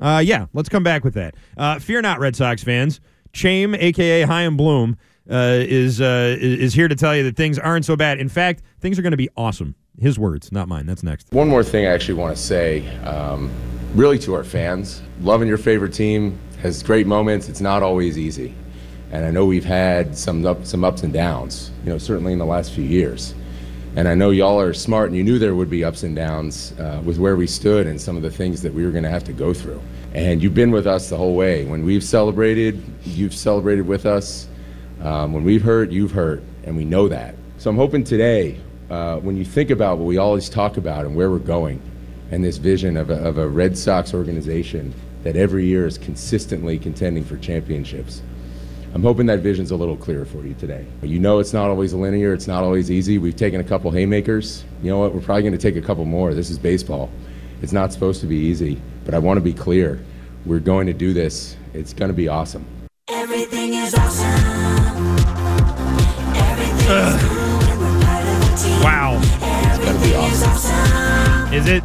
Uh, 0.00 0.22
yeah, 0.24 0.46
let's 0.52 0.68
come 0.68 0.82
back 0.82 1.04
with 1.04 1.14
that. 1.14 1.34
Uh, 1.56 1.78
fear 1.78 2.00
not, 2.02 2.18
Red 2.20 2.36
Sox 2.36 2.62
fans. 2.62 3.00
Chame, 3.32 3.76
aka 3.78 4.22
Chaim 4.22 4.56
Bloom, 4.56 4.96
uh, 5.30 5.58
is 5.60 6.00
uh, 6.00 6.36
is 6.38 6.74
here 6.74 6.88
to 6.88 6.94
tell 6.94 7.16
you 7.16 7.22
that 7.24 7.36
things 7.36 7.58
aren't 7.58 7.84
so 7.84 7.96
bad. 7.96 8.18
In 8.18 8.28
fact, 8.28 8.62
things 8.80 8.98
are 8.98 9.02
going 9.02 9.12
to 9.12 9.16
be 9.16 9.28
awesome. 9.36 9.74
His 10.00 10.18
words, 10.18 10.52
not 10.52 10.68
mine. 10.68 10.86
That's 10.86 11.02
next. 11.02 11.32
One 11.32 11.48
more 11.48 11.64
thing 11.64 11.86
I 11.86 11.90
actually 11.90 12.14
want 12.14 12.36
to 12.36 12.40
say, 12.40 12.86
um, 12.98 13.50
really 13.94 14.18
to 14.20 14.34
our 14.34 14.44
fans. 14.44 15.02
Loving 15.20 15.48
your 15.48 15.58
favorite 15.58 15.92
team 15.92 16.38
has 16.62 16.82
great 16.82 17.06
moments. 17.06 17.48
It's 17.48 17.60
not 17.60 17.82
always 17.82 18.16
easy. 18.16 18.54
And 19.10 19.24
I 19.24 19.30
know 19.30 19.46
we've 19.46 19.64
had 19.64 20.16
some, 20.16 20.44
up, 20.44 20.66
some 20.66 20.84
ups 20.84 21.02
and 21.02 21.12
downs, 21.12 21.70
you 21.82 21.90
know, 21.90 21.98
certainly 21.98 22.32
in 22.32 22.38
the 22.38 22.46
last 22.46 22.72
few 22.72 22.84
years. 22.84 23.34
And 23.96 24.06
I 24.06 24.14
know 24.14 24.30
y'all 24.30 24.60
are 24.60 24.74
smart 24.74 25.08
and 25.08 25.16
you 25.16 25.24
knew 25.24 25.38
there 25.38 25.54
would 25.54 25.70
be 25.70 25.82
ups 25.82 26.02
and 26.02 26.14
downs 26.14 26.72
uh, 26.78 27.00
with 27.04 27.18
where 27.18 27.34
we 27.34 27.46
stood 27.46 27.86
and 27.86 28.00
some 28.00 28.16
of 28.16 28.22
the 28.22 28.30
things 28.30 28.60
that 28.62 28.72
we 28.72 28.84
were 28.84 28.90
going 28.90 29.04
to 29.04 29.10
have 29.10 29.24
to 29.24 29.32
go 29.32 29.54
through. 29.54 29.80
And 30.18 30.42
you've 30.42 30.52
been 30.52 30.72
with 30.72 30.88
us 30.88 31.10
the 31.10 31.16
whole 31.16 31.36
way. 31.36 31.64
When 31.64 31.84
we've 31.84 32.02
celebrated, 32.02 32.82
you've 33.04 33.32
celebrated 33.32 33.86
with 33.86 34.04
us. 34.04 34.48
Um, 35.00 35.32
when 35.32 35.44
we've 35.44 35.62
hurt, 35.62 35.92
you've 35.92 36.10
hurt. 36.10 36.42
And 36.64 36.76
we 36.76 36.84
know 36.84 37.06
that. 37.06 37.36
So 37.58 37.70
I'm 37.70 37.76
hoping 37.76 38.02
today, 38.02 38.58
uh, 38.90 39.18
when 39.18 39.36
you 39.36 39.44
think 39.44 39.70
about 39.70 39.98
what 39.98 40.06
we 40.06 40.18
always 40.18 40.48
talk 40.48 40.76
about 40.76 41.04
and 41.04 41.14
where 41.14 41.30
we're 41.30 41.38
going, 41.38 41.80
and 42.32 42.42
this 42.42 42.56
vision 42.56 42.96
of 42.96 43.10
a, 43.10 43.14
of 43.24 43.38
a 43.38 43.46
Red 43.46 43.78
Sox 43.78 44.12
organization 44.12 44.92
that 45.22 45.36
every 45.36 45.66
year 45.66 45.86
is 45.86 45.98
consistently 45.98 46.80
contending 46.80 47.24
for 47.24 47.36
championships, 47.36 48.20
I'm 48.94 49.02
hoping 49.02 49.26
that 49.26 49.38
vision's 49.38 49.70
a 49.70 49.76
little 49.76 49.96
clearer 49.96 50.24
for 50.24 50.44
you 50.44 50.54
today. 50.54 50.84
You 51.00 51.20
know 51.20 51.38
it's 51.38 51.52
not 51.52 51.70
always 51.70 51.94
linear, 51.94 52.32
it's 52.34 52.48
not 52.48 52.64
always 52.64 52.90
easy. 52.90 53.18
We've 53.18 53.36
taken 53.36 53.60
a 53.60 53.64
couple 53.64 53.92
haymakers. 53.92 54.64
You 54.82 54.90
know 54.90 54.98
what? 54.98 55.14
We're 55.14 55.20
probably 55.20 55.42
going 55.42 55.52
to 55.52 55.58
take 55.58 55.76
a 55.76 55.86
couple 55.86 56.04
more. 56.06 56.34
This 56.34 56.50
is 56.50 56.58
baseball. 56.58 57.08
It's 57.62 57.72
not 57.72 57.92
supposed 57.92 58.20
to 58.22 58.26
be 58.26 58.36
easy, 58.36 58.80
but 59.08 59.14
I 59.14 59.18
want 59.20 59.38
to 59.38 59.40
be 59.40 59.54
clear. 59.54 59.98
We're 60.44 60.58
going 60.58 60.86
to 60.86 60.92
do 60.92 61.14
this. 61.14 61.56
It's 61.72 61.94
going 61.94 62.10
to 62.10 62.14
be 62.14 62.28
awesome. 62.28 62.66
Everything 63.08 63.72
is 63.72 63.94
awesome. 63.94 64.26
Wow. 68.82 69.18
It's 69.22 69.78
going 69.78 69.96
to 69.96 70.06
be 70.06 70.14
awesome. 70.14 71.54
Is 71.54 71.66
it? 71.68 71.82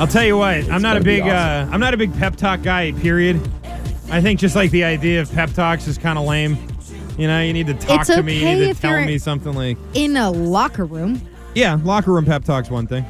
I'll 0.00 0.06
tell 0.06 0.24
you 0.24 0.38
what. 0.38 0.66
I'm 0.70 0.80
not 0.80 0.96
a 0.96 1.02
big. 1.02 1.24
awesome. 1.24 1.68
Uh, 1.68 1.74
I'm 1.74 1.80
not 1.80 1.92
a 1.92 1.98
big 1.98 2.14
pep 2.14 2.36
talk 2.36 2.62
guy. 2.62 2.92
Period. 2.92 3.38
I 4.10 4.22
think 4.22 4.40
just 4.40 4.56
like 4.56 4.70
the 4.70 4.84
idea 4.84 5.20
of 5.20 5.30
pep 5.30 5.50
talks 5.50 5.86
is 5.86 5.98
kind 5.98 6.18
of 6.18 6.24
lame. 6.24 6.56
You 7.18 7.26
know, 7.26 7.42
you 7.42 7.52
need 7.52 7.66
to 7.66 7.74
talk 7.74 8.00
It's 8.00 8.08
to 8.08 8.22
me. 8.22 8.38
You 8.38 8.64
need 8.64 8.76
to 8.76 8.80
tell 8.80 9.04
me 9.04 9.18
something 9.18 9.52
like. 9.52 9.76
In 9.92 10.16
a 10.16 10.30
locker 10.30 10.86
room. 10.86 11.20
Yeah, 11.54 11.78
locker 11.84 12.12
room 12.12 12.24
pep 12.24 12.44
talks 12.44 12.70
one 12.70 12.86
thing. 12.86 13.04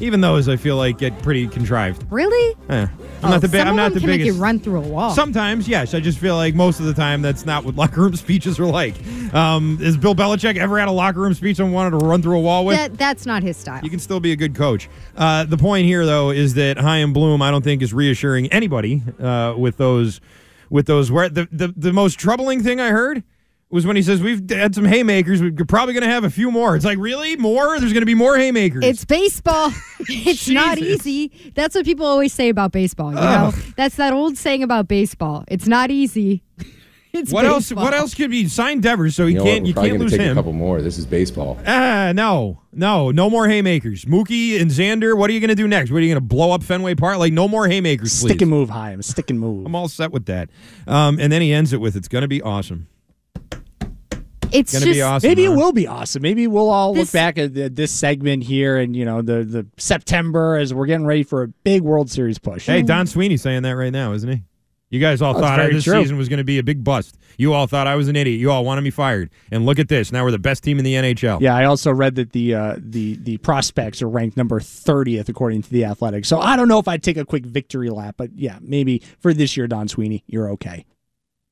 Even 0.00 0.20
those 0.20 0.48
I 0.48 0.56
feel 0.56 0.76
like 0.76 0.98
get 0.98 1.22
pretty 1.22 1.46
contrived. 1.46 2.04
Really? 2.10 2.56
Eh. 2.68 2.86
I'm 2.86 2.88
Oh, 3.22 3.28
not 3.28 3.40
the 3.42 3.48
big. 3.48 3.60
I'm 3.60 3.76
not 3.76 3.92
the 3.92 4.00
can 4.00 4.08
make 4.08 4.20
biggest. 4.20 4.36
you 4.36 4.42
run 4.42 4.58
through 4.60 4.78
a 4.82 4.88
wall. 4.88 5.10
Sometimes, 5.10 5.68
yes. 5.68 5.92
I 5.92 6.00
just 6.00 6.18
feel 6.18 6.36
like 6.36 6.54
most 6.54 6.80
of 6.80 6.86
the 6.86 6.94
time 6.94 7.20
that's 7.20 7.44
not 7.44 7.64
what 7.64 7.74
locker 7.76 8.00
room 8.00 8.16
speeches 8.16 8.58
are 8.58 8.64
like. 8.66 8.94
Um, 9.34 9.76
has 9.78 9.96
Bill 9.98 10.14
Belichick 10.14 10.56
ever 10.56 10.78
had 10.78 10.88
a 10.88 10.92
locker 10.92 11.20
room 11.20 11.34
speech 11.34 11.58
and 11.58 11.72
wanted 11.72 11.98
to 11.98 12.06
run 12.06 12.22
through 12.22 12.38
a 12.38 12.40
wall 12.40 12.64
with? 12.64 12.76
that 12.76 12.96
that's 12.96 13.26
not 13.26 13.42
his 13.42 13.56
style. 13.58 13.80
You 13.84 13.90
can 13.90 13.98
still 13.98 14.20
be 14.20 14.32
a 14.32 14.36
good 14.36 14.54
coach. 14.54 14.88
Uh, 15.16 15.44
the 15.44 15.58
point 15.58 15.84
here, 15.84 16.06
though, 16.06 16.30
is 16.30 16.54
that 16.54 16.78
Chaim 16.78 17.12
Bloom, 17.12 17.42
I 17.42 17.50
don't 17.50 17.62
think, 17.62 17.82
is 17.82 17.92
reassuring 17.92 18.46
anybody 18.48 19.02
uh, 19.20 19.54
with 19.56 19.76
those. 19.76 20.20
With 20.70 20.86
those, 20.86 21.10
where 21.10 21.28
the, 21.28 21.48
the 21.50 21.74
the 21.76 21.92
most 21.92 22.16
troubling 22.20 22.62
thing 22.62 22.78
I 22.80 22.90
heard 22.90 23.24
was 23.70 23.86
when 23.86 23.96
he 23.96 24.02
says 24.02 24.20
we've 24.20 24.48
had 24.50 24.74
some 24.74 24.84
haymakers. 24.84 25.40
We're 25.40 25.52
probably 25.64 25.94
going 25.94 26.02
to 26.04 26.10
have 26.10 26.24
a 26.24 26.30
few 26.30 26.50
more. 26.50 26.74
It's 26.74 26.84
like 26.84 26.98
really 26.98 27.36
more. 27.36 27.78
There's 27.78 27.92
going 27.92 28.02
to 28.02 28.06
be 28.06 28.14
more 28.16 28.36
haymakers. 28.36 28.84
It's 28.84 29.04
baseball. 29.04 29.72
it's 30.00 30.48
not 30.48 30.78
easy. 30.78 31.52
That's 31.54 31.74
what 31.74 31.84
people 31.84 32.04
always 32.06 32.32
say 32.32 32.48
about 32.48 32.72
baseball. 32.72 33.12
You 33.12 33.18
Ugh. 33.18 33.54
know, 33.54 33.60
that's 33.76 33.96
that 33.96 34.12
old 34.12 34.36
saying 34.36 34.62
about 34.62 34.88
baseball. 34.88 35.44
It's 35.46 35.68
not 35.68 35.92
easy. 35.92 36.42
it's 37.12 37.32
what 37.32 37.44
else? 37.44 37.72
What 37.72 37.94
else 37.94 38.12
could 38.12 38.30
be 38.30 38.48
signed 38.48 38.82
Devers 38.82 39.14
so 39.14 39.26
he 39.26 39.34
You 39.34 39.38
know 39.38 39.44
can't 39.44 39.62
We're 39.62 39.68
you 39.68 39.72
probably 39.74 39.90
can't 39.90 39.98
gonna 39.98 40.04
lose 40.10 40.12
take 40.18 40.20
him. 40.22 40.32
a 40.32 40.34
couple 40.34 40.52
more. 40.52 40.82
This 40.82 40.98
is 40.98 41.06
baseball. 41.06 41.56
Ah, 41.64 42.10
no, 42.12 42.60
no, 42.72 43.12
no 43.12 43.30
more 43.30 43.46
haymakers. 43.46 44.04
Mookie 44.04 44.60
and 44.60 44.70
Xander. 44.72 45.16
What 45.16 45.30
are 45.30 45.32
you 45.32 45.40
going 45.40 45.48
to 45.48 45.54
do 45.54 45.68
next? 45.68 45.92
What 45.92 45.98
are 45.98 46.00
you 46.00 46.08
going 46.12 46.22
to 46.22 46.28
blow 46.28 46.50
up 46.50 46.64
Fenway 46.64 46.96
Park? 46.96 47.18
Like 47.18 47.32
no 47.32 47.46
more 47.46 47.68
haymakers, 47.68 48.20
please. 48.20 48.30
Stick 48.30 48.42
and 48.42 48.50
move, 48.50 48.70
Chaim. 48.70 49.00
Stick 49.02 49.30
and 49.30 49.38
move. 49.38 49.64
I'm 49.66 49.76
all 49.76 49.86
set 49.86 50.10
with 50.10 50.26
that. 50.26 50.50
Um, 50.88 51.20
and 51.20 51.32
then 51.32 51.40
he 51.40 51.52
ends 51.52 51.72
it 51.72 51.80
with, 51.80 51.94
"It's 51.94 52.08
going 52.08 52.22
to 52.22 52.28
be 52.28 52.42
awesome." 52.42 52.88
It's 54.52 54.72
Gonna 54.72 54.86
just 54.86 54.96
be 54.96 55.02
awesome. 55.02 55.28
Maybe 55.28 55.44
huh? 55.46 55.52
it 55.52 55.56
will 55.56 55.72
be 55.72 55.86
awesome. 55.86 56.22
Maybe 56.22 56.46
we'll 56.46 56.70
all 56.70 56.92
This- 56.94 57.12
look 57.12 57.18
back 57.18 57.38
at 57.38 57.54
the, 57.54 57.68
this 57.68 57.92
segment 57.92 58.42
here 58.44 58.76
and 58.78 58.94
you 58.96 59.04
know 59.04 59.22
the 59.22 59.44
the 59.44 59.66
September 59.76 60.56
as 60.56 60.72
we're 60.74 60.86
getting 60.86 61.06
ready 61.06 61.22
for 61.22 61.42
a 61.42 61.48
big 61.48 61.82
World 61.82 62.10
Series 62.10 62.38
push. 62.38 62.66
Hey, 62.66 62.82
Don 62.82 63.06
Sweeney's 63.06 63.42
saying 63.42 63.62
that 63.62 63.72
right 63.76 63.92
now, 63.92 64.12
isn't 64.12 64.28
he? 64.30 64.42
You 64.90 64.98
guys 64.98 65.22
all 65.22 65.34
That's 65.34 65.46
thought 65.46 65.70
this 65.70 65.84
true. 65.84 66.02
season 66.02 66.16
was 66.16 66.28
going 66.28 66.38
to 66.38 66.44
be 66.44 66.58
a 66.58 66.64
big 66.64 66.82
bust. 66.82 67.16
You 67.38 67.52
all 67.52 67.68
thought 67.68 67.86
I 67.86 67.94
was 67.94 68.08
an 68.08 68.16
idiot. 68.16 68.40
You 68.40 68.50
all 68.50 68.64
wanted 68.64 68.80
me 68.82 68.90
fired. 68.90 69.30
And 69.52 69.64
look 69.64 69.78
at 69.78 69.88
this. 69.88 70.10
Now 70.10 70.24
we're 70.24 70.32
the 70.32 70.38
best 70.40 70.64
team 70.64 70.78
in 70.80 70.84
the 70.84 70.94
NHL. 70.94 71.40
Yeah, 71.40 71.54
I 71.54 71.64
also 71.66 71.92
read 71.92 72.16
that 72.16 72.32
the 72.32 72.54
uh, 72.56 72.76
the 72.76 73.14
the 73.14 73.36
prospects 73.38 74.02
are 74.02 74.08
ranked 74.08 74.36
number 74.36 74.58
thirtieth 74.58 75.28
according 75.28 75.62
to 75.62 75.70
the 75.70 75.84
Athletic. 75.84 76.24
So 76.24 76.40
I 76.40 76.56
don't 76.56 76.66
know 76.66 76.80
if 76.80 76.88
I'd 76.88 77.04
take 77.04 77.16
a 77.18 77.24
quick 77.24 77.46
victory 77.46 77.88
lap, 77.88 78.16
but 78.18 78.30
yeah, 78.34 78.58
maybe 78.60 79.00
for 79.20 79.32
this 79.32 79.56
year, 79.56 79.68
Don 79.68 79.86
Sweeney, 79.86 80.24
you're 80.26 80.50
okay. 80.50 80.84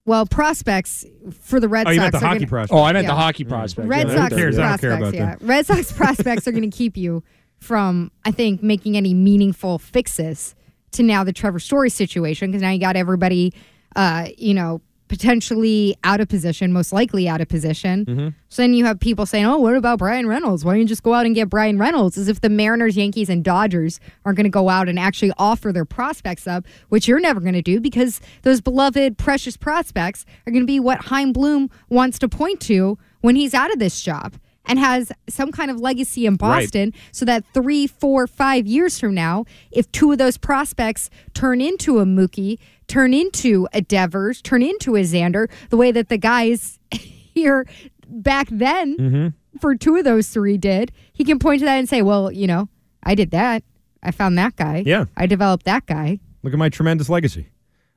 Well 0.09 0.27
prospects 0.27 1.05
for 1.40 1.61
the 1.61 1.68
Red 1.68 1.87
Oh, 1.87 1.90
Sox. 1.90 1.94
you 1.94 2.01
meant 2.01 2.12
the 2.12 2.18
hockey 2.18 2.38
gonna, 2.40 2.47
prospects. 2.49 2.73
Oh, 2.77 2.83
I 2.83 2.92
meant 2.92 3.05
Yeah. 3.05 3.11
the 3.11 3.16
hockey 3.21 3.44
prospects. 3.44 3.87
Red 3.88 4.09
Yeah, 4.09 4.14
Sox 4.16 4.35
Who? 4.35 4.38
I 4.38 4.42
don't 4.51 4.55
prospects. 4.57 4.81
care 4.81 4.92
about 4.97 5.14
yeah, 5.14 5.27
that. 5.37 5.42
Red 5.42 5.66
Sox 5.66 5.92
prospects 5.97 6.49
are 6.49 6.53
going 6.53 6.68
to 6.68 6.77
keep 6.77 6.97
you 6.97 7.23
from, 7.61 8.11
I 8.25 8.31
think, 8.33 8.62
making 8.62 8.97
any 8.97 9.14
meaningful 9.14 9.79
fixes 9.79 10.55
to 10.92 11.03
now 11.03 11.23
the 11.25 11.33
Trevor 11.33 11.59
Story 11.61 11.90
situation 11.90 12.51
because 12.51 12.62
now 12.62 12.71
you 12.71 12.81
got 12.81 12.97
everybody, 12.97 13.53
uh, 13.94 14.29
you 14.37 14.55
know, 14.55 14.81
potentially 15.09 15.97
out 16.05 16.21
of 16.21 16.29
position, 16.29 16.73
most 16.73 16.92
likely 16.92 17.29
out 17.29 17.40
of 17.40 17.49
position. 17.49 18.05
Mm-hmm. 18.05 18.29
So 18.49 18.62
then 18.62 18.75
you 18.75 18.85
have 18.85 19.01
people 19.01 19.27
saying, 19.27 19.44
"Oh, 19.47 19.59
what 19.59 19.75
about 19.75 19.99
Bryan 19.99 20.27
Reynolds? 20.27 20.64
Why 20.64 20.73
don't 20.73 20.81
you 20.81 20.87
just 20.87 21.03
go 21.03 21.14
out 21.14 21.27
and 21.27 21.35
get 21.35 21.49
Bryan 21.49 21.79
Reynolds?" 21.79 22.16
As 22.16 22.29
if 22.29 22.40
the 22.40 22.49
Mariners, 22.49 22.97
Yankees, 22.97 23.29
and 23.29 23.42
Dodgers 23.44 24.01
aren't 24.25 24.37
going 24.37 24.44
to 24.44 24.51
go 24.51 24.68
out 24.68 24.88
and 24.88 24.99
actually 24.99 25.33
offer 25.38 25.73
their 25.73 25.85
prospects 25.85 26.47
up, 26.47 26.66
which 26.88 27.09
you're 27.09 27.21
never 27.21 27.40
going 27.40 27.55
to 27.55 27.62
do 27.62 27.81
because 27.81 28.21
those 28.42 28.61
beloved, 28.61 29.18
precious 29.18 29.57
prospects 29.57 30.25
are 30.47 30.51
going 30.53 30.62
to 30.62 30.66
be 30.66 30.81
what 30.81 31.07
Chaim 31.07 31.33
Bloom 31.33 31.71
wants 31.88 32.18
to 32.21 32.29
point 32.29 32.61
to 32.62 32.99
when 33.21 33.37
he's 33.37 33.55
out 33.55 33.73
of 33.73 33.79
this 33.79 34.01
job 34.01 34.35
and 34.68 34.79
has 34.79 35.11
some 35.29 35.51
kind 35.51 35.71
of 35.71 35.81
legacy 35.81 36.27
in 36.27 36.35
Right. 36.35 36.61
Boston, 36.61 36.92
so 37.11 37.25
that 37.25 37.42
three, 37.55 37.87
four, 37.87 38.27
five 38.27 38.66
years 38.66 38.99
from 38.99 39.14
now, 39.14 39.47
if 39.71 39.90
two 39.92 40.12
of 40.12 40.18
those 40.18 40.37
prospects 40.37 41.09
turn 41.33 41.61
into 41.62 41.99
a 42.01 42.05
Mookie, 42.05 42.59
turn 42.88 43.14
into 43.14 43.68
a 43.72 43.81
Devers, 43.81 44.42
turn 44.42 44.62
into 44.62 44.96
a 44.96 45.01
Xander, 45.03 45.48
the 45.70 45.77
way 45.77 45.92
that 45.92 46.09
the 46.09 46.18
guys 46.18 46.79
here 46.92 47.66
back 48.09 48.48
then 48.51 48.96
Mm-hmm. 48.96 49.59
for 49.61 49.74
two 49.77 49.96
of 49.96 50.05
those 50.05 50.29
three 50.29 50.57
did, 50.59 50.90
he 51.12 51.24
can 51.24 51.38
point 51.38 51.61
to 51.61 51.64
that 51.66 51.79
and 51.79 51.88
say, 51.88 52.03
well, 52.03 52.33
you 52.33 52.46
know, 52.46 52.68
I 53.03 53.14
did 53.14 53.31
that. 53.33 53.62
I 54.03 54.11
found 54.11 54.38
that 54.38 54.57
guy. 54.57 54.83
Yeah. 54.87 55.05
I 55.16 55.27
developed 55.27 55.64
that 55.66 55.87
guy. 55.87 56.18
Look 56.42 56.53
at 56.53 56.59
my 56.59 56.68
tremendous 56.68 57.09
legacy. 57.09 57.48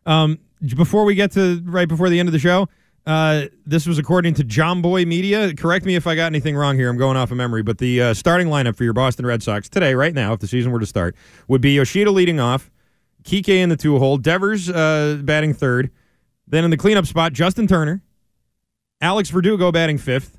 Um, 0.06 0.39
before 0.75 1.06
we 1.06 1.15
get 1.15 1.32
to 1.34 1.62
right 1.65 1.88
before 1.88 2.10
the 2.10 2.19
end 2.19 2.27
of 2.27 2.34
the 2.34 2.39
show, 2.39 2.67
uh, 3.06 3.45
this 3.65 3.88
was 3.88 3.97
according 3.97 4.34
to 4.36 4.43
Jomboy 4.43 5.06
Media. 5.08 5.54
Correct 5.56 5.86
me 5.86 5.95
if 5.95 6.06
I 6.08 6.15
got 6.15 6.25
anything 6.27 6.56
wrong 6.56 6.75
here. 6.75 6.89
I'm 6.89 6.97
going 6.97 7.17
off 7.17 7.32
of 7.32 7.38
memory, 7.38 7.63
but 7.63 7.77
the 7.80 8.01
uh, 8.01 8.13
starting 8.13 8.47
lineup 8.47 8.75
for 8.75 8.84
your 8.84 8.93
Boston 8.93 9.25
Red 9.25 9.41
Sox 9.41 9.69
today, 9.69 9.95
right 9.95 10.13
now, 10.13 10.34
if 10.34 10.39
the 10.39 10.47
season 10.47 10.71
were 10.71 10.80
to 10.80 10.86
start, 10.86 11.15
would 11.47 11.62
be 11.62 11.71
Yoshida 11.73 12.12
leading 12.12 12.39
off, 12.39 12.69
Kike 13.23 13.49
in 13.49 13.69
the 13.69 13.77
two 13.77 13.97
hole, 13.99 14.17
Devers 14.17 14.69
uh, 14.69 15.19
batting 15.23 15.53
third, 15.53 15.91
then 16.47 16.63
in 16.63 16.71
the 16.71 16.77
cleanup 16.77 17.05
spot, 17.05 17.34
Justin 17.34 17.67
Turner, 17.67 18.01
Alex 18.99 19.29
Verdugo 19.29 19.71
batting 19.71 19.97
fifth, 19.97 20.38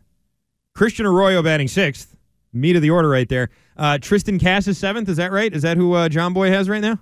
Christian 0.74 1.06
Arroyo 1.06 1.42
batting 1.42 1.68
sixth. 1.68 2.16
Meat 2.54 2.76
of 2.76 2.82
the 2.82 2.90
order 2.90 3.08
right 3.08 3.30
there. 3.30 3.48
Uh, 3.78 3.96
Triston 3.98 4.38
Casas 4.38 4.76
seventh. 4.76 5.08
Is 5.08 5.16
that 5.16 5.32
right? 5.32 5.50
Is 5.54 5.62
that 5.62 5.78
who 5.78 5.94
uh, 5.94 6.10
Jomboy 6.10 6.50
has 6.50 6.68
right 6.68 6.82
now? 6.82 6.98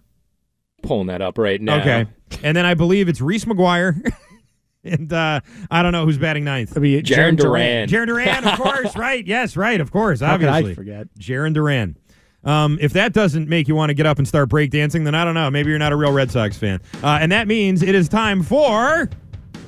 Pulling 0.84 1.08
that 1.08 1.20
up 1.20 1.38
right 1.38 1.60
now. 1.60 1.80
Okay. 1.80 2.06
And 2.44 2.56
then 2.56 2.64
I 2.64 2.74
believe 2.74 3.08
it's 3.08 3.20
Reese 3.20 3.46
McGuire. 3.46 4.00
and 4.84 5.12
uh, 5.12 5.40
I 5.68 5.82
don't 5.82 5.90
know 5.90 6.04
who's 6.04 6.18
batting 6.18 6.44
ninth. 6.44 6.70
It'll 6.70 6.82
be 6.82 7.02
Jarren 7.02 7.36
Duran. 7.36 7.88
Jarren 7.88 8.06
Duran, 8.06 8.46
of 8.46 8.58
course, 8.58 8.96
right. 8.96 9.26
Yes, 9.26 9.56
right, 9.56 9.80
of 9.80 9.90
course, 9.90 10.22
Obviously. 10.22 10.28
How 10.30 10.38
could 10.38 10.48
I 10.54 10.58
obviously. 10.58 10.74
forget? 10.76 11.08
Jarren 11.18 11.52
Duran. 11.52 11.96
Um, 12.44 12.78
if 12.80 12.92
that 12.94 13.12
doesn't 13.12 13.48
make 13.48 13.68
you 13.68 13.74
want 13.74 13.90
to 13.90 13.94
get 13.94 14.06
up 14.06 14.18
and 14.18 14.26
start 14.26 14.48
breakdancing, 14.48 15.04
then 15.04 15.14
I 15.14 15.24
don't 15.24 15.34
know. 15.34 15.50
Maybe 15.50 15.70
you're 15.70 15.78
not 15.78 15.92
a 15.92 15.96
real 15.96 16.12
Red 16.12 16.30
Sox 16.30 16.56
fan. 16.56 16.80
Uh, 17.02 17.18
and 17.20 17.30
that 17.32 17.46
means 17.48 17.82
it 17.82 17.94
is 17.94 18.08
time 18.08 18.42
for. 18.42 19.08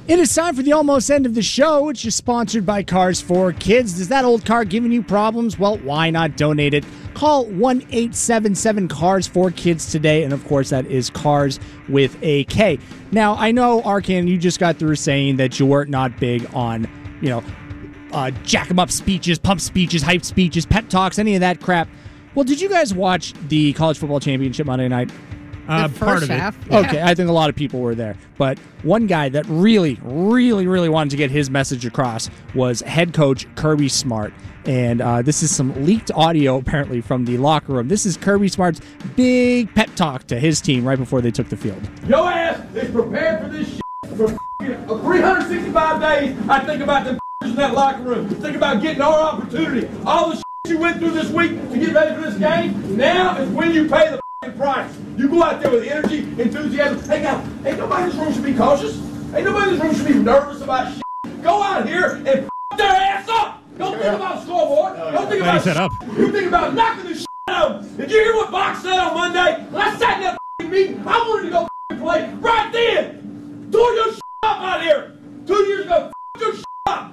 It 0.09 0.19
is 0.19 0.35
time 0.35 0.57
for 0.57 0.65
the 0.65 0.73
almost 0.73 1.11
end 1.11 1.27
of 1.27 1.37
the 1.37 1.43
show, 1.43 1.85
which 1.85 2.05
is 2.05 2.17
sponsored 2.17 2.67
by 2.67 2.83
Cars 2.83 3.21
for 3.21 3.53
Kids. 3.53 4.01
Is 4.01 4.09
that 4.09 4.25
old 4.25 4.45
car 4.45 4.65
giving 4.65 4.91
you 4.91 5.01
problems? 5.01 5.61
Well, 5.61 5.79
why 5.79 6.11
not 6.11 6.37
donate 6.37 6.75
it? 6.75 6.85
Call 7.15 7.45
1 7.47 7.83
877 7.83 8.89
Cars 8.89 9.29
for 9.29 9.53
Kids 9.53 9.93
today. 9.93 10.25
And 10.25 10.33
of 10.33 10.45
course, 10.49 10.71
that 10.71 10.87
is 10.87 11.09
Cars 11.09 11.61
with 11.89 12.17
a 12.21 12.43
K. 12.45 12.81
Now, 13.13 13.37
I 13.37 13.53
know, 13.53 13.81
Arcand, 13.83 14.27
you 14.27 14.39
just 14.39 14.59
got 14.59 14.77
through 14.77 14.97
saying 14.97 15.37
that 15.37 15.61
you 15.61 15.67
weren't 15.67 15.91
not 15.91 16.19
big 16.19 16.49
on, 16.53 16.89
you 17.21 17.29
know, 17.29 17.45
uh, 18.13 18.33
jack 18.43 18.71
'em 18.71 18.81
up 18.81 18.91
speeches, 18.91 19.39
pump 19.39 19.61
speeches, 19.61 20.03
hype 20.03 20.25
speeches, 20.25 20.67
pep 20.67 20.89
talks, 20.89 21.19
any 21.21 21.35
of 21.37 21.41
that 21.41 21.61
crap. 21.61 21.89
Well, 22.35 22.45
did 22.45 22.61
you 22.61 22.69
guys 22.69 22.95
watch 22.95 23.35
the 23.49 23.73
college 23.75 23.99
football 23.99 24.21
championship 24.21 24.67
Monday 24.67 24.89
night? 24.89 25.11
Uh, 25.69 25.87
The 25.87 25.99
part 25.99 26.11
first 26.13 26.25
of 26.25 26.31
it. 26.31 26.39
half. 26.39 26.57
yeah. 26.71 26.79
Okay, 26.87 27.03
I 27.03 27.15
think 27.15 27.29
a 27.29 27.33
lot 27.33 27.49
of 27.51 27.57
people 27.57 27.81
were 27.81 27.95
there. 27.95 28.17
But 28.39 28.59
one 28.83 29.07
guy 29.07 29.29
that 29.29 29.45
really, 29.49 29.99
really, 30.03 30.67
really 30.67 30.89
wanted 30.89 31.11
to 31.11 31.17
get 31.17 31.31
his 31.31 31.51
message 31.51 31.85
across 31.87 32.31
was 32.55 32.81
head 32.83 33.13
coach 33.15 33.47
Kirby 33.55 33.89
Smart. 33.89 34.33
And 34.65 35.01
uh, 35.01 35.23
this 35.23 35.43
is 35.43 35.55
some 35.55 35.85
leaked 35.85 36.11
audio 36.13 36.57
apparently 36.57 37.01
from 37.01 37.25
the 37.25 37.37
locker 37.37 37.73
room. 37.75 37.89
This 37.89 38.07
is 38.07 38.17
Kirby 38.17 38.49
Smart's 38.49 38.81
big 39.17 39.73
pep 39.75 39.95
talk 39.95 40.27
to 40.29 40.39
his 40.39 40.61
team 40.61 40.85
right 40.85 40.99
before 40.99 41.21
they 41.21 41.31
took 41.33 41.49
the 41.49 41.57
field. 41.57 41.83
Your 42.07 42.29
ass 42.31 42.61
is 42.75 42.91
prepared 42.91 43.43
for 43.43 43.49
this 43.49 43.69
shit 43.69 44.17
for 44.17 44.25
f***ing 44.31 44.87
365 44.87 46.01
days. 46.01 46.37
I 46.49 46.65
think 46.65 46.83
about 46.83 47.05
the 47.05 47.19
in 47.45 47.57
that 47.57 47.75
locker 47.75 48.03
room. 48.03 48.29
Think 48.29 48.57
about 48.57 48.81
getting 48.81 49.03
our 49.03 49.19
opportunity. 49.19 49.89
All 50.07 50.31
the 50.31 50.37
shit 50.37 50.43
you 50.73 50.79
went 50.79 50.99
through 50.99 51.11
this 51.11 51.31
week 51.31 51.51
to 51.71 51.79
get 51.79 51.93
ready 51.93 52.15
for 52.15 52.23
this 52.31 52.39
game. 52.39 52.97
Now 52.97 53.37
is 53.39 53.49
when 53.51 53.73
you 53.75 53.83
pay 53.89 54.09
the 54.09 54.21
f***ing 54.43 54.57
price. 54.57 54.91
You 55.19 55.29
go 55.29 55.43
out 55.43 55.61
there 55.61 55.71
with 55.71 55.87
energy, 55.87 56.21
enthusiasm. 56.41 56.99
Hey, 57.09 57.23
guys, 57.23 57.47
ain't 57.67 57.79
nobody 57.79 58.05
in 58.05 58.09
this 58.09 58.19
room 58.19 58.33
should 58.33 58.43
be 58.45 58.55
cautious. 58.55 58.97
Ain't 59.35 59.45
nobody 59.45 59.73
in 59.73 59.75
this 59.79 59.83
room 59.85 59.95
should 59.95 60.07
be 60.09 60.15
nervous 60.15 60.63
about 60.63 60.93
shit. 60.95 61.43
Go 61.43 61.63
out 61.63 61.87
here 61.87 62.15
and 62.15 62.27
f- 62.29 62.49
their 62.79 62.87
ass 62.91 63.29
up. 63.29 63.63
Don't 63.77 63.99
think 64.01 64.15
about 64.15 64.43
scoreboard. 64.45 64.95
Oh, 64.97 65.13
Don't 65.13 65.29
think 65.29 65.43
about 65.43 65.63
shit. 65.63 65.77
up. 65.77 65.93
You 66.17 66.33
think 66.33 66.47
about 66.49 66.75
knocking 66.75 67.05
the 67.05 67.15
shit 67.17 67.27
out. 67.49 67.83
Did 67.99 68.11
you 68.11 68.23
hear 68.25 68.35
what 68.35 68.51
Box 68.51 68.81
said 68.83 68.99
on 68.99 69.15
Monday? 69.15 69.65
When 69.71 69.83
I 69.83 69.95
sat 69.99 70.17
in 70.17 70.23
that 70.23 70.33
f***ing 70.33 70.71
meeting, 70.71 71.07
I 71.07 71.19
wanted 71.19 71.45
to 71.45 71.51
go 71.51 71.63
f***ing 71.65 71.99
play 72.01 72.33
right 72.41 72.73
then. 72.73 73.69
Tore 73.71 73.93
your 73.93 74.13
shit 74.15 74.23
up 74.43 74.59
out 74.59 74.81
here. 74.83 75.19
Two 75.47 75.63
years 75.67 75.85
ago, 75.85 76.11
f- 76.37 76.41
your 76.41 76.55
shit 76.55 76.65
up. 76.87 77.13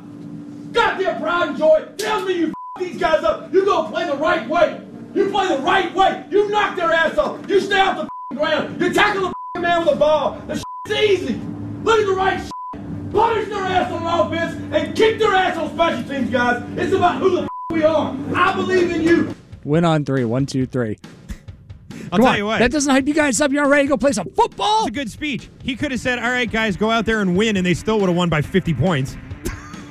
Goddamn 0.71 1.21
pride 1.21 1.49
and 1.49 1.57
joy 1.57 1.85
tells 1.97 2.25
me 2.25 2.37
you 2.37 2.47
f- 2.47 2.53
these 2.79 2.97
guys 2.97 3.23
up. 3.23 3.53
You 3.53 3.65
go 3.65 3.87
play 3.89 4.05
the 4.07 4.15
right 4.17 4.47
way. 4.47 4.81
You 5.13 5.29
play 5.29 5.47
the 5.47 5.59
right 5.61 5.93
way. 5.93 6.25
You 6.29 6.49
knock 6.49 6.75
their 6.75 6.91
ass 6.91 7.17
off. 7.17 7.47
You 7.49 7.59
stay 7.59 7.79
off 7.79 8.07
the 8.29 8.35
ground. 8.35 8.79
You 8.81 8.93
tackle 8.93 9.33
the 9.53 9.59
man 9.59 9.85
with 9.85 9.95
a 9.95 9.97
ball. 9.97 10.41
The 10.47 10.55
shit's 10.87 10.99
easy. 11.01 11.41
Look 11.83 11.99
at 11.99 12.05
the 12.05 12.13
right 12.13 12.41
shit. 12.41 13.11
Punish 13.11 13.47
their 13.49 13.63
ass 13.63 13.91
on 13.91 14.27
offense 14.27 14.55
and 14.73 14.95
kick 14.95 15.17
their 15.19 15.33
ass 15.33 15.57
on 15.57 15.71
special 15.73 16.03
teams, 16.07 16.29
guys. 16.29 16.63
It's 16.77 16.93
about 16.93 17.17
who 17.19 17.31
the 17.37 17.41
f- 17.43 17.47
we 17.71 17.83
are. 17.83 18.15
I 18.35 18.53
believe 18.55 18.91
in 18.91 19.01
you. 19.01 19.35
Win 19.63 19.83
on 19.83 20.05
three. 20.05 20.25
One, 20.25 20.45
two, 20.45 20.65
three. 20.67 20.97
I'll 22.11 22.17
Come 22.17 22.19
tell 22.21 22.27
on. 22.27 22.37
you 22.37 22.45
what. 22.45 22.59
That 22.59 22.71
doesn't 22.71 22.91
hype 22.91 23.07
you 23.07 23.13
guys 23.13 23.41
up. 23.41 23.51
You're 23.51 23.63
not 23.63 23.69
ready 23.71 23.83
to 23.83 23.89
go 23.89 23.97
play 23.97 24.11
some 24.11 24.29
football? 24.29 24.79
It's 24.81 24.87
a 24.89 24.91
good 24.91 25.11
speech. 25.11 25.49
He 25.63 25.75
could 25.75 25.91
have 25.91 25.99
said, 25.99 26.17
"All 26.19 26.29
right, 26.29 26.49
guys, 26.49 26.75
go 26.77 26.89
out 26.89 27.05
there 27.05 27.21
and 27.21 27.35
win," 27.35 27.57
and 27.57 27.65
they 27.65 27.73
still 27.73 27.99
would 27.99 28.09
have 28.09 28.15
won 28.15 28.29
by 28.29 28.41
50 28.41 28.73
points. 28.73 29.15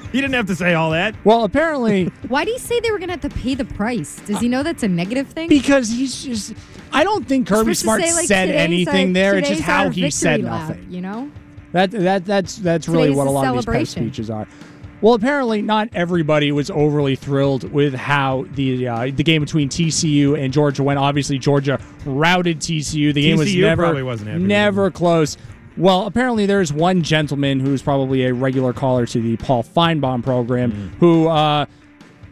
he 0.13 0.21
didn't 0.21 0.35
have 0.35 0.47
to 0.47 0.57
say 0.57 0.75
all 0.75 0.91
that. 0.91 1.15
Well, 1.25 1.45
apparently, 1.45 2.05
Why 2.29 2.45
do 2.45 2.51
you 2.51 2.59
say 2.59 2.81
they 2.81 2.91
were 2.91 2.99
going 2.99 3.09
to 3.09 3.15
have 3.15 3.21
to 3.23 3.31
pay 3.31 3.55
the 3.55 3.65
price? 3.65 4.17
Does 4.27 4.41
he 4.41 4.49
know 4.49 4.63
that's 4.63 4.83
a 4.83 4.89
negative 4.89 5.29
thing? 5.29 5.49
because 5.49 5.89
he's 5.91 6.23
just. 6.25 6.55
I 6.93 7.05
don't 7.05 7.27
think 7.27 7.47
Kirby 7.47 7.75
Supposed 7.75 7.81
to 7.81 7.85
Smart 7.85 8.03
say, 8.03 8.15
like, 8.15 8.27
said 8.27 8.47
today's 8.47 8.61
anything 8.61 9.09
our- 9.09 9.13
there. 9.15 9.39
It's 9.39 9.49
just 9.49 9.61
today's 9.61 9.67
how 9.75 9.85
our 9.85 9.91
he 9.91 10.11
said 10.11 10.43
lap, 10.43 10.69
nothing. 10.69 10.91
You 10.91 11.01
know? 11.03 11.31
That 11.73 11.91
that 11.91 12.25
that's 12.25 12.57
that's 12.57 12.89
really 12.89 13.09
Today's 13.09 13.17
what 13.19 13.27
a 13.27 13.31
a 13.31 13.33
lot 13.33 13.47
of 13.47 13.55
these 13.55 13.65
pep 13.67 13.73
celebration. 13.75 14.03
speeches 14.05 14.31
are. 14.31 14.47
Well, 15.01 15.15
apparently 15.15 15.63
not 15.63 15.91
everybody 15.93 16.51
was 16.51 16.71
overly 16.71 17.15
thrilled 17.15 17.71
with 17.71 17.95
how 17.95 18.47
the 18.55 18.89
uh, 18.89 19.11
the 19.15 19.23
game 19.23 19.43
between 19.43 19.69
TCU 19.69 20.37
and 20.43 20.53
Georgia 20.53 20.83
went. 20.83 20.99
Obviously, 20.99 21.39
Georgia 21.39 21.79
routed 22.07 22.59
TCU. 22.61 23.13
The 23.13 23.23
game 23.23 23.37
was 23.39 23.49
TCU 23.49 23.61
never 23.61 23.83
probably 23.83 24.03
wasn't 24.03 24.29
happy 24.31 24.41
with 24.41 24.49
never 24.49 24.91
close. 24.91 25.37
Well, 25.79 26.07
apparently 26.07 26.45
there's 26.47 26.73
one 26.73 27.03
gentleman 27.03 27.61
who's 27.61 27.83
probably 27.83 28.27
a 28.27 28.35
regular 28.35 28.73
caller 28.73 29.07
to 29.07 29.21
the 29.21 29.37
Paul 29.37 29.63
Finebaum 29.63 30.23
program 30.25 30.73
Mm. 30.73 30.95
who 30.99 31.29
uh, 31.29 31.67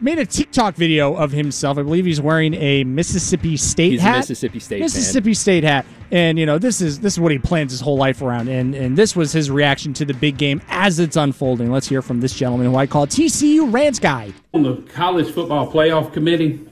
made 0.01 0.19
a 0.19 0.25
TikTok 0.25 0.75
video 0.75 1.15
of 1.15 1.31
himself. 1.31 1.77
I 1.77 1.83
believe 1.83 2.05
he's 2.05 2.19
wearing 2.19 2.53
a 2.55 2.83
Mississippi 2.83 3.55
State 3.55 3.91
He's 3.93 3.99
a 4.01 4.03
hat. 4.03 4.17
Mississippi 4.17 4.59
State 4.59 4.75
fan. 4.79 4.85
Mississippi 4.85 5.33
State 5.33 5.63
hat. 5.63 5.85
And 6.11 6.37
you 6.37 6.45
know, 6.45 6.57
this 6.57 6.81
is 6.81 6.99
this 6.99 7.13
is 7.13 7.19
what 7.21 7.31
he 7.31 7.37
plans 7.39 7.71
his 7.71 7.81
whole 7.81 7.97
life 7.97 8.21
around. 8.21 8.47
And 8.49 8.75
and 8.75 8.97
this 8.97 9.15
was 9.15 9.31
his 9.31 9.49
reaction 9.49 9.93
to 9.95 10.05
the 10.05 10.13
big 10.13 10.37
game 10.37 10.61
as 10.69 10.99
it's 10.99 11.15
unfolding. 11.15 11.71
Let's 11.71 11.87
hear 11.87 12.01
from 12.01 12.19
this 12.21 12.33
gentleman 12.33 12.67
who 12.67 12.75
I 12.75 12.85
call 12.85 13.07
TCU 13.07 13.73
Rants 13.73 13.99
Guy. 13.99 14.33
On 14.53 14.63
the 14.63 14.75
college 14.93 15.31
football 15.33 15.71
playoff 15.71 16.11
committee, 16.13 16.67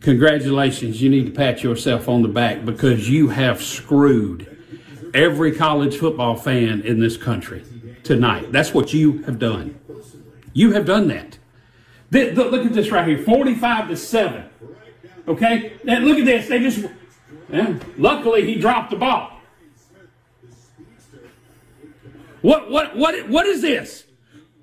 congratulations. 0.00 1.00
You 1.02 1.10
need 1.10 1.26
to 1.26 1.32
pat 1.32 1.62
yourself 1.62 2.08
on 2.08 2.22
the 2.22 2.28
back 2.28 2.64
because 2.64 3.08
you 3.08 3.28
have 3.28 3.62
screwed 3.62 4.49
every 5.14 5.52
college 5.52 5.96
football 5.96 6.36
fan 6.36 6.80
in 6.82 7.00
this 7.00 7.16
country 7.16 7.64
tonight. 8.02 8.52
That's 8.52 8.72
what 8.74 8.92
you 8.92 9.22
have 9.22 9.38
done. 9.38 9.78
You 10.52 10.72
have 10.72 10.84
done 10.86 11.08
that. 11.08 11.38
Th- 12.12 12.34
th- 12.34 12.50
look 12.50 12.66
at 12.66 12.72
this 12.72 12.90
right 12.90 13.06
here 13.06 13.18
45 13.18 13.88
to 13.88 13.96
7. 13.96 14.44
Okay? 15.28 15.74
Now 15.84 15.98
look 16.00 16.18
at 16.18 16.24
this. 16.24 16.48
They 16.48 16.58
just. 16.60 16.84
Yeah. 17.48 17.78
Luckily, 17.96 18.46
he 18.46 18.60
dropped 18.60 18.90
the 18.90 18.96
ball. 18.96 19.32
What, 22.42 22.70
what, 22.70 22.96
what, 22.96 23.28
what 23.28 23.46
is 23.46 23.60
this? 23.60 24.04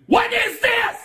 What 0.07 0.33
is 0.33 0.59
this? 0.61 0.97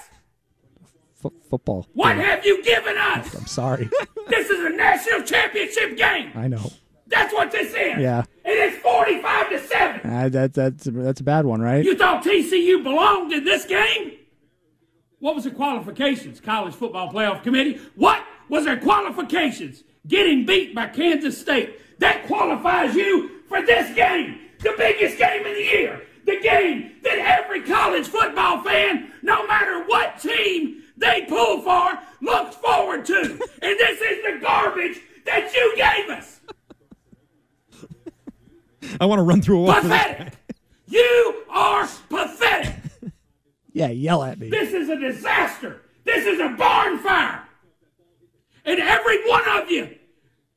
F- 1.24 1.32
football. 1.50 1.86
What 1.92 2.14
game. 2.14 2.24
have 2.24 2.46
you 2.46 2.62
given 2.64 2.96
us? 2.96 3.34
I'm 3.34 3.46
sorry. 3.46 3.88
This 4.28 4.48
is 4.48 4.64
a 4.64 4.70
national 4.70 5.22
championship 5.24 5.96
game. 5.96 6.30
I 6.34 6.46
know. 6.46 6.70
That's 7.08 7.34
what 7.34 7.50
this 7.50 7.70
is. 7.70 7.98
Yeah. 7.98 8.22
It 8.44 8.74
is 8.74 8.78
45 8.80 9.50
to 9.50 9.58
7. 9.60 10.10
Uh, 10.10 10.28
that 10.30 10.54
that's 10.54 10.84
that's 10.84 11.20
a 11.20 11.24
bad 11.24 11.44
one, 11.46 11.60
right? 11.60 11.84
You 11.84 11.96
thought 11.96 12.24
TCU 12.24 12.82
belonged 12.82 13.32
in 13.32 13.44
this 13.44 13.64
game? 13.64 14.12
What 15.20 15.36
was 15.36 15.44
the 15.44 15.52
qualifications, 15.52 16.40
College 16.40 16.74
Football 16.74 17.12
Playoff 17.12 17.44
Committee? 17.44 17.80
What 17.94 18.24
was 18.48 18.64
their 18.64 18.78
qualifications? 18.78 19.84
Getting 20.08 20.44
beat 20.44 20.74
by 20.74 20.88
Kansas 20.88 21.40
State. 21.40 21.78
That 22.00 22.26
qualifies 22.26 22.96
you 22.96 23.42
for 23.48 23.64
this 23.64 23.94
game, 23.94 24.40
the 24.58 24.74
biggest 24.76 25.18
game 25.18 25.46
of 25.46 25.54
the 25.54 25.62
year. 25.62 26.02
The 26.26 26.40
game 26.40 26.92
that 27.04 27.18
every 27.18 27.62
college 27.62 28.08
football 28.08 28.62
fan, 28.62 29.12
no 29.22 29.46
matter 29.46 29.84
what 29.84 30.18
team 30.20 30.82
they 30.96 31.24
pull 31.28 31.60
for, 31.62 31.98
looks 32.20 32.56
forward 32.56 33.04
to. 33.06 33.20
and 33.20 33.78
this 33.78 34.00
is 34.00 34.24
the 34.24 34.38
garbage 34.40 35.00
that 35.24 35.52
you 35.54 35.74
gave 35.76 36.10
us. 36.10 36.40
I 39.00 39.06
want 39.06 39.18
to 39.18 39.22
run 39.22 39.42
through 39.42 39.60
a 39.60 39.62
wall. 39.62 39.74
for 39.74 39.88
this 39.88 39.90
guy. 39.90 40.14
Pathetic. 40.14 40.34
You 40.88 41.44
are 41.50 41.88
pathetic. 42.08 42.76
Yeah, 43.74 43.88
yell 43.88 44.22
at 44.22 44.38
me. 44.38 44.50
This 44.50 44.74
is 44.74 44.90
a 44.90 44.96
disaster. 44.98 45.80
This 46.04 46.26
is 46.26 46.38
a 46.40 46.50
barn 46.50 46.98
fire. 46.98 47.42
And 48.66 48.78
every 48.78 49.26
one 49.26 49.48
of 49.48 49.70
you, 49.70 49.96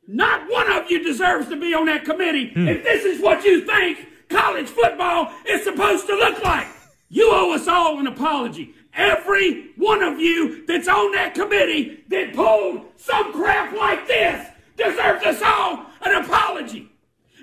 not 0.06 0.50
one 0.52 0.70
of 0.70 0.92
you 0.92 1.02
deserves 1.02 1.48
to 1.48 1.56
be 1.56 1.74
on 1.74 1.86
that 1.86 2.04
committee 2.04 2.50
hmm. 2.50 2.68
if 2.68 2.84
this 2.84 3.06
is 3.06 3.22
what 3.22 3.44
you 3.46 3.66
think 3.66 4.10
college 4.30 4.68
football 4.68 5.32
is 5.48 5.64
supposed 5.64 6.08
to 6.08 6.16
look 6.16 6.44
like. 6.44 6.68
You 7.10 7.30
owe 7.32 7.54
us 7.54 7.68
all 7.68 8.00
an 8.00 8.08
apology. 8.08 8.74
Every 8.94 9.72
one 9.78 10.02
of 10.02 10.20
you 10.20 10.66
that's 10.66 10.88
on 10.88 11.12
that 11.14 11.36
committee 11.36 12.04
that 12.10 12.34
pulled 12.34 12.86
some 12.98 13.34
crap 13.34 13.76
like 13.76 14.08
this 14.08 14.48
deserves 14.78 15.26
us 15.26 15.42
all 15.42 15.86
an 16.02 16.24
apology. 16.24 16.92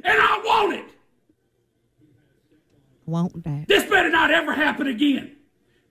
And 0.05 0.19
I 0.21 0.43
want 0.45 0.75
it. 0.75 0.85
Won't 3.07 3.45
that? 3.45 3.69
This 3.69 3.85
better 3.85 4.11
not 4.11 4.31
ever 4.31 4.55
happen 4.55 4.87
again. 4.87 5.37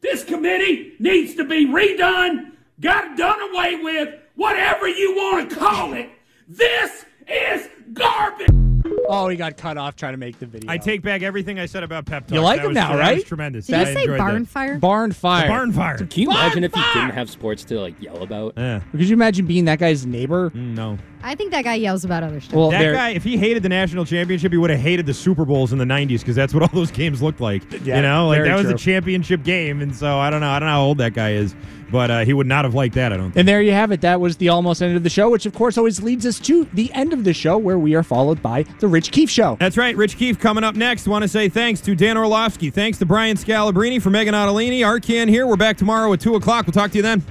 This 0.02 0.24
committee 0.24 0.94
needs 1.00 1.36
to 1.36 1.44
be 1.44 1.68
redone, 1.68 2.52
got 2.80 3.18
done 3.18 3.40
away 3.52 3.76
with, 3.76 4.16
whatever 4.36 4.88
you 4.88 5.16
want 5.16 5.50
to 5.50 5.56
call 5.56 5.94
it. 5.94 6.10
This 6.48 7.06
is 7.28 7.70
garbage. 7.94 8.71
Oh, 9.14 9.28
he 9.28 9.36
got 9.36 9.58
cut 9.58 9.78
off 9.78 9.96
trying 9.96 10.14
to 10.14 10.18
make 10.18 10.40
the 10.40 10.46
video. 10.46 10.72
I 10.72 10.78
take 10.78 11.02
back 11.02 11.22
everything 11.22 11.60
I 11.60 11.66
said 11.66 11.84
about 11.84 12.06
pep 12.06 12.28
talk. 12.28 12.34
You 12.36 12.42
like 12.42 12.58
That 12.60 12.64
him 12.66 12.70
was- 12.70 12.76
now, 12.76 12.94
that 12.96 13.00
right? 13.00 13.16
was 13.16 13.24
tremendous. 13.26 13.68
Did 13.68 13.76
I 13.76 13.80
you 13.80 13.86
say 13.94 14.02
enjoyed 14.04 14.18
barn 14.18 14.44
that. 14.44 14.48
fire? 14.50 14.78
Barn 14.80 15.12
fire. 15.12 15.48
Barn 15.48 15.72
fire. 15.74 15.98
Can 15.98 16.08
you 16.24 16.30
imagine 16.32 16.64
if 16.64 16.74
he 16.74 16.82
fire! 16.82 16.94
didn't 16.94 17.14
have 17.16 17.30
sports 17.30 17.64
to 17.66 17.80
like 17.80 18.02
yell 18.02 18.24
about? 18.24 18.54
Yeah. 18.58 18.80
Could 18.92 19.02
you 19.10 19.14
imagine 19.14 19.46
being 19.46 19.66
that 19.66 19.80
guy's 19.80 20.06
neighbor? 20.06 20.50
Mm, 20.52 20.76
No. 20.76 20.98
I 21.24 21.36
think 21.36 21.52
that 21.52 21.64
guy 21.64 21.76
yells 21.76 22.04
about 22.04 22.24
other 22.24 22.42
stuff. 22.42 22.56
Well, 22.56 22.72
that 22.72 22.80
there- 22.80 22.94
guy, 22.94 23.10
if 23.10 23.24
he 23.24 23.38
hated 23.38 23.62
the 23.62 23.70
national 23.70 24.06
championship, 24.06 24.52
he 24.52 24.58
would 24.58 24.72
have 24.72 24.80
hated 24.80 25.06
the 25.06 25.14
Super 25.14 25.46
Bowls 25.46 25.72
in 25.72 25.78
the 25.78 25.86
'90s 25.86 26.22
because 26.22 26.36
that's 26.36 26.52
what 26.52 26.64
all 26.64 26.70
those 26.74 26.90
games 26.90 27.22
looked 27.22 27.40
like. 27.40 27.62
Yeah, 27.86 27.98
you 27.98 28.02
know, 28.02 28.28
like 28.30 28.38
very 28.38 28.50
that 28.50 28.56
was 28.56 28.66
true. 28.66 28.74
a 28.74 28.78
championship 28.78 29.44
game, 29.44 29.82
and 29.82 29.96
so 29.96 30.18
I 30.18 30.32
don't 30.32 30.42
know. 30.42 30.50
I 30.50 30.58
don't 30.58 30.66
know 30.68 30.74
how 30.74 30.82
old 30.82 30.98
that 30.98 31.14
guy 31.14 31.34
is, 31.34 31.54
but 31.92 32.10
uh, 32.10 32.26
he 32.26 32.34
would 32.34 32.48
not 32.48 32.66
have 32.66 32.74
liked 32.74 32.96
that. 32.96 33.12
I 33.14 33.18
don't. 33.18 33.28
think. 33.28 33.38
And 33.38 33.48
there 33.48 33.62
you 33.62 33.72
have 33.72 33.92
it. 33.92 34.02
That 34.02 34.20
was 34.20 34.38
the 34.38 34.50
almost 34.50 34.82
end 34.82 34.96
of 34.96 35.04
the 35.04 35.10
show, 35.10 35.30
which 35.30 35.46
of 35.46 35.54
course 35.54 35.78
always 35.78 36.02
leads 36.02 36.26
us 36.26 36.40
to 36.42 36.66
the 36.74 36.92
end 36.94 37.14
of 37.14 37.24
the 37.24 37.34
show 37.34 37.58
where 37.58 37.78
we 37.78 37.96
are 37.96 38.04
followed 38.04 38.42
by 38.42 38.64
the 38.80 38.88
Rich 38.88 39.12
Keefe 39.12 39.30
Show. 39.30 39.58
That's 39.60 39.78
right. 39.78 39.96
Rich 39.96 40.18
Keefe 40.18 40.40
coming 40.40 40.64
up 40.64 40.76
next. 40.76 41.08
Want 41.08 41.24
to 41.24 41.28
say 41.28 41.50
thanks 41.50 41.82
to 41.82 41.96
Dan 41.96 42.18
Orlovsky. 42.18 42.70
Thanks 42.70 42.98
to 43.00 43.06
Brian 43.06 43.38
Scalabrine 43.38 44.02
for 44.02 44.10
Meghan 44.10 44.34
Ottolini. 44.34 44.80
Arcand 44.80 45.30
here. 45.30 45.46
We're 45.46 45.58
back 45.58 45.78
tomorrow 45.78 46.12
at 46.14 46.22
2 46.22 46.36
o'clock. 46.36 46.66
We'll 46.66 46.74
talk 46.74 46.92
to 46.92 46.98
you 46.98 47.04
then. 47.04 47.24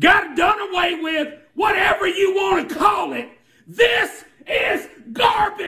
Got 0.00 0.36
done 0.36 0.60
away 0.70 1.00
with, 1.00 1.34
whatever 1.54 2.06
you 2.06 2.34
want 2.34 2.68
to 2.68 2.74
call 2.74 3.12
it. 3.14 3.28
This 3.66 4.24
is 4.46 4.88
garbage. 5.12 5.66